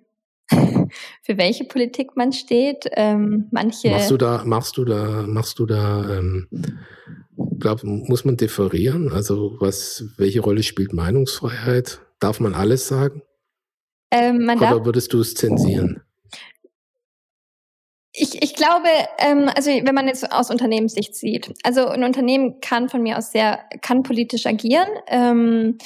für 0.50 1.38
welche 1.38 1.64
Politik 1.64 2.16
man 2.16 2.32
steht. 2.32 2.86
Ähm, 2.92 3.48
manche 3.50 3.90
machst 3.90 4.10
du 4.10 4.16
da, 4.16 4.42
machst 4.44 4.76
du 4.76 4.84
da, 4.84 5.24
machst 5.26 5.58
du 5.58 5.66
da, 5.66 6.18
ähm, 6.18 6.48
glaub, 7.58 7.82
muss 7.84 8.24
man 8.24 8.36
differieren? 8.36 9.12
Also 9.12 9.56
was, 9.60 10.04
welche 10.16 10.40
Rolle 10.40 10.62
spielt 10.62 10.92
Meinungsfreiheit? 10.92 12.00
Darf 12.20 12.40
man 12.40 12.54
alles 12.54 12.88
sagen? 12.88 13.22
Ähm, 14.10 14.50
Oder 14.56 14.86
würdest 14.86 15.12
du 15.12 15.20
es 15.20 15.34
zensieren? 15.34 16.02
Ich, 18.20 18.42
ich 18.42 18.54
glaube, 18.54 18.88
ähm, 19.18 19.48
also 19.54 19.70
wenn 19.70 19.94
man 19.94 20.08
jetzt 20.08 20.32
aus 20.32 20.50
Unternehmenssicht 20.50 21.14
sieht, 21.14 21.54
also 21.62 21.86
ein 21.86 22.02
Unternehmen 22.02 22.60
kann 22.60 22.88
von 22.88 23.02
mir 23.02 23.16
aus 23.16 23.30
sehr, 23.30 23.60
kann 23.80 24.02
politisch 24.02 24.46
agieren. 24.46 24.88
Ähm, 25.06 25.78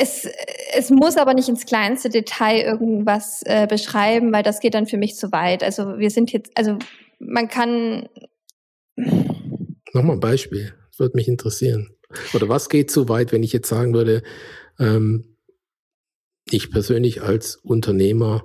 es, 0.00 0.28
es 0.72 0.90
muss 0.90 1.16
aber 1.16 1.34
nicht 1.34 1.48
ins 1.48 1.66
kleinste 1.66 2.08
Detail 2.08 2.60
irgendwas 2.60 3.42
äh, 3.44 3.66
beschreiben, 3.66 4.32
weil 4.32 4.42
das 4.42 4.60
geht 4.60 4.74
dann 4.74 4.86
für 4.86 4.96
mich 4.96 5.16
zu 5.16 5.32
weit. 5.32 5.62
Also 5.62 5.98
wir 5.98 6.10
sind 6.10 6.32
jetzt, 6.32 6.52
also 6.56 6.78
man 7.18 7.48
kann. 7.48 8.08
Nochmal 9.92 10.16
ein 10.16 10.20
Beispiel. 10.20 10.74
Das 10.90 10.98
würde 10.98 11.16
mich 11.16 11.28
interessieren. 11.28 11.96
Oder 12.32 12.48
was 12.48 12.68
geht 12.68 12.90
zu 12.90 13.08
weit, 13.08 13.32
wenn 13.32 13.42
ich 13.42 13.52
jetzt 13.52 13.68
sagen 13.68 13.94
würde, 13.94 14.22
ähm, 14.78 15.36
ich 16.50 16.70
persönlich 16.70 17.22
als 17.22 17.56
Unternehmer 17.56 18.44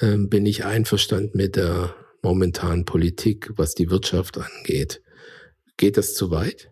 bin 0.00 0.46
ich 0.46 0.64
einverstanden 0.64 1.36
mit 1.36 1.56
der 1.56 1.94
momentanen 2.22 2.84
Politik, 2.84 3.50
was 3.56 3.74
die 3.74 3.90
Wirtschaft 3.90 4.38
angeht. 4.38 5.02
geht 5.76 5.96
das 5.96 6.14
zu 6.14 6.30
weit? 6.30 6.70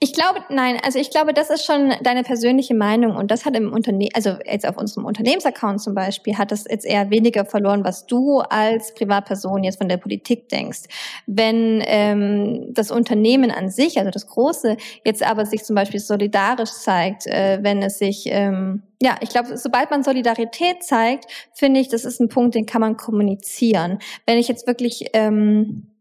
Ich 0.00 0.12
glaube, 0.12 0.40
nein, 0.48 0.78
also 0.84 0.98
ich 0.98 1.10
glaube, 1.10 1.32
das 1.32 1.50
ist 1.50 1.64
schon 1.64 1.94
deine 2.02 2.22
persönliche 2.22 2.74
Meinung 2.74 3.16
und 3.16 3.30
das 3.30 3.44
hat 3.44 3.56
im 3.56 3.72
Unternehmen, 3.72 4.10
also 4.14 4.36
jetzt 4.44 4.66
auf 4.66 4.76
unserem 4.76 5.04
Unternehmensaccount 5.04 5.80
zum 5.80 5.94
Beispiel, 5.94 6.36
hat 6.36 6.52
das 6.52 6.64
jetzt 6.68 6.84
eher 6.84 7.10
weniger 7.10 7.44
verloren, 7.44 7.84
was 7.84 8.06
du 8.06 8.40
als 8.40 8.94
Privatperson 8.94 9.64
jetzt 9.64 9.78
von 9.78 9.88
der 9.88 9.96
Politik 9.96 10.48
denkst. 10.48 10.82
Wenn 11.26 11.82
ähm, 11.86 12.74
das 12.74 12.90
Unternehmen 12.90 13.50
an 13.50 13.70
sich, 13.70 13.98
also 13.98 14.10
das 14.10 14.26
Große, 14.26 14.76
jetzt 15.04 15.22
aber 15.22 15.46
sich 15.46 15.64
zum 15.64 15.76
Beispiel 15.76 16.00
solidarisch 16.00 16.72
zeigt, 16.72 17.26
äh, 17.26 17.58
wenn 17.62 17.82
es 17.82 17.98
sich 17.98 18.24
ähm, 18.26 18.82
ja, 19.02 19.16
ich 19.20 19.28
glaube, 19.28 19.58
sobald 19.58 19.90
man 19.90 20.02
Solidarität 20.02 20.82
zeigt, 20.82 21.26
finde 21.52 21.80
ich, 21.80 21.88
das 21.88 22.06
ist 22.06 22.20
ein 22.20 22.30
Punkt, 22.30 22.54
den 22.54 22.64
kann 22.64 22.80
man 22.80 22.96
kommunizieren. 22.96 23.98
Wenn 24.24 24.38
ich 24.38 24.48
jetzt 24.48 24.66
wirklich 24.66 25.10
ähm, 25.12 25.93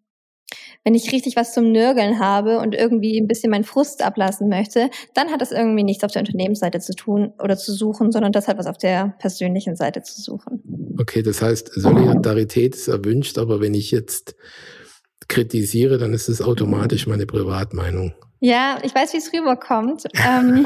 wenn 0.84 0.96
ich 0.96 1.12
richtig 1.12 1.36
was 1.36 1.54
zum 1.54 1.72
Nörgeln 1.72 2.20
habe 2.20 2.60
und 2.60 2.76
irgendwie 2.76 3.20
ein 3.20 3.28
bisschen 3.28 3.50
meinen 3.50 3.64
Frust 3.64 4.04
ablassen 4.04 4.50
möchte, 4.50 4.90
dann 5.14 5.32
hat 5.32 5.42
das 5.42 5.52
irgendwie 5.52 5.84
nichts 5.84 6.04
auf 6.04 6.12
der 6.12 6.22
Unternehmensseite 6.22 6.80
zu 6.80 6.94
tun 6.94 7.34
oder 7.42 7.58
zu 7.58 7.74
suchen, 7.74 8.12
sondern 8.12 8.32
das 8.32 8.48
hat 8.48 8.58
was 8.58 8.68
auf 8.68 8.78
der 8.78 9.16
persönlichen 9.20 9.76
Seite 9.76 10.04
zu 10.04 10.22
suchen. 10.22 10.96
Okay, 11.00 11.24
das 11.24 11.42
heißt, 11.42 11.72
Solidarität 11.74 12.76
ist 12.76 12.88
erwünscht, 12.88 13.38
aber 13.38 13.62
wenn 13.62 13.74
ich 13.74 13.92
jetzt 13.92 14.36
kritisiere, 15.28 15.98
dann 15.98 16.14
ist 16.14 16.28
es 16.28 16.42
automatisch 16.42 17.08
meine 17.08 17.26
Privatmeinung. 17.26 18.14
Ja, 18.40 18.78
ich 18.84 18.94
weiß, 18.94 19.14
wie 19.14 19.18
es 19.18 19.32
rüberkommt. 19.32 20.04
Ähm, 20.16 20.66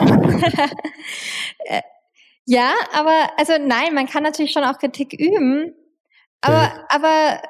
äh, 1.65 1.81
ja, 2.45 2.71
aber 2.91 3.29
also 3.37 3.53
nein, 3.63 3.93
man 3.93 4.07
kann 4.07 4.23
natürlich 4.23 4.51
schon 4.51 4.63
auch 4.63 4.79
Kritik 4.79 5.13
üben. 5.13 5.75
Aber, 6.41 6.55
ja. 6.55 6.85
aber 6.89 7.41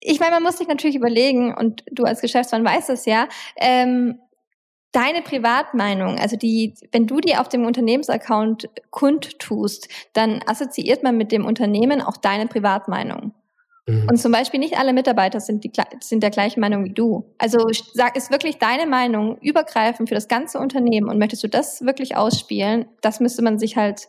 ich 0.00 0.20
meine, 0.20 0.32
man 0.32 0.42
muss 0.42 0.58
sich 0.58 0.68
natürlich 0.68 0.96
überlegen, 0.96 1.54
und 1.54 1.84
du 1.90 2.04
als 2.04 2.20
Geschäftsmann 2.20 2.64
weißt 2.64 2.90
es 2.90 3.06
ja, 3.06 3.28
ähm, 3.56 4.20
deine 4.92 5.22
Privatmeinung, 5.22 6.18
also 6.18 6.36
die, 6.36 6.74
wenn 6.92 7.06
du 7.06 7.20
die 7.20 7.36
auf 7.36 7.48
dem 7.48 7.66
Unternehmensaccount 7.66 8.68
kundtust, 8.90 9.88
dann 10.14 10.42
assoziiert 10.46 11.02
man 11.02 11.16
mit 11.16 11.32
dem 11.32 11.44
Unternehmen 11.44 12.00
auch 12.00 12.16
deine 12.16 12.46
Privatmeinung. 12.46 13.32
Mhm. 13.86 14.08
Und 14.08 14.16
zum 14.16 14.32
Beispiel 14.32 14.58
nicht 14.58 14.78
alle 14.78 14.92
Mitarbeiter 14.92 15.40
sind, 15.40 15.64
die, 15.64 15.72
sind 16.00 16.22
der 16.22 16.30
gleichen 16.30 16.60
Meinung 16.60 16.84
wie 16.84 16.92
du. 16.92 17.32
Also 17.38 17.68
sag, 17.92 18.16
ist 18.16 18.30
wirklich 18.30 18.58
deine 18.58 18.86
Meinung 18.86 19.38
übergreifend 19.38 20.08
für 20.08 20.14
das 20.14 20.28
ganze 20.28 20.58
Unternehmen 20.58 21.08
und 21.08 21.18
möchtest 21.18 21.44
du 21.44 21.48
das 21.48 21.82
wirklich 21.84 22.16
ausspielen, 22.16 22.86
das 23.00 23.20
müsste 23.20 23.42
man 23.42 23.58
sich 23.58 23.76
halt 23.76 24.08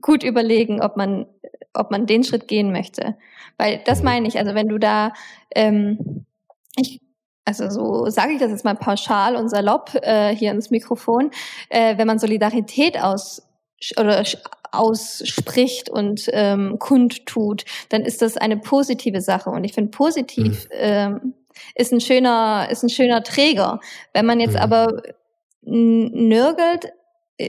gut 0.00 0.22
überlegen, 0.22 0.80
ob 0.80 0.96
man, 0.96 1.26
ob 1.74 1.90
man 1.90 2.06
den 2.06 2.24
Schritt 2.24 2.48
gehen 2.48 2.72
möchte. 2.72 3.16
Weil 3.58 3.80
das 3.84 3.98
mhm. 3.98 4.04
meine 4.04 4.28
ich, 4.28 4.38
also 4.38 4.54
wenn 4.54 4.68
du 4.68 4.78
da, 4.78 5.12
ähm, 5.54 6.24
ich, 6.76 7.00
also 7.44 7.70
so 7.70 8.08
sage 8.08 8.32
ich 8.32 8.38
das 8.38 8.50
jetzt 8.50 8.64
mal 8.64 8.74
pauschal 8.74 9.36
und 9.36 9.48
salopp 9.48 9.94
äh, 10.02 10.34
hier 10.34 10.52
ins 10.52 10.70
Mikrofon, 10.70 11.30
äh, 11.68 11.98
wenn 11.98 12.06
man 12.06 12.18
Solidarität 12.18 13.02
aus 13.02 13.42
oder 13.98 14.22
ausspricht 14.70 15.90
und 15.90 16.28
ähm, 16.32 16.78
kundtut, 16.78 17.64
dann 17.90 18.02
ist 18.02 18.22
das 18.22 18.36
eine 18.36 18.56
positive 18.56 19.20
Sache. 19.20 19.50
Und 19.50 19.64
ich 19.64 19.74
finde 19.74 19.90
positiv 19.90 20.64
mhm. 20.66 20.70
ähm, 20.72 21.34
ist 21.74 21.92
ein 21.92 22.00
schöner 22.00 22.68
ist 22.70 22.82
ein 22.82 22.88
schöner 22.88 23.22
Träger. 23.22 23.80
Wenn 24.14 24.24
man 24.24 24.40
jetzt 24.40 24.54
mhm. 24.54 24.60
aber 24.60 25.02
nörgelt, 25.64 26.92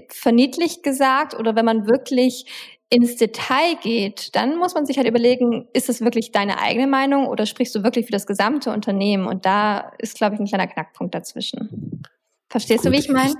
verniedlicht 0.09 0.83
gesagt 0.83 1.37
oder 1.37 1.55
wenn 1.55 1.65
man 1.65 1.87
wirklich 1.87 2.45
ins 2.89 3.15
Detail 3.15 3.75
geht, 3.81 4.35
dann 4.35 4.57
muss 4.57 4.75
man 4.75 4.85
sich 4.85 4.97
halt 4.97 5.07
überlegen, 5.07 5.67
ist 5.73 5.89
es 5.89 6.01
wirklich 6.01 6.31
deine 6.31 6.59
eigene 6.59 6.85
Meinung 6.87 7.27
oder 7.27 7.45
sprichst 7.45 7.73
du 7.73 7.83
wirklich 7.83 8.05
für 8.05 8.11
das 8.11 8.27
gesamte 8.27 8.71
Unternehmen? 8.71 9.25
Und 9.25 9.45
da 9.45 9.93
ist, 9.97 10.15
glaube 10.15 10.35
ich, 10.35 10.39
ein 10.39 10.45
kleiner 10.45 10.67
Knackpunkt 10.67 11.15
dazwischen. 11.15 12.03
Verstehst 12.49 12.83
Gut, 12.83 12.93
du, 12.93 12.95
wie 12.95 12.99
ich 12.99 13.09
meine? 13.09 13.33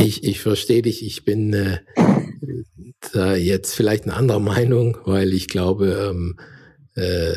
Ich, 0.00 0.22
ich 0.22 0.40
verstehe 0.40 0.82
dich. 0.82 1.04
Ich 1.04 1.24
bin 1.24 1.52
äh, 1.52 1.78
da 3.12 3.34
jetzt 3.34 3.74
vielleicht 3.74 4.04
eine 4.04 4.14
andere 4.14 4.40
Meinung, 4.40 4.96
weil 5.06 5.32
ich 5.32 5.48
glaube, 5.48 6.12
ähm, 6.12 6.38
äh, 6.94 7.34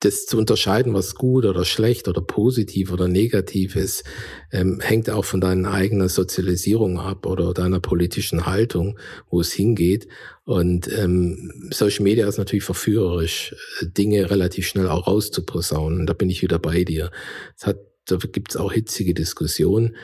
das 0.00 0.26
zu 0.26 0.38
unterscheiden, 0.38 0.94
was 0.94 1.16
gut 1.16 1.44
oder 1.44 1.64
schlecht 1.64 2.06
oder 2.06 2.20
positiv 2.20 2.92
oder 2.92 3.08
negativ 3.08 3.74
ist, 3.74 4.04
ähm, 4.52 4.80
hängt 4.80 5.10
auch 5.10 5.24
von 5.24 5.40
deiner 5.40 5.72
eigenen 5.72 6.08
Sozialisierung 6.08 7.00
ab 7.00 7.26
oder 7.26 7.52
deiner 7.52 7.80
politischen 7.80 8.46
Haltung, 8.46 8.98
wo 9.28 9.40
es 9.40 9.52
hingeht. 9.52 10.06
Und 10.44 10.88
ähm, 10.96 11.68
Social 11.70 12.04
Media 12.04 12.28
ist 12.28 12.38
natürlich 12.38 12.64
verführerisch, 12.64 13.54
Dinge 13.82 14.30
relativ 14.30 14.68
schnell 14.68 14.88
auch 14.88 15.06
rauszuposaunen. 15.08 16.06
Da 16.06 16.12
bin 16.12 16.30
ich 16.30 16.42
wieder 16.42 16.58
bei 16.60 16.84
dir. 16.84 17.10
Es 17.56 17.66
hat, 17.66 17.78
da 18.06 18.16
gibt 18.16 18.52
es 18.52 18.56
auch 18.56 18.72
hitzige 18.72 19.14
Diskussionen. 19.14 19.96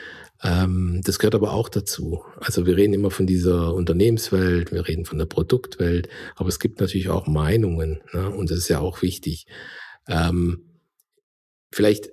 Ähm, 0.43 1.01
das 1.05 1.21
gehört 1.21 1.37
aber 1.37 1.53
auch 1.53 1.69
dazu. 1.69 2.25
Also 2.39 2.67
wir 2.67 2.77
reden 2.77 2.95
immer 2.95 3.13
von 3.13 3.27
dieser 3.27 3.73
Unternehmenswelt, 3.75 4.73
wir 4.73 4.89
reden 4.89 5.05
von 5.05 5.19
der 5.19 5.27
Produktwelt, 5.27 6.09
aber 6.35 6.49
es 6.49 6.59
gibt 6.59 6.81
natürlich 6.81 7.09
auch 7.09 7.29
Meinungen. 7.29 8.01
Ne? 8.13 8.29
Und 8.29 8.51
das 8.51 8.59
ist 8.59 8.69
ja 8.69 8.81
auch 8.81 9.03
wichtig. 9.03 9.47
Ähm, 10.09 10.81
vielleicht 11.73 12.11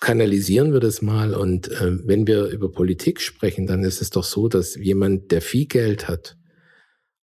kanalisieren 0.00 0.72
wir 0.72 0.80
das 0.80 1.02
mal 1.02 1.34
und 1.34 1.68
äh, 1.68 2.06
wenn 2.06 2.26
wir 2.26 2.46
über 2.46 2.70
Politik 2.70 3.20
sprechen, 3.20 3.66
dann 3.66 3.82
ist 3.82 4.02
es 4.02 4.10
doch 4.10 4.24
so, 4.24 4.48
dass 4.48 4.74
jemand, 4.74 5.32
der 5.32 5.40
viel 5.40 5.66
Geld 5.66 6.08
hat, 6.08 6.36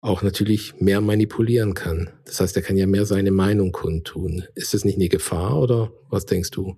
auch 0.01 0.23
natürlich 0.23 0.81
mehr 0.81 1.01
manipulieren 1.01 1.75
kann. 1.75 2.11
Das 2.25 2.41
heißt, 2.41 2.57
er 2.57 2.63
kann 2.63 2.77
ja 2.77 2.87
mehr 2.87 3.07
seine 3.07 3.33
Meinung 3.33 3.73
kundtun. 3.73 4.45
Ist 4.55 4.73
das 4.73 4.85
nicht 4.85 4.97
eine 4.97 5.09
Gefahr 5.09 5.61
oder 5.61 5.93
was 6.09 6.27
denkst 6.27 6.53
du? 6.53 6.77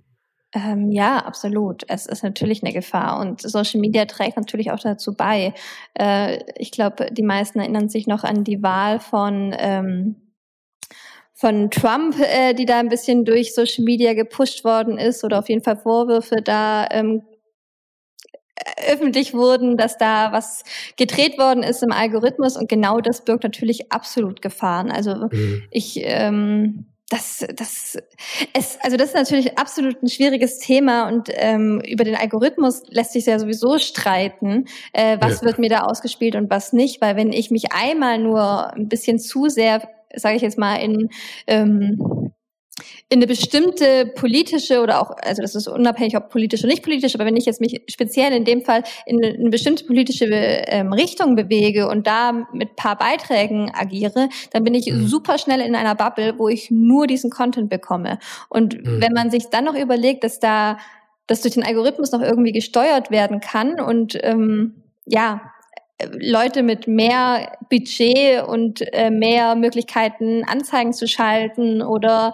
Ähm, 0.55 0.90
ja, 0.90 1.18
absolut. 1.18 1.84
Es 1.88 2.07
ist 2.07 2.22
natürlich 2.22 2.62
eine 2.62 2.72
Gefahr 2.72 3.20
und 3.20 3.42
Social 3.42 3.80
Media 3.80 4.07
trägt 4.07 4.38
natürlich 4.38 4.70
auch 4.70 4.80
dazu 4.80 5.14
bei. 5.14 5.53
Äh, 5.94 6.38
ich 6.57 6.70
glaube, 6.70 7.09
die 7.12 7.22
meisten 7.22 7.59
erinnern 7.59 7.90
sich 7.90 8.07
noch 8.07 8.24
an 8.24 8.44
die 8.44 8.62
Wahl 8.62 8.99
von 8.99 9.55
ähm, 9.59 10.16
von 11.39 11.70
Trump, 11.70 12.18
äh, 12.18 12.53
die 12.53 12.66
da 12.66 12.80
ein 12.80 12.89
bisschen 12.89 13.24
durch 13.24 13.55
Social 13.55 13.84
Media 13.84 14.14
gepusht 14.14 14.64
worden 14.64 14.99
ist 14.99 15.22
oder 15.22 15.39
auf 15.39 15.49
jeden 15.49 15.62
Fall 15.62 15.76
Vorwürfe 15.76 16.43
da 16.43 16.89
ähm, 16.91 17.22
öffentlich 18.89 19.34
wurden, 19.34 19.76
dass 19.76 19.97
da 19.99 20.32
was 20.32 20.64
gedreht 20.97 21.39
worden 21.39 21.62
ist 21.62 21.84
im 21.84 21.93
Algorithmus 21.93 22.57
und 22.57 22.68
genau 22.68 23.01
das 23.01 23.24
birgt 23.24 23.45
natürlich 23.45 23.93
absolut 23.93 24.43
Gefahren. 24.43 24.91
Also 24.91 25.28
mhm. 25.30 25.62
ich 25.70 26.01
ähm, 26.03 26.86
das, 27.09 27.47
das, 27.55 27.97
es, 28.53 28.76
also 28.82 28.97
das 28.97 29.11
ist 29.11 29.14
natürlich 29.14 29.57
absolut 29.57 30.03
ein 30.03 30.09
schwieriges 30.09 30.59
Thema 30.59 31.09
und 31.09 31.28
ähm, 31.32 31.80
über 31.86 32.03
den 32.05 32.16
Algorithmus 32.16 32.82
lässt 32.89 33.12
sich 33.12 33.24
ja 33.26 33.39
sowieso 33.39 33.78
streiten, 33.78 34.66
äh, 34.93 35.16
was 35.20 35.41
ja. 35.41 35.47
wird 35.47 35.59
mir 35.59 35.70
da 35.70 35.84
ausgespielt 35.84 36.34
und 36.34 36.51
was 36.51 36.72
nicht, 36.72 37.01
weil 37.01 37.14
wenn 37.16 37.32
ich 37.32 37.53
mich 37.53 37.72
einmal 37.72 38.18
nur 38.18 38.74
ein 38.74 38.89
bisschen 38.89 39.20
zu 39.20 39.49
sehr 39.49 39.89
sage 40.15 40.37
ich 40.37 40.43
jetzt 40.43 40.59
mal, 40.59 40.77
in, 40.77 41.09
ähm, 41.47 42.33
in 43.09 43.19
eine 43.19 43.27
bestimmte 43.27 44.07
politische 44.07 44.81
oder 44.81 45.01
auch, 45.01 45.11
also 45.23 45.43
das 45.43 45.55
ist 45.55 45.67
unabhängig, 45.67 46.17
ob 46.17 46.29
politisch 46.31 46.61
oder 46.61 46.69
nicht 46.69 46.83
politisch, 46.83 47.15
aber 47.15 47.25
wenn 47.25 47.37
ich 47.37 47.47
jetzt 47.47 47.61
mich 47.61 47.83
speziell 47.89 48.33
in 48.33 48.45
dem 48.45 48.63
Fall 48.63 48.83
in 49.07 49.25
eine, 49.25 49.51
bestimmte 49.51 49.85
politische 49.85 50.27
ähm, 50.27 50.93
Richtung 50.93 51.35
bewege 51.35 51.89
und 51.89 52.07
da 52.07 52.47
mit 52.53 52.77
paar 52.77 52.97
Beiträgen 52.97 53.71
agiere, 53.75 54.29
dann 54.53 54.65
bin 54.65 54.75
ich 54.75 54.93
mhm. 54.93 55.07
super 55.07 55.39
schnell 55.39 55.61
in 55.61 55.75
einer 55.75 55.95
Bubble, 55.95 56.39
wo 56.39 56.49
ich 56.49 56.71
nur 56.71 57.07
diesen 57.07 57.31
Content 57.31 57.71
bekomme. 57.71 58.19
Und 58.49 58.75
mhm. 58.75 59.01
wenn 59.01 59.13
man 59.13 59.31
sich 59.31 59.49
dann 59.49 59.65
noch 59.65 59.75
überlegt, 59.75 60.23
dass 60.25 60.39
da, 60.39 60.79
dass 61.27 61.43
durch 61.43 61.55
den 61.55 61.65
Algorithmus 61.65 62.13
noch 62.13 62.23
irgendwie 62.23 62.53
gesteuert 62.53 63.11
werden 63.11 63.41
kann 63.41 63.81
und 63.81 64.19
ähm, 64.23 64.83
ja, 65.07 65.53
Leute 66.18 66.62
mit 66.62 66.86
mehr 66.86 67.59
Budget 67.70 68.46
und 68.46 68.82
äh, 68.92 69.11
mehr 69.11 69.57
Möglichkeiten, 69.57 70.44
Anzeigen 70.44 70.92
zu 70.92 71.09
schalten 71.09 71.82
oder 71.82 72.32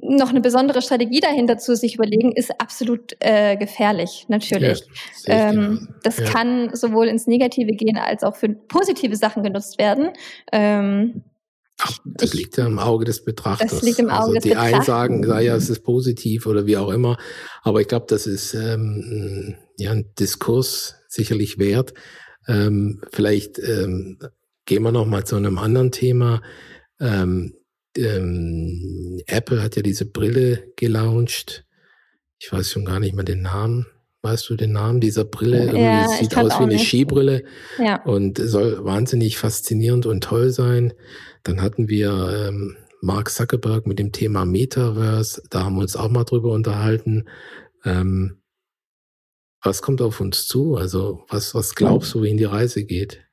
noch 0.00 0.30
eine 0.30 0.40
besondere 0.40 0.82
Strategie 0.82 1.20
dahinter 1.20 1.58
zu 1.58 1.76
sich 1.76 1.94
überlegen, 1.94 2.32
ist 2.32 2.60
absolut 2.60 3.14
äh, 3.20 3.56
gefährlich, 3.56 4.26
natürlich. 4.28 4.82
Ja, 5.26 5.50
ähm, 5.50 5.88
das 6.02 6.18
ja. 6.18 6.24
kann 6.24 6.74
sowohl 6.74 7.08
ins 7.08 7.26
Negative 7.26 7.72
gehen 7.72 7.96
als 7.96 8.24
auch 8.24 8.36
für 8.36 8.48
positive 8.48 9.16
Sachen 9.16 9.42
genutzt 9.42 9.78
werden. 9.78 10.10
Ähm, 10.50 11.22
Ach, 11.80 11.98
das 12.04 12.32
ich, 12.32 12.40
liegt 12.40 12.56
ja 12.56 12.66
im 12.66 12.78
Auge 12.78 13.04
des 13.04 13.24
Betrachters. 13.24 13.70
Das 13.70 13.82
liegt 13.82 13.98
im 13.98 14.10
Auge 14.10 14.20
also 14.20 14.34
des 14.34 14.42
die 14.42 14.48
Betrachters. 14.50 14.74
einen 14.74 14.84
sagen, 14.84 15.42
ja, 15.42 15.56
es 15.56 15.68
ist 15.68 15.82
positiv 15.82 16.46
oder 16.46 16.66
wie 16.66 16.76
auch 16.76 16.90
immer. 16.90 17.16
Aber 17.62 17.80
ich 17.80 17.88
glaube, 17.88 18.06
das 18.08 18.26
ist 18.26 18.54
ähm, 18.54 19.56
ja 19.78 19.90
ein 19.90 20.12
Diskurs 20.18 20.96
sicherlich 21.08 21.58
wert. 21.58 21.92
Ähm, 22.48 23.00
vielleicht 23.12 23.58
ähm, 23.58 24.18
gehen 24.66 24.82
wir 24.82 24.92
noch 24.92 25.06
mal 25.06 25.24
zu 25.24 25.36
einem 25.36 25.58
anderen 25.58 25.92
Thema. 25.92 26.42
Ähm, 27.00 27.54
ähm, 27.96 29.20
Apple 29.26 29.62
hat 29.62 29.76
ja 29.76 29.82
diese 29.82 30.06
Brille 30.06 30.72
gelauncht. 30.76 31.64
Ich 32.38 32.52
weiß 32.52 32.70
schon 32.70 32.84
gar 32.84 33.00
nicht 33.00 33.14
mehr 33.14 33.24
den 33.24 33.42
Namen. 33.42 33.86
Weißt 34.22 34.48
du 34.48 34.56
den 34.56 34.72
Namen 34.72 35.00
dieser 35.00 35.24
Brille? 35.24 35.64
Irgendwie 35.64 35.82
ja, 35.82 36.08
sieht 36.08 36.36
aus 36.36 36.52
wie 36.52 36.62
eine 36.62 36.74
nicht. 36.74 36.86
Skibrille 36.86 37.44
ja. 37.78 38.02
und 38.04 38.38
soll 38.38 38.84
wahnsinnig 38.84 39.36
faszinierend 39.36 40.06
und 40.06 40.22
toll 40.22 40.50
sein. 40.50 40.92
Dann 41.42 41.60
hatten 41.60 41.88
wir 41.88 42.48
ähm, 42.48 42.76
Mark 43.00 43.30
Zuckerberg 43.30 43.86
mit 43.88 43.98
dem 43.98 44.12
Thema 44.12 44.44
Metaverse, 44.44 45.42
da 45.50 45.64
haben 45.64 45.74
wir 45.74 45.82
uns 45.82 45.96
auch 45.96 46.08
mal 46.08 46.22
drüber 46.22 46.52
unterhalten. 46.52 47.24
Ähm, 47.84 48.41
was 49.62 49.82
kommt 49.82 50.02
auf 50.02 50.20
uns 50.20 50.46
zu? 50.46 50.76
Also 50.76 51.24
was, 51.28 51.54
was 51.54 51.74
glaubst 51.74 52.14
du, 52.14 52.22
wie 52.22 52.30
in 52.30 52.36
die 52.36 52.44
Reise 52.44 52.84
geht? 52.84 53.24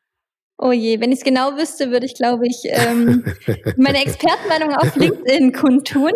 Oh 0.61 0.73
je, 0.73 0.99
wenn 0.99 1.13
ich 1.13 1.19
es 1.19 1.23
genau 1.23 1.55
wüsste, 1.55 1.89
würde 1.89 2.05
ich, 2.05 2.15
glaube 2.15 2.45
ich, 2.45 2.63
ähm, 2.65 3.23
meine 3.77 4.03
Expertenmeinung 4.03 4.75
auf 4.75 4.93
LinkedIn 4.93 5.53
kundtun. 5.53 6.11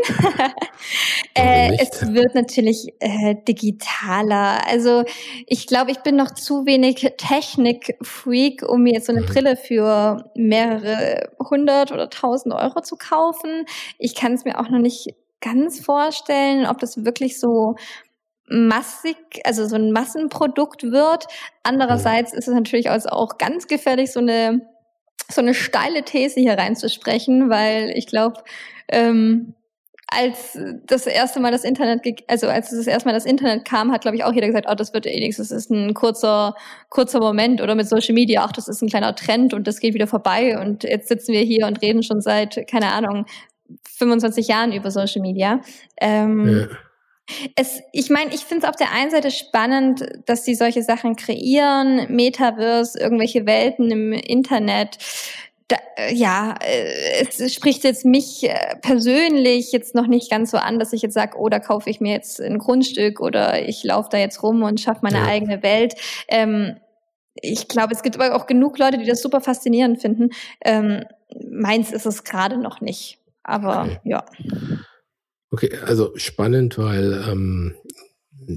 äh, 1.33 1.77
es 1.79 2.13
wird 2.13 2.35
natürlich 2.35 2.89
äh, 2.99 3.35
digitaler. 3.47 4.67
Also 4.67 5.05
ich 5.47 5.65
glaube, 5.65 5.91
ich 5.91 5.99
bin 5.99 6.17
noch 6.17 6.31
zu 6.31 6.65
wenig 6.65 7.09
Technik-Freak, 7.17 8.63
um 8.67 8.83
mir 8.83 8.95
jetzt 8.95 9.05
so 9.05 9.13
eine 9.13 9.21
mhm. 9.21 9.27
Brille 9.27 9.55
für 9.55 10.29
mehrere 10.35 11.31
hundert 11.39 11.93
oder 11.93 12.09
tausend 12.09 12.53
Euro 12.53 12.81
zu 12.81 12.97
kaufen. 12.97 13.65
Ich 13.97 14.13
kann 14.13 14.33
es 14.33 14.43
mir 14.43 14.59
auch 14.59 14.69
noch 14.69 14.79
nicht 14.79 15.15
ganz 15.39 15.79
vorstellen, 15.79 16.65
ob 16.65 16.79
das 16.79 17.05
wirklich 17.05 17.39
so 17.39 17.75
massig, 18.47 19.17
also 19.45 19.67
so 19.67 19.75
ein 19.75 19.91
Massenprodukt 19.91 20.83
wird. 20.83 21.27
Andererseits 21.63 22.33
ist 22.33 22.47
es 22.47 22.53
natürlich 22.53 22.89
auch 22.89 23.37
ganz 23.37 23.67
gefährlich, 23.67 24.11
so 24.11 24.19
eine 24.19 24.61
so 25.31 25.41
eine 25.41 25.53
steile 25.53 26.03
These 26.03 26.39
hier 26.39 26.57
reinzusprechen, 26.57 27.49
weil 27.49 27.91
ich 27.95 28.07
glaube, 28.07 28.43
ähm, 28.89 29.55
als 30.07 30.59
das 30.85 31.07
erste 31.07 31.39
Mal 31.39 31.51
das 31.51 31.63
Internet, 31.63 32.01
also 32.27 32.47
als 32.47 32.69
das 32.69 32.85
erste 32.85 33.07
Mal 33.07 33.13
das 33.13 33.25
Internet 33.25 33.65
kam, 33.65 33.91
hat 33.91 34.01
glaube 34.01 34.15
ich 34.17 34.23
auch 34.23 34.33
jeder 34.33 34.47
gesagt, 34.47 34.67
oh, 34.69 34.75
das 34.75 34.93
wird 34.93 35.07
eh 35.07 35.19
nichts, 35.19 35.37
das 35.37 35.49
ist 35.49 35.71
ein 35.71 35.93
kurzer, 35.93 36.55
kurzer 36.89 37.19
Moment 37.19 37.61
oder 37.61 37.73
mit 37.73 37.87
Social 37.87 38.13
Media, 38.13 38.43
ach, 38.43 38.51
das 38.51 38.67
ist 38.67 38.81
ein 38.81 38.89
kleiner 38.89 39.15
Trend 39.15 39.53
und 39.53 39.65
das 39.65 39.79
geht 39.79 39.93
wieder 39.93 40.07
vorbei 40.07 40.59
und 40.59 40.83
jetzt 40.83 41.07
sitzen 41.07 41.33
wir 41.33 41.41
hier 41.41 41.65
und 41.65 41.81
reden 41.81 42.03
schon 42.03 42.21
seit, 42.21 42.67
keine 42.67 42.91
Ahnung, 42.91 43.25
25 43.97 44.47
Jahren 44.47 44.71
über 44.71 44.91
Social 44.91 45.21
Media. 45.21 45.61
Ähm, 45.99 46.67
ja. 46.69 46.77
Es, 47.55 47.81
ich 47.93 48.09
meine, 48.09 48.33
ich 48.33 48.41
finde 48.41 48.65
es 48.65 48.69
auf 48.69 48.75
der 48.75 48.91
einen 48.91 49.11
Seite 49.11 49.31
spannend, 49.31 50.05
dass 50.25 50.43
sie 50.43 50.55
solche 50.55 50.83
Sachen 50.83 51.15
kreieren, 51.15 52.13
Metaverse, 52.13 52.99
irgendwelche 52.99 53.45
Welten 53.45 53.91
im 53.91 54.11
Internet. 54.11 54.97
Da, 55.69 55.77
äh, 55.95 56.13
ja, 56.13 56.55
äh, 56.59 57.25
es 57.25 57.53
spricht 57.53 57.85
jetzt 57.85 58.03
mich 58.03 58.43
äh, 58.43 58.75
persönlich 58.81 59.71
jetzt 59.71 59.95
noch 59.95 60.07
nicht 60.07 60.29
ganz 60.29 60.51
so 60.51 60.57
an, 60.57 60.79
dass 60.79 60.91
ich 60.91 61.01
jetzt 61.01 61.13
sage, 61.13 61.37
oh, 61.37 61.47
da 61.47 61.59
kaufe 61.59 61.89
ich 61.89 62.01
mir 62.01 62.11
jetzt 62.11 62.41
ein 62.41 62.59
Grundstück 62.59 63.21
oder 63.21 63.67
ich 63.67 63.83
laufe 63.83 64.09
da 64.11 64.17
jetzt 64.17 64.43
rum 64.43 64.61
und 64.63 64.81
schaffe 64.81 64.99
meine 65.03 65.19
ja. 65.19 65.25
eigene 65.25 65.63
Welt. 65.63 65.95
Ähm, 66.27 66.75
ich 67.35 67.67
glaube, 67.67 67.93
es 67.93 68.03
gibt 68.03 68.19
aber 68.19 68.35
auch 68.35 68.47
genug 68.47 68.77
Leute, 68.77 68.97
die 68.97 69.05
das 69.05 69.21
super 69.21 69.41
faszinierend 69.41 70.01
finden. 70.01 70.29
Ähm, 70.63 71.05
meins 71.49 71.91
ist 71.91 72.05
es 72.05 72.23
gerade 72.23 72.57
noch 72.57 72.81
nicht. 72.81 73.19
Aber 73.43 73.83
okay. 73.83 73.99
ja. 74.03 74.25
Okay, 75.53 75.69
also 75.85 76.13
spannend, 76.15 76.79
weil 76.79 77.23
ähm, 77.29 77.75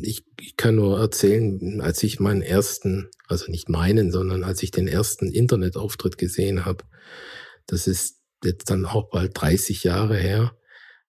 ich, 0.00 0.24
ich 0.40 0.56
kann 0.56 0.76
nur 0.76 0.98
erzählen, 0.98 1.82
als 1.82 2.02
ich 2.02 2.20
meinen 2.20 2.40
ersten, 2.40 3.10
also 3.28 3.50
nicht 3.50 3.68
meinen, 3.68 4.10
sondern 4.10 4.42
als 4.44 4.62
ich 4.62 4.70
den 4.70 4.88
ersten 4.88 5.30
Internetauftritt 5.30 6.16
gesehen 6.16 6.64
habe, 6.64 6.84
das 7.66 7.86
ist 7.86 8.22
jetzt 8.42 8.70
dann 8.70 8.86
auch 8.86 9.10
bald 9.10 9.32
30 9.38 9.84
Jahre 9.84 10.16
her. 10.16 10.56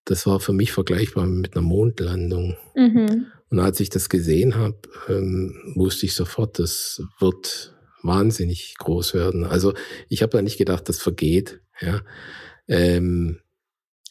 Das 0.03 0.27
war 0.27 0.41
für 0.41 0.51
mich 0.51 0.73
vergleichbar 0.73 1.25
mit 1.25 1.55
einer 1.55 1.65
Mondlandung. 1.65 2.57
Mhm. 2.75 3.27
Und 3.49 3.59
als 3.59 3.79
ich 3.79 3.89
das 3.89 4.09
gesehen 4.09 4.55
habe, 4.55 4.81
ähm, 5.07 5.55
wusste 5.75 6.05
ich 6.05 6.15
sofort, 6.15 6.59
das 6.59 7.01
wird 7.21 7.77
wahnsinnig 8.03 8.75
groß 8.77 9.13
werden. 9.13 9.45
Also 9.45 9.73
ich 10.09 10.21
habe 10.21 10.35
da 10.35 10.41
nicht 10.41 10.57
gedacht, 10.57 10.89
das 10.89 10.99
vergeht. 10.99 11.61
Ja. 11.79 12.01
Ähm, 12.67 13.39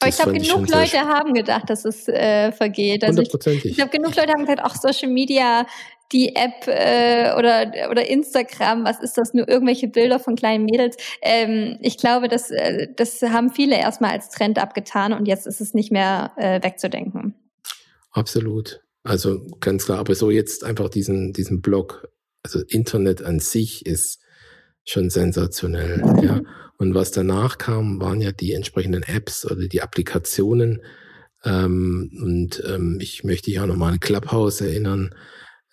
aber 0.01 0.09
ich 0.09 0.17
glaube, 0.17 0.33
genug 0.33 0.69
Leute 0.69 0.99
haben 1.01 1.33
gedacht, 1.33 1.71
dass 1.71 1.85
es 1.85 2.09
äh, 2.09 2.53
vergeht. 2.53 3.05
Also 3.05 3.23
ich, 3.23 3.65
ich 3.65 3.77
glaube, 3.77 3.91
genug 3.91 4.15
Leute 4.17 4.33
haben 4.33 4.43
gesagt, 4.45 4.61
ach, 4.63 4.77
Social 4.77 5.09
Media, 5.09 5.67
die 6.13 6.37
App 6.37 6.67
äh, 6.67 7.35
oder, 7.37 7.91
oder 7.91 8.09
Instagram, 8.09 8.85
was 8.85 9.01
ist 9.01 9.19
das, 9.19 9.35
nur 9.35 9.49
irgendwelche 9.49 9.89
Bilder 9.89 10.21
von 10.21 10.37
kleinen 10.37 10.65
Mädels. 10.65 10.97
Ähm, 11.23 11.79
ich 11.81 11.99
glaube, 11.99 12.29
das, 12.29 12.51
äh, 12.51 12.89
das 12.95 13.23
haben 13.23 13.51
viele 13.51 13.77
erstmal 13.77 14.13
als 14.13 14.29
Trend 14.29 14.59
abgetan 14.59 15.13
und 15.13 15.27
jetzt 15.27 15.47
ist 15.47 15.61
es 15.61 15.75
nicht 15.75 15.91
mehr 15.91 16.33
äh, 16.37 16.63
wegzudenken. 16.63 17.35
Absolut. 18.13 18.81
Also 19.03 19.47
ganz 19.61 19.85
klar, 19.85 19.99
aber 19.99 20.15
so 20.15 20.31
jetzt 20.31 20.65
einfach 20.65 20.89
diesen, 20.89 21.33
diesen 21.33 21.61
Blog, 21.61 22.09
also 22.43 22.61
Internet 22.69 23.23
an 23.23 23.41
sich 23.41 23.87
ist 23.87 24.21
schon 24.85 25.11
sensationell, 25.11 26.03
ja. 26.23 26.41
Und 26.79 26.95
was 26.95 27.11
danach 27.11 27.59
kam, 27.59 28.01
waren 28.01 28.21
ja 28.21 28.33
die 28.33 28.53
entsprechenden 28.53 29.03
Apps 29.03 29.45
oder 29.45 29.67
die 29.67 29.83
Applikationen. 29.83 30.83
Ähm, 31.45 32.11
und 32.23 32.63
ähm, 32.67 32.99
ich 33.01 33.25
möchte 33.25 33.51
ja 33.51 33.67
nochmal 33.67 33.95
an 33.95 34.01
Clubhouse 34.01 34.61
erinnern. 34.61 35.15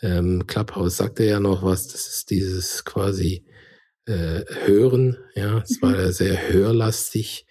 Ähm, 0.02 0.48
Clubhouse 0.48 0.98
sagte 0.98 1.26
ja 1.26 1.40
noch 1.40 1.64
was, 1.64 1.88
das 1.88 2.08
ist 2.08 2.30
dieses 2.30 2.86
quasi 2.86 3.46
äh, 4.06 4.44
Hören, 4.66 5.18
ja, 5.36 5.60
es 5.60 5.82
war 5.82 5.92
mhm. 5.92 5.96
ja 5.96 6.12
sehr 6.12 6.50
hörlastig, 6.50 7.46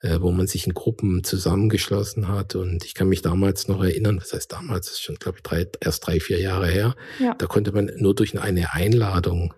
äh, 0.00 0.20
wo 0.20 0.30
man 0.30 0.46
sich 0.46 0.66
in 0.66 0.74
Gruppen 0.74 1.24
zusammengeschlossen 1.24 2.28
hat. 2.28 2.54
Und 2.54 2.84
ich 2.84 2.94
kann 2.94 3.08
mich 3.08 3.22
damals 3.22 3.68
noch 3.68 3.82
erinnern, 3.82 4.18
das 4.18 4.32
heißt 4.32 4.52
damals, 4.52 4.86
das 4.86 4.94
ist 4.94 5.02
schon, 5.02 5.16
glaube 5.16 5.38
ich, 5.38 5.42
drei, 5.42 5.66
erst 5.80 6.06
drei, 6.06 6.20
vier 6.20 6.40
Jahre 6.40 6.68
her, 6.68 6.94
ja. 7.18 7.34
da 7.34 7.46
konnte 7.46 7.72
man 7.72 7.90
nur 7.96 8.14
durch 8.14 8.38
eine 8.38 8.72
Einladung, 8.72 9.54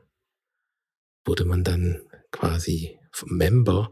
wurde 1.27 1.45
man 1.45 1.63
dann 1.63 2.01
quasi 2.33 3.00
Member 3.27 3.91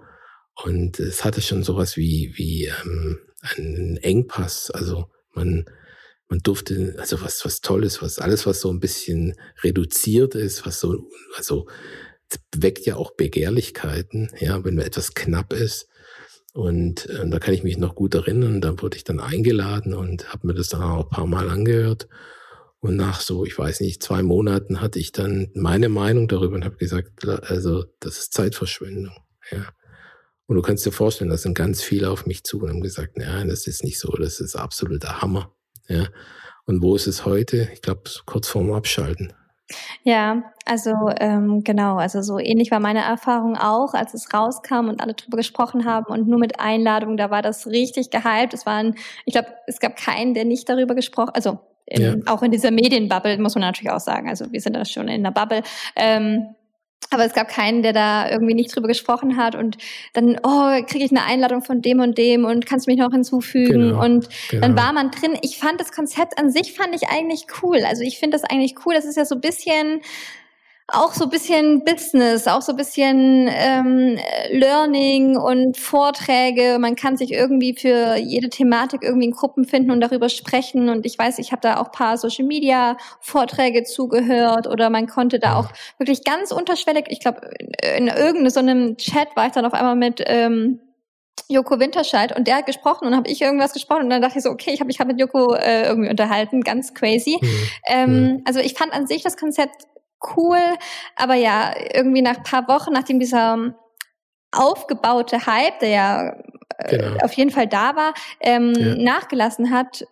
und 0.64 0.98
es 0.98 1.24
hatte 1.24 1.40
schon 1.40 1.62
sowas 1.62 1.96
wie, 1.96 2.32
wie 2.36 2.66
ähm, 2.66 3.20
einen 3.42 3.96
Engpass. 3.98 4.70
Also 4.70 5.10
man, 5.34 5.66
man 6.28 6.40
durfte, 6.40 6.96
also 6.98 7.20
was, 7.22 7.44
was 7.44 7.60
Tolles, 7.60 8.02
was 8.02 8.18
alles, 8.18 8.46
was 8.46 8.60
so 8.60 8.70
ein 8.70 8.80
bisschen 8.80 9.34
reduziert 9.62 10.34
ist, 10.34 10.66
was 10.66 10.80
so, 10.80 11.08
also 11.36 11.66
weckt 12.56 12.86
ja 12.86 12.96
auch 12.96 13.12
Begehrlichkeiten, 13.12 14.30
ja, 14.38 14.64
wenn 14.64 14.78
etwas 14.78 15.14
knapp 15.14 15.52
ist. 15.52 15.88
Und 16.54 17.06
äh, 17.06 17.28
da 17.28 17.38
kann 17.38 17.54
ich 17.54 17.62
mich 17.62 17.78
noch 17.78 17.94
gut 17.94 18.14
erinnern. 18.14 18.60
Da 18.60 18.80
wurde 18.82 18.96
ich 18.96 19.04
dann 19.04 19.20
eingeladen 19.20 19.94
und 19.94 20.32
habe 20.32 20.48
mir 20.48 20.54
das 20.54 20.68
dann 20.68 20.82
auch 20.82 21.04
ein 21.04 21.10
paar 21.10 21.26
Mal 21.26 21.48
angehört. 21.50 22.08
Und 22.80 22.96
nach 22.96 23.20
so, 23.20 23.44
ich 23.44 23.58
weiß 23.58 23.80
nicht, 23.80 24.02
zwei 24.02 24.22
Monaten 24.22 24.80
hatte 24.80 24.98
ich 24.98 25.12
dann 25.12 25.50
meine 25.54 25.88
Meinung 25.88 26.28
darüber 26.28 26.54
und 26.54 26.64
habe 26.64 26.76
gesagt, 26.76 27.26
also 27.26 27.84
das 28.00 28.18
ist 28.18 28.34
Zeitverschwendung. 28.34 29.16
Ja. 29.50 29.66
Und 30.46 30.56
du 30.56 30.62
kannst 30.62 30.86
dir 30.86 30.92
vorstellen, 30.92 31.30
da 31.30 31.36
sind 31.36 31.54
ganz 31.54 31.82
viele 31.82 32.10
auf 32.10 32.24
mich 32.24 32.44
zu 32.44 32.60
und 32.60 32.70
haben 32.70 32.80
gesagt, 32.80 33.18
nein, 33.18 33.48
das 33.48 33.66
ist 33.66 33.84
nicht 33.84 33.98
so, 33.98 34.08
das 34.12 34.40
ist 34.40 34.54
absoluter 34.54 35.20
Hammer. 35.20 35.52
Ja. 35.88 36.06
Und 36.66 36.82
wo 36.82 36.94
ist 36.94 37.06
es 37.06 37.24
heute? 37.24 37.68
Ich 37.72 37.82
glaube, 37.82 38.02
kurz 38.26 38.48
vorm 38.48 38.72
Abschalten. 38.72 39.32
Ja, 40.02 40.44
also 40.64 40.92
ähm, 41.18 41.62
genau, 41.62 41.96
also 41.96 42.22
so 42.22 42.38
ähnlich 42.38 42.70
war 42.70 42.80
meine 42.80 43.00
Erfahrung 43.00 43.56
auch, 43.56 43.92
als 43.92 44.14
es 44.14 44.32
rauskam 44.32 44.88
und 44.88 45.02
alle 45.02 45.14
drüber 45.14 45.36
gesprochen 45.36 45.84
haben 45.84 46.06
und 46.06 46.26
nur 46.26 46.38
mit 46.38 46.58
Einladung, 46.58 47.18
da 47.18 47.30
war 47.30 47.42
das 47.42 47.66
richtig 47.66 48.10
gehypt. 48.10 48.54
Es 48.54 48.64
waren, 48.64 48.94
ich 49.26 49.34
glaube, 49.34 49.48
es 49.66 49.80
gab 49.80 49.96
keinen, 49.96 50.32
der 50.32 50.46
nicht 50.46 50.68
darüber 50.68 50.94
gesprochen, 50.94 51.32
also 51.34 51.58
in, 51.90 52.02
ja. 52.02 52.14
auch 52.26 52.42
in 52.42 52.50
dieser 52.50 52.70
Medienbubble, 52.70 53.38
muss 53.38 53.54
man 53.54 53.62
natürlich 53.62 53.90
auch 53.90 54.00
sagen. 54.00 54.28
Also 54.28 54.52
wir 54.52 54.60
sind 54.60 54.76
da 54.76 54.84
schon 54.84 55.08
in 55.08 55.22
der 55.22 55.30
Bubble. 55.30 55.62
Ähm, 55.96 56.54
aber 57.10 57.24
es 57.24 57.32
gab 57.32 57.48
keinen, 57.48 57.82
der 57.82 57.92
da 57.92 58.28
irgendwie 58.30 58.54
nicht 58.54 58.74
drüber 58.74 58.88
gesprochen 58.88 59.36
hat 59.38 59.54
und 59.54 59.78
dann, 60.12 60.38
oh, 60.42 60.84
kriege 60.86 61.04
ich 61.04 61.10
eine 61.10 61.24
Einladung 61.24 61.62
von 61.62 61.80
dem 61.80 62.00
und 62.00 62.18
dem 62.18 62.44
und 62.44 62.66
kannst 62.66 62.86
mich 62.86 62.98
noch 62.98 63.12
hinzufügen 63.12 63.90
genau, 63.90 64.04
und 64.04 64.28
genau. 64.50 64.62
dann 64.62 64.76
war 64.76 64.92
man 64.92 65.10
drin. 65.10 65.38
Ich 65.42 65.58
fand 65.58 65.80
das 65.80 65.92
Konzept 65.92 66.38
an 66.38 66.50
sich 66.50 66.74
fand 66.74 66.94
ich 66.94 67.08
eigentlich 67.08 67.46
cool. 67.62 67.78
Also 67.86 68.02
ich 68.02 68.18
finde 68.18 68.36
das 68.36 68.44
eigentlich 68.44 68.74
cool. 68.84 68.94
Das 68.94 69.06
ist 69.06 69.16
ja 69.16 69.24
so 69.24 69.36
ein 69.36 69.40
bisschen 69.40 70.02
auch 70.90 71.12
so 71.12 71.28
bisschen 71.28 71.84
Business, 71.84 72.46
auch 72.46 72.62
so 72.62 72.74
bisschen 72.74 73.46
ähm, 73.50 74.18
Learning 74.50 75.36
und 75.36 75.76
Vorträge. 75.76 76.78
Man 76.80 76.96
kann 76.96 77.18
sich 77.18 77.30
irgendwie 77.30 77.74
für 77.74 78.16
jede 78.16 78.48
Thematik 78.48 79.02
irgendwie 79.02 79.26
in 79.26 79.32
Gruppen 79.32 79.64
finden 79.66 79.90
und 79.90 80.00
darüber 80.00 80.30
sprechen. 80.30 80.88
Und 80.88 81.04
ich 81.04 81.18
weiß, 81.18 81.40
ich 81.40 81.52
habe 81.52 81.60
da 81.60 81.78
auch 81.78 81.92
paar 81.92 82.16
Social 82.16 82.46
Media 82.46 82.96
Vorträge 83.20 83.84
zugehört 83.84 84.66
oder 84.66 84.88
man 84.88 85.06
konnte 85.06 85.38
da 85.38 85.56
auch 85.56 85.68
wirklich 85.98 86.24
ganz 86.24 86.52
unterschwellig, 86.52 87.04
ich 87.08 87.20
glaube, 87.20 87.42
in 87.96 88.08
irgendeinem 88.08 88.50
so 88.50 88.60
einem 88.60 88.96
Chat 88.96 89.28
war 89.36 89.46
ich 89.46 89.52
dann 89.52 89.66
auf 89.66 89.74
einmal 89.74 89.96
mit 89.96 90.22
ähm, 90.24 90.80
Joko 91.48 91.78
Winterscheid 91.78 92.34
und 92.36 92.46
der 92.46 92.56
hat 92.56 92.66
gesprochen 92.66 93.06
und 93.06 93.14
habe 93.14 93.30
ich 93.30 93.42
irgendwas 93.42 93.74
gesprochen 93.74 94.04
und 94.04 94.10
dann 94.10 94.22
dachte 94.22 94.38
ich 94.38 94.44
so, 94.44 94.50
okay, 94.50 94.70
ich 94.72 94.80
habe 94.80 94.88
mich 94.88 95.00
hab 95.00 95.06
mit 95.06 95.20
Joko 95.20 95.54
äh, 95.54 95.86
irgendwie 95.86 96.10
unterhalten, 96.10 96.62
ganz 96.62 96.94
crazy. 96.94 97.38
Mhm. 97.40 97.48
Ähm, 97.88 98.10
mhm. 98.10 98.42
Also 98.46 98.60
ich 98.60 98.72
fand 98.72 98.94
an 98.94 99.06
sich 99.06 99.22
das 99.22 99.36
Konzept 99.36 99.86
cool. 100.36 100.60
Aber 101.16 101.34
ja, 101.34 101.74
irgendwie 101.94 102.22
nach 102.22 102.42
paar 102.42 102.68
Wochen, 102.68 102.92
nachdem 102.92 103.18
dieser 103.18 103.74
aufgebaute 104.52 105.46
Hype, 105.46 105.78
der 105.80 105.88
ja 105.88 106.36
äh, 106.78 106.96
genau. 106.96 107.24
auf 107.24 107.32
jeden 107.32 107.50
Fall 107.50 107.66
da 107.66 107.96
war, 107.96 108.14
ähm, 108.40 108.72
ja. 108.74 108.94
nachgelassen 108.96 109.70
hat, 109.70 110.04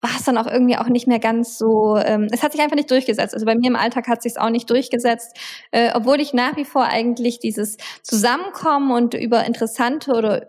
war 0.00 0.10
es 0.16 0.24
dann 0.24 0.38
auch 0.38 0.46
irgendwie 0.46 0.76
auch 0.76 0.88
nicht 0.88 1.08
mehr 1.08 1.18
ganz 1.18 1.58
so, 1.58 1.96
ähm, 1.96 2.28
es 2.30 2.42
hat 2.42 2.52
sich 2.52 2.60
einfach 2.60 2.76
nicht 2.76 2.90
durchgesetzt. 2.90 3.34
Also 3.34 3.44
bei 3.46 3.56
mir 3.56 3.66
im 3.66 3.76
Alltag 3.76 4.06
hat 4.06 4.22
sich 4.22 4.38
auch 4.38 4.50
nicht 4.50 4.70
durchgesetzt, 4.70 5.36
äh, 5.72 5.90
obwohl 5.92 6.20
ich 6.20 6.32
nach 6.32 6.56
wie 6.56 6.64
vor 6.64 6.84
eigentlich 6.84 7.40
dieses 7.40 7.78
Zusammenkommen 8.02 8.92
und 8.92 9.14
über 9.14 9.44
interessante 9.44 10.12
oder 10.12 10.46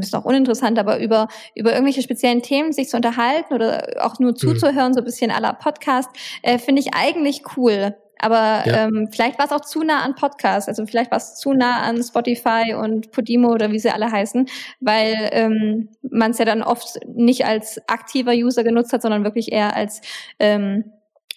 ist 0.00 0.14
auch 0.14 0.24
uninteressant, 0.24 0.78
aber 0.78 0.98
über, 1.00 1.28
über 1.54 1.72
irgendwelche 1.72 2.02
speziellen 2.02 2.42
Themen 2.42 2.72
sich 2.72 2.88
zu 2.88 2.96
unterhalten 2.96 3.54
oder 3.54 3.96
auch 4.00 4.18
nur 4.18 4.30
mhm. 4.30 4.36
zuzuhören, 4.36 4.94
so 4.94 5.00
ein 5.00 5.04
bisschen 5.04 5.30
aller 5.30 5.54
Podcast, 5.54 6.08
äh, 6.42 6.58
finde 6.58 6.80
ich 6.82 6.94
eigentlich 6.94 7.42
cool. 7.56 7.96
Aber 8.18 8.66
ja. 8.66 8.86
ähm, 8.86 9.08
vielleicht 9.12 9.38
war 9.38 9.44
es 9.44 9.52
auch 9.52 9.60
zu 9.60 9.82
nah 9.82 10.02
an 10.02 10.14
Podcast, 10.14 10.68
also 10.68 10.86
vielleicht 10.86 11.10
war 11.10 11.18
es 11.18 11.34
zu 11.34 11.52
nah 11.52 11.82
an 11.82 12.02
Spotify 12.02 12.74
und 12.74 13.10
Podimo 13.12 13.52
oder 13.52 13.72
wie 13.72 13.78
sie 13.78 13.90
alle 13.90 14.10
heißen, 14.10 14.48
weil 14.80 15.28
ähm, 15.32 15.90
man 16.02 16.30
es 16.30 16.38
ja 16.38 16.46
dann 16.46 16.62
oft 16.62 16.98
nicht 17.06 17.44
als 17.44 17.78
aktiver 17.88 18.32
User 18.32 18.64
genutzt 18.64 18.92
hat, 18.94 19.02
sondern 19.02 19.24
wirklich 19.24 19.52
eher 19.52 19.76
als 19.76 20.00
ähm, 20.38 20.92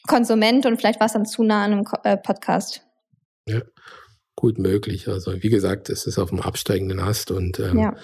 Konsument 0.08 0.66
und 0.66 0.78
vielleicht 0.78 1.02
war 1.02 1.08
es 1.08 1.14
dann 1.14 1.26
zu 1.26 1.44
nah 1.44 1.66
an 1.66 1.74
einem 1.74 1.86
äh, 2.04 2.16
Podcast. 2.16 2.88
Ja, 3.46 3.60
gut 4.40 4.58
möglich. 4.58 5.10
Also 5.10 5.44
wie 5.44 5.50
gesagt, 5.50 5.90
es 5.90 6.08
ist 6.08 6.18
auf 6.18 6.30
dem 6.30 6.40
absteigenden 6.40 7.02
Ast 7.02 7.30
und 7.30 7.60
ähm, 7.60 7.78
ja. 7.78 7.96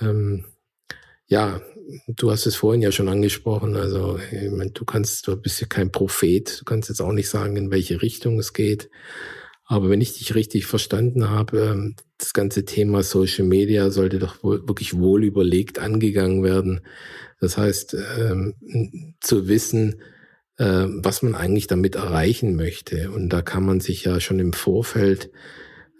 Ähm, 0.00 0.44
ja, 1.26 1.60
du 2.06 2.30
hast 2.30 2.46
es 2.46 2.54
vorhin 2.54 2.80
ja 2.80 2.92
schon 2.92 3.08
angesprochen. 3.08 3.74
Also, 3.76 4.18
ich 4.30 4.50
meine, 4.50 4.70
du 4.70 4.84
kannst, 4.84 5.26
du 5.26 5.36
bist 5.36 5.60
ja 5.60 5.66
kein 5.66 5.90
Prophet. 5.90 6.60
Du 6.60 6.64
kannst 6.64 6.90
jetzt 6.90 7.00
auch 7.00 7.12
nicht 7.12 7.28
sagen, 7.28 7.56
in 7.56 7.72
welche 7.72 8.02
Richtung 8.02 8.38
es 8.38 8.52
geht. 8.52 8.88
Aber 9.64 9.90
wenn 9.90 10.00
ich 10.00 10.18
dich 10.18 10.34
richtig 10.34 10.66
verstanden 10.66 11.30
habe, 11.30 11.58
ähm, 11.60 11.96
das 12.18 12.34
ganze 12.34 12.64
Thema 12.64 13.02
Social 13.02 13.46
Media 13.46 13.90
sollte 13.90 14.20
doch 14.20 14.44
wirklich 14.44 14.96
wohl 14.96 15.24
überlegt 15.24 15.78
angegangen 15.80 16.44
werden. 16.44 16.82
Das 17.40 17.56
heißt, 17.56 17.96
ähm, 18.18 18.54
zu 19.20 19.48
wissen, 19.48 20.02
äh, 20.58 20.86
was 20.88 21.22
man 21.22 21.34
eigentlich 21.34 21.66
damit 21.66 21.96
erreichen 21.96 22.54
möchte. 22.54 23.10
Und 23.10 23.30
da 23.30 23.42
kann 23.42 23.64
man 23.64 23.80
sich 23.80 24.04
ja 24.04 24.20
schon 24.20 24.38
im 24.38 24.52
Vorfeld 24.52 25.30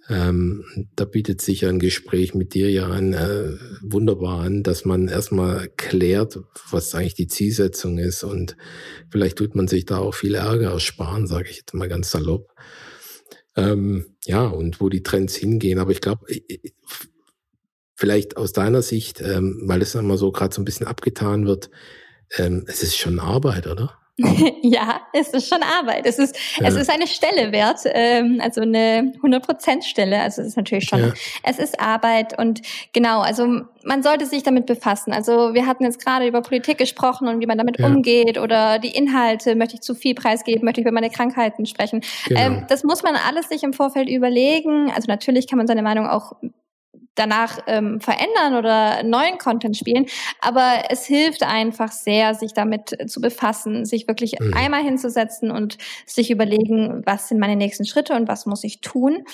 ähm, 0.08 0.64
da 0.96 1.04
bietet 1.06 1.40
sich 1.40 1.64
ein 1.66 1.78
Gespräch 1.78 2.34
mit 2.34 2.52
dir 2.54 2.70
ja 2.70 2.88
an, 2.88 3.14
äh, 3.14 3.56
wunderbar 3.80 4.40
an, 4.40 4.62
dass 4.62 4.84
man 4.84 5.08
erstmal 5.08 5.70
klärt, 5.76 6.38
was 6.70 6.94
eigentlich 6.94 7.14
die 7.14 7.26
Zielsetzung 7.26 7.98
ist 7.98 8.22
und 8.22 8.56
vielleicht 9.10 9.38
tut 9.38 9.54
man 9.54 9.66
sich 9.66 9.86
da 9.86 9.98
auch 9.98 10.14
viel 10.14 10.34
Ärger 10.34 10.72
ersparen, 10.72 11.26
sage 11.26 11.48
ich 11.48 11.58
jetzt 11.58 11.74
mal 11.74 11.88
ganz 11.88 12.10
salopp. 12.10 12.52
Ähm, 13.56 14.16
ja, 14.24 14.46
und 14.46 14.80
wo 14.80 14.88
die 14.88 15.02
Trends 15.02 15.36
hingehen. 15.36 15.78
Aber 15.78 15.92
ich 15.92 16.00
glaube, 16.00 16.26
vielleicht 17.94 18.36
aus 18.36 18.52
deiner 18.52 18.82
Sicht, 18.82 19.20
ähm, 19.20 19.62
weil 19.64 19.80
es 19.80 19.94
immer 19.94 20.18
so 20.18 20.32
gerade 20.32 20.54
so 20.54 20.60
ein 20.60 20.64
bisschen 20.64 20.86
abgetan 20.86 21.46
wird, 21.46 21.70
ähm, 22.36 22.64
es 22.66 22.82
ist 22.82 22.96
schon 22.96 23.20
Arbeit, 23.20 23.66
oder? 23.66 23.96
ja, 24.62 25.00
es 25.12 25.30
ist 25.30 25.48
schon 25.48 25.62
Arbeit. 25.62 26.06
Es 26.06 26.20
ist, 26.20 26.36
ja. 26.60 26.68
es 26.68 26.76
ist 26.76 26.88
eine 26.88 27.08
Stelle 27.08 27.50
wert, 27.50 27.80
ähm, 27.84 28.40
also 28.40 28.60
eine 28.60 29.12
100% 29.20 29.82
Stelle. 29.82 30.20
Also 30.20 30.42
es 30.42 30.48
ist 30.48 30.56
natürlich 30.56 30.84
schon, 30.84 31.00
ja. 31.00 31.12
es 31.42 31.58
ist 31.58 31.80
Arbeit 31.80 32.38
und 32.38 32.62
genau, 32.92 33.22
also 33.22 33.62
man 33.82 34.02
sollte 34.04 34.26
sich 34.26 34.44
damit 34.44 34.66
befassen. 34.66 35.12
Also 35.12 35.52
wir 35.54 35.66
hatten 35.66 35.82
jetzt 35.82 36.04
gerade 36.04 36.28
über 36.28 36.42
Politik 36.42 36.78
gesprochen 36.78 37.26
und 37.26 37.40
wie 37.40 37.46
man 37.46 37.58
damit 37.58 37.80
ja. 37.80 37.86
umgeht 37.86 38.38
oder 38.38 38.78
die 38.78 38.94
Inhalte, 38.94 39.56
möchte 39.56 39.74
ich 39.74 39.80
zu 39.80 39.96
viel 39.96 40.14
preisgeben, 40.14 40.64
möchte 40.64 40.80
ich 40.80 40.86
über 40.86 40.94
meine 40.94 41.10
Krankheiten 41.10 41.66
sprechen. 41.66 42.02
Genau. 42.28 42.40
Ähm, 42.40 42.66
das 42.68 42.84
muss 42.84 43.02
man 43.02 43.16
alles 43.16 43.48
sich 43.48 43.64
im 43.64 43.72
Vorfeld 43.72 44.08
überlegen. 44.08 44.92
Also 44.94 45.06
natürlich 45.08 45.48
kann 45.48 45.58
man 45.58 45.66
seine 45.66 45.82
Meinung 45.82 46.06
auch 46.06 46.34
danach 47.14 47.58
ähm, 47.66 48.00
verändern 48.00 48.56
oder 48.56 49.02
neuen 49.02 49.38
Content 49.38 49.76
spielen. 49.76 50.06
Aber 50.40 50.84
es 50.90 51.06
hilft 51.06 51.42
einfach 51.42 51.92
sehr, 51.92 52.34
sich 52.34 52.52
damit 52.52 52.96
zu 53.10 53.20
befassen, 53.20 53.84
sich 53.84 54.08
wirklich 54.08 54.38
mhm. 54.40 54.54
einmal 54.54 54.82
hinzusetzen 54.82 55.50
und 55.50 55.78
sich 56.06 56.30
überlegen, 56.30 57.02
was 57.04 57.28
sind 57.28 57.38
meine 57.38 57.56
nächsten 57.56 57.84
Schritte 57.84 58.14
und 58.14 58.28
was 58.28 58.46
muss 58.46 58.64
ich 58.64 58.80
tun. 58.80 59.24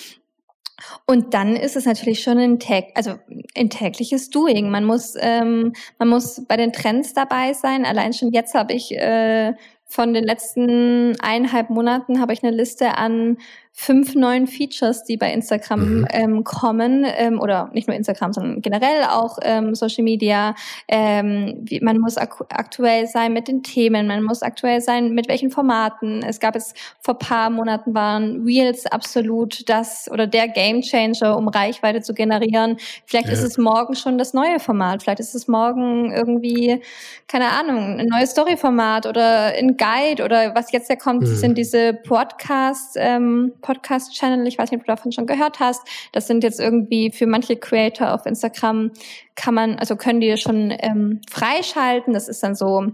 Und 1.07 1.35
dann 1.35 1.57
ist 1.57 1.77
es 1.77 1.85
natürlich 1.85 2.23
schon 2.23 2.39
ein, 2.39 2.59
Tag, 2.59 2.85
also 2.95 3.17
ein 3.57 3.71
tägliches 3.71 4.31
Doing. 4.31 4.71
Man 4.71 4.85
muss, 4.85 5.15
ähm, 5.19 5.73
man 5.99 6.09
muss 6.09 6.43
bei 6.49 6.57
den 6.57 6.73
Trends 6.73 7.13
dabei 7.13 7.53
sein. 7.53 7.85
Allein 7.85 8.13
schon 8.13 8.33
jetzt 8.33 8.55
habe 8.55 8.73
ich 8.73 8.97
äh, 8.97 9.53
von 9.87 10.15
den 10.15 10.25
letzten 10.25 11.21
eineinhalb 11.21 11.69
Monaten 11.69 12.21
habe 12.21 12.33
ich 12.33 12.43
eine 12.43 12.57
Liste 12.57 12.97
an 12.97 13.39
fünf 13.81 14.15
neuen 14.15 14.47
Features, 14.47 15.05
die 15.05 15.17
bei 15.17 15.33
Instagram 15.33 16.01
mhm. 16.01 16.07
ähm, 16.11 16.45
kommen, 16.45 17.07
ähm, 17.17 17.41
oder 17.41 17.71
nicht 17.73 17.89
nur 17.89 17.97
Instagram, 17.97 18.35
sondern 18.35 18.61
generell 18.61 19.05
auch 19.05 19.39
ähm, 19.41 19.75
Social 19.75 20.05
Media. 20.05 20.55
Ähm, 20.87 21.55
wie, 21.63 21.81
man 21.81 21.97
muss 21.97 22.19
ak 22.19 22.45
aktuell 22.51 23.07
sein 23.07 23.33
mit 23.33 23.49
den 23.49 23.63
Themen, 23.63 24.07
man 24.07 24.23
muss 24.23 24.43
aktuell 24.43 24.83
sein 24.83 25.13
mit 25.15 25.29
welchen 25.29 25.51
Formaten. 25.51 26.23
Es 26.23 26.41
gab 26.41 26.57
jetzt 26.57 26.77
vor 27.01 27.19
paar 27.19 27.49
Monaten 27.49 27.95
waren 27.95 28.45
Reels 28.45 28.85
absolut 28.85 29.67
das 29.71 30.11
oder 30.13 30.27
der 30.27 30.49
Game 30.49 30.83
Changer, 30.83 31.39
um 31.39 31.49
Reichweite 31.49 32.03
zu 32.03 32.13
generieren. 32.13 32.77
Vielleicht 33.07 33.29
ja. 33.29 33.33
ist 33.33 33.43
es 33.43 33.57
morgen 33.57 33.95
schon 33.95 34.19
das 34.19 34.35
neue 34.35 34.61
Format, 34.61 35.03
vielleicht 35.03 35.21
ist 35.21 35.35
es 35.35 35.49
morgen 35.49 36.13
irgendwie, 36.13 36.83
keine 37.29 37.49
Ahnung, 37.49 37.99
ein 37.99 38.09
neues 38.09 38.33
Story-Format 38.33 39.07
oder 39.07 39.55
ein 39.57 39.79
Guide 39.79 40.23
oder 40.23 40.55
was 40.55 40.71
jetzt 40.71 40.91
ja 40.91 40.97
kommt, 40.97 41.23
mhm. 41.23 41.35
sind 41.35 41.57
diese 41.57 41.95
Podcasts, 41.95 42.95
ähm, 42.99 43.55
Podcast-Channel. 43.71 44.47
Ich 44.49 44.59
weiß 44.59 44.71
nicht, 44.71 44.81
ob 44.81 44.87
du 44.87 44.93
davon 44.93 45.13
schon 45.13 45.27
gehört 45.27 45.61
hast. 45.61 45.87
Das 46.13 46.27
sind 46.27 46.43
jetzt 46.43 46.59
irgendwie 46.59 47.13
für 47.13 47.27
manche 47.27 47.57
Creator 47.57 48.15
auf 48.15 48.27
Instagram 48.27 48.91
kann 49.37 49.55
man, 49.55 49.79
also 49.79 49.95
können 49.95 50.21
die 50.21 50.37
schon 50.37 50.75
ähm, 50.77 51.21
freischalten. 51.31 52.13
Das 52.13 52.29
ist 52.29 52.43
dann 52.43 52.57
so, 52.57 52.89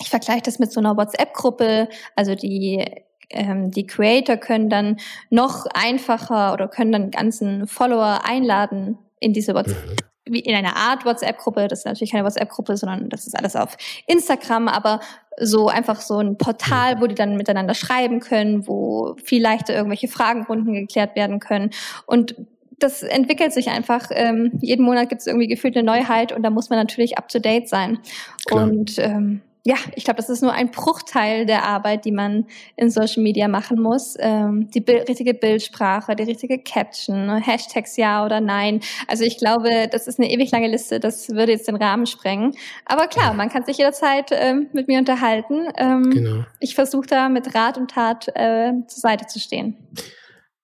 ich 0.00 0.10
vergleiche 0.10 0.42
das 0.42 0.58
mit 0.58 0.72
so 0.72 0.80
einer 0.80 0.96
WhatsApp-Gruppe. 0.96 1.88
Also 2.16 2.34
die 2.34 2.84
ähm, 3.32 3.70
die 3.70 3.86
Creator 3.86 4.36
können 4.36 4.68
dann 4.68 4.96
noch 5.30 5.66
einfacher 5.72 6.52
oder 6.52 6.66
können 6.66 6.90
dann 6.90 7.10
ganzen 7.12 7.68
Follower 7.68 8.22
einladen 8.24 8.98
in 9.20 9.32
diese 9.32 9.54
WhatsApp, 9.54 9.76
mhm 9.86 9.96
wie 10.19 10.19
in 10.38 10.54
einer 10.54 10.76
Art 10.76 11.04
WhatsApp-Gruppe. 11.04 11.68
Das 11.68 11.80
ist 11.80 11.84
natürlich 11.86 12.12
keine 12.12 12.24
WhatsApp-Gruppe, 12.24 12.76
sondern 12.76 13.08
das 13.08 13.26
ist 13.26 13.36
alles 13.36 13.56
auf 13.56 13.76
Instagram, 14.06 14.68
aber 14.68 15.00
so 15.38 15.68
einfach 15.68 16.00
so 16.00 16.18
ein 16.18 16.36
Portal, 16.38 17.00
wo 17.00 17.06
die 17.06 17.14
dann 17.14 17.36
miteinander 17.36 17.74
schreiben 17.74 18.20
können, 18.20 18.66
wo 18.66 19.16
viel 19.22 19.42
leichter 19.42 19.74
irgendwelche 19.74 20.08
Fragenrunden 20.08 20.74
geklärt 20.74 21.16
werden 21.16 21.40
können. 21.40 21.70
Und 22.06 22.34
das 22.78 23.02
entwickelt 23.02 23.52
sich 23.52 23.68
einfach. 23.68 24.08
Ähm, 24.10 24.52
jeden 24.60 24.84
Monat 24.84 25.08
gibt 25.08 25.20
es 25.20 25.26
irgendwie 25.26 25.48
gefühlt 25.48 25.76
eine 25.76 25.84
Neuheit 25.84 26.32
und 26.32 26.42
da 26.42 26.50
muss 26.50 26.70
man 26.70 26.78
natürlich 26.78 27.18
up 27.18 27.28
to 27.28 27.38
date 27.38 27.68
sein. 27.68 27.98
Klar. 28.46 28.64
Und 28.64 28.98
ähm, 28.98 29.42
ja, 29.62 29.76
ich 29.94 30.04
glaube, 30.04 30.16
das 30.16 30.30
ist 30.30 30.42
nur 30.42 30.52
ein 30.52 30.70
Bruchteil 30.70 31.44
der 31.44 31.64
Arbeit, 31.64 32.06
die 32.06 32.12
man 32.12 32.46
in 32.76 32.90
Social 32.90 33.22
Media 33.22 33.46
machen 33.46 33.80
muss. 33.80 34.14
Ähm, 34.18 34.70
die 34.70 34.80
Bild, 34.80 35.06
richtige 35.08 35.34
Bildsprache, 35.34 36.16
die 36.16 36.22
richtige 36.22 36.58
Caption, 36.58 37.26
ne, 37.26 37.40
Hashtags 37.40 37.98
ja 37.98 38.24
oder 38.24 38.40
nein. 38.40 38.80
Also 39.06 39.24
ich 39.24 39.36
glaube, 39.36 39.88
das 39.90 40.06
ist 40.06 40.18
eine 40.18 40.30
ewig 40.30 40.50
lange 40.50 40.68
Liste, 40.68 40.98
das 40.98 41.28
würde 41.28 41.52
jetzt 41.52 41.68
den 41.68 41.76
Rahmen 41.76 42.06
sprengen. 42.06 42.56
Aber 42.86 43.06
klar, 43.06 43.34
man 43.34 43.50
kann 43.50 43.66
sich 43.66 43.76
jederzeit 43.76 44.30
ähm, 44.32 44.68
mit 44.72 44.88
mir 44.88 44.98
unterhalten. 44.98 45.68
Ähm, 45.76 46.10
genau. 46.10 46.44
Ich 46.60 46.74
versuche 46.74 47.06
da 47.06 47.28
mit 47.28 47.54
Rat 47.54 47.76
und 47.76 47.90
Tat 47.90 48.28
äh, 48.34 48.72
zur 48.86 49.00
Seite 49.00 49.26
zu 49.26 49.38
stehen. 49.38 49.76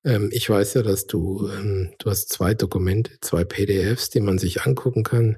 Ähm, 0.05 0.31
ich 0.33 0.49
weiß 0.49 0.73
ja, 0.73 0.83
dass 0.83 1.07
du, 1.07 1.49
ähm, 1.49 1.93
du 1.99 2.09
hast 2.09 2.31
zwei 2.31 2.55
Dokumente, 2.55 3.11
zwei 3.21 3.45
PDFs, 3.45 4.09
die 4.09 4.21
man 4.21 4.39
sich 4.39 4.63
angucken 4.63 5.03
kann 5.03 5.37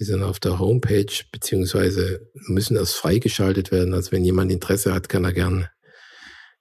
die 0.00 0.04
sind 0.04 0.22
auf 0.22 0.40
der 0.40 0.58
Homepage, 0.58 1.12
beziehungsweise 1.30 2.26
müssen 2.46 2.76
erst 2.76 2.94
freigeschaltet 2.96 3.70
werden. 3.70 3.92
Also 3.92 4.12
wenn 4.12 4.24
jemand 4.24 4.50
Interesse 4.50 4.94
hat, 4.94 5.10
kann 5.10 5.24
er 5.24 5.34
gerne 5.34 5.70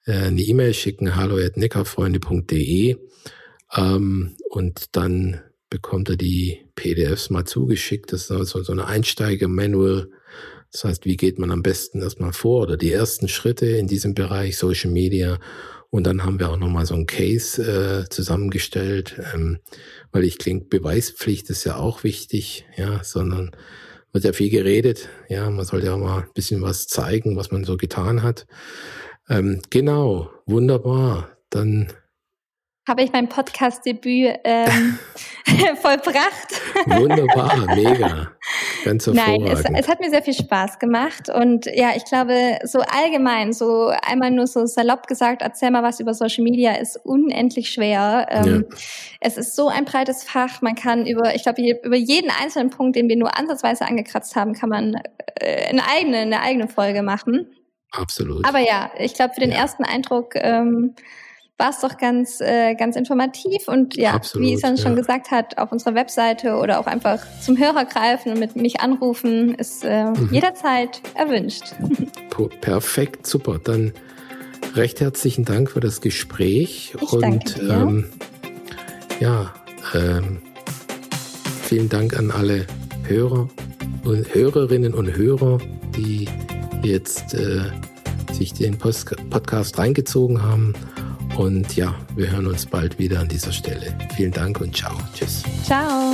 äh, 0.06 0.12
eine 0.12 0.42
E-Mail 0.42 0.74
schicken, 0.74 1.16
hallo.neckarfreunde.de 1.16 2.98
ähm, 3.78 4.36
und 4.50 4.96
dann 4.98 5.42
bekommt 5.70 6.10
er 6.10 6.18
die 6.18 6.66
PDFs 6.76 7.30
mal 7.30 7.46
zugeschickt. 7.46 8.12
Das 8.12 8.24
ist 8.24 8.32
also 8.32 8.62
so 8.62 8.74
eine 8.74 8.88
Einsteiger-Manual. 8.88 10.10
Das 10.74 10.84
heißt, 10.84 11.06
wie 11.06 11.16
geht 11.16 11.40
man 11.40 11.52
am 11.52 11.64
besten 11.64 12.02
erstmal 12.02 12.34
vor 12.34 12.64
oder 12.64 12.76
die 12.76 12.92
ersten 12.92 13.30
Schritte 13.30 13.68
in 13.68 13.88
diesem 13.88 14.16
Bereich 14.16 14.58
Social 14.58 14.92
Media 14.92 15.40
und 15.90 16.06
dann 16.06 16.24
haben 16.24 16.40
wir 16.40 16.50
auch 16.50 16.58
nochmal 16.58 16.86
so 16.86 16.96
ein 16.96 17.08
Case 17.08 17.62
äh, 17.62 18.10
zusammengestellt, 18.10 19.22
ähm, 19.34 19.60
weil 20.12 20.24
ich 20.24 20.38
denke, 20.38 20.66
Beweispflicht 20.66 21.50
ist 21.50 21.64
ja 21.64 21.78
auch 21.78 22.04
wichtig, 22.04 22.66
ja, 22.78 23.04
sondern 23.04 23.52
wird 24.12 24.24
ja 24.24 24.34
viel 24.34 24.50
geredet, 24.50 25.10
ja, 25.30 25.50
man 25.50 25.66
sollte 25.66 25.88
ja 25.88 25.98
mal 25.98 26.24
ein 26.24 26.34
bisschen 26.34 26.62
was 26.62 26.88
zeigen, 26.88 27.36
was 27.36 27.52
man 27.52 27.64
so 27.64 27.78
getan 27.78 28.24
hat. 28.24 28.48
Ähm, 29.30 29.62
genau, 29.70 30.32
wunderbar. 30.46 31.30
Dann 31.50 31.94
habe 32.90 33.04
ich 33.04 33.14
mein 33.14 33.30
Podcast-Debüt 33.30 34.40
ähm, 34.44 35.00
vollbracht. 35.82 36.62
Wunderbar, 36.88 37.68
mega. 37.76 38.32
Ganz 38.84 39.06
hervorragend. 39.06 39.44
Nein, 39.46 39.76
es, 39.76 39.84
es, 39.84 39.88
hat 39.88 40.00
mir 40.00 40.10
sehr 40.10 40.24
viel 40.24 40.34
Spaß 40.34 40.80
gemacht. 40.80 41.30
Und 41.30 41.68
ja, 41.68 41.92
ich 41.96 42.04
glaube, 42.06 42.58
so 42.64 42.80
allgemein, 42.80 43.54
so 43.54 43.94
einmal 44.06 44.32
nur 44.32 44.48
so 44.48 44.66
salopp 44.66 45.08
gesagt, 45.08 45.44
erzähl 45.44 45.70
mal 45.70 45.84
was 45.84 46.00
über 46.00 46.14
Social 46.14 46.44
Media, 46.44 46.74
ist 46.74 46.98
unendlich 47.06 47.70
schwer. 47.70 48.28
Ähm, 48.30 48.66
ja. 48.70 48.78
Es 49.22 49.38
ist 49.38 49.56
so 49.56 49.70
ein 49.70 49.86
breites 49.86 50.24
Fach. 50.24 50.62
Man 50.62 50.76
kann 50.76 51.06
über, 51.06 51.36
ich 51.36 51.44
glaube, 51.44 51.62
über 51.84 51.96
jeden 51.96 52.32
einzelnen 52.42 52.72
Punkt, 52.72 52.96
den 52.96 53.08
wir 53.08 53.18
nur 53.18 53.38
ansatzweise 53.38 53.86
angekratzt 53.86 54.36
haben, 54.36 54.54
kann 54.54 54.70
man 54.70 54.96
äh, 55.36 55.68
eine 55.68 55.88
eigene, 55.88 56.18
eine 56.18 56.42
eigene 56.42 56.68
Folge 56.68 57.04
machen. 57.04 57.48
Absolut. 57.92 58.48
Aber 58.48 58.60
ja, 58.60 58.92
ich 58.98 59.14
glaube, 59.14 59.36
für 59.36 59.42
den 59.42 59.52
ja. 59.52 59.58
ersten 59.58 59.84
Eindruck 59.84 60.34
ähm, 60.36 60.96
war 61.60 61.72
es 61.72 61.80
doch 61.82 61.98
ganz, 61.98 62.40
äh, 62.40 62.74
ganz 62.76 62.96
informativ 62.96 63.68
und 63.68 63.96
ja, 63.96 64.14
Absolut, 64.14 64.48
wie 64.48 64.54
Isan 64.54 64.78
ja. 64.78 64.82
schon 64.82 64.96
gesagt 64.96 65.30
hat, 65.30 65.58
auf 65.58 65.72
unserer 65.72 65.94
Webseite 65.94 66.56
oder 66.56 66.80
auch 66.80 66.88
einfach 66.88 67.20
zum 67.42 67.58
Hörer 67.58 67.84
greifen 67.86 68.32
und 68.32 68.40
mit 68.40 68.56
mich 68.56 68.80
anrufen, 68.80 69.56
ist 69.56 69.84
äh, 69.84 70.06
mhm. 70.06 70.30
jederzeit 70.32 71.02
erwünscht. 71.16 71.76
Perfekt, 72.62 73.28
super. 73.28 73.60
Dann 73.62 73.92
recht 74.76 75.02
herzlichen 75.02 75.44
Dank 75.44 75.72
für 75.72 75.82
das 75.82 76.00
Gespräch 76.00 76.96
ich 76.96 77.12
und 77.12 77.60
ähm, 77.60 78.10
ja, 79.20 79.54
ähm, 79.94 80.42
vielen 81.64 81.90
Dank 81.90 82.18
an 82.18 82.32
alle 82.32 82.66
Hörer 83.04 83.50
und 84.06 84.34
Hörerinnen 84.34 84.94
und 84.94 85.18
Hörer, 85.18 85.58
die 85.98 86.30
jetzt 86.84 87.34
äh, 87.34 87.64
sich 88.32 88.54
den 88.54 88.78
Post 88.78 89.14
Podcast 89.30 89.78
reingezogen 89.78 90.42
haben. 90.42 90.74
Und 91.40 91.76
ja, 91.78 91.96
wir 92.18 92.32
hören 92.32 92.48
uns 92.48 92.66
bald 92.66 93.00
wieder 93.00 93.22
an 93.22 93.30
dieser 93.30 93.54
Stelle. 93.54 93.96
Vielen 94.18 94.34
Dank 94.34 94.60
und 94.60 94.76
ciao. 94.76 94.92
Tschüss. 95.16 95.44
Ciao. 95.64 96.14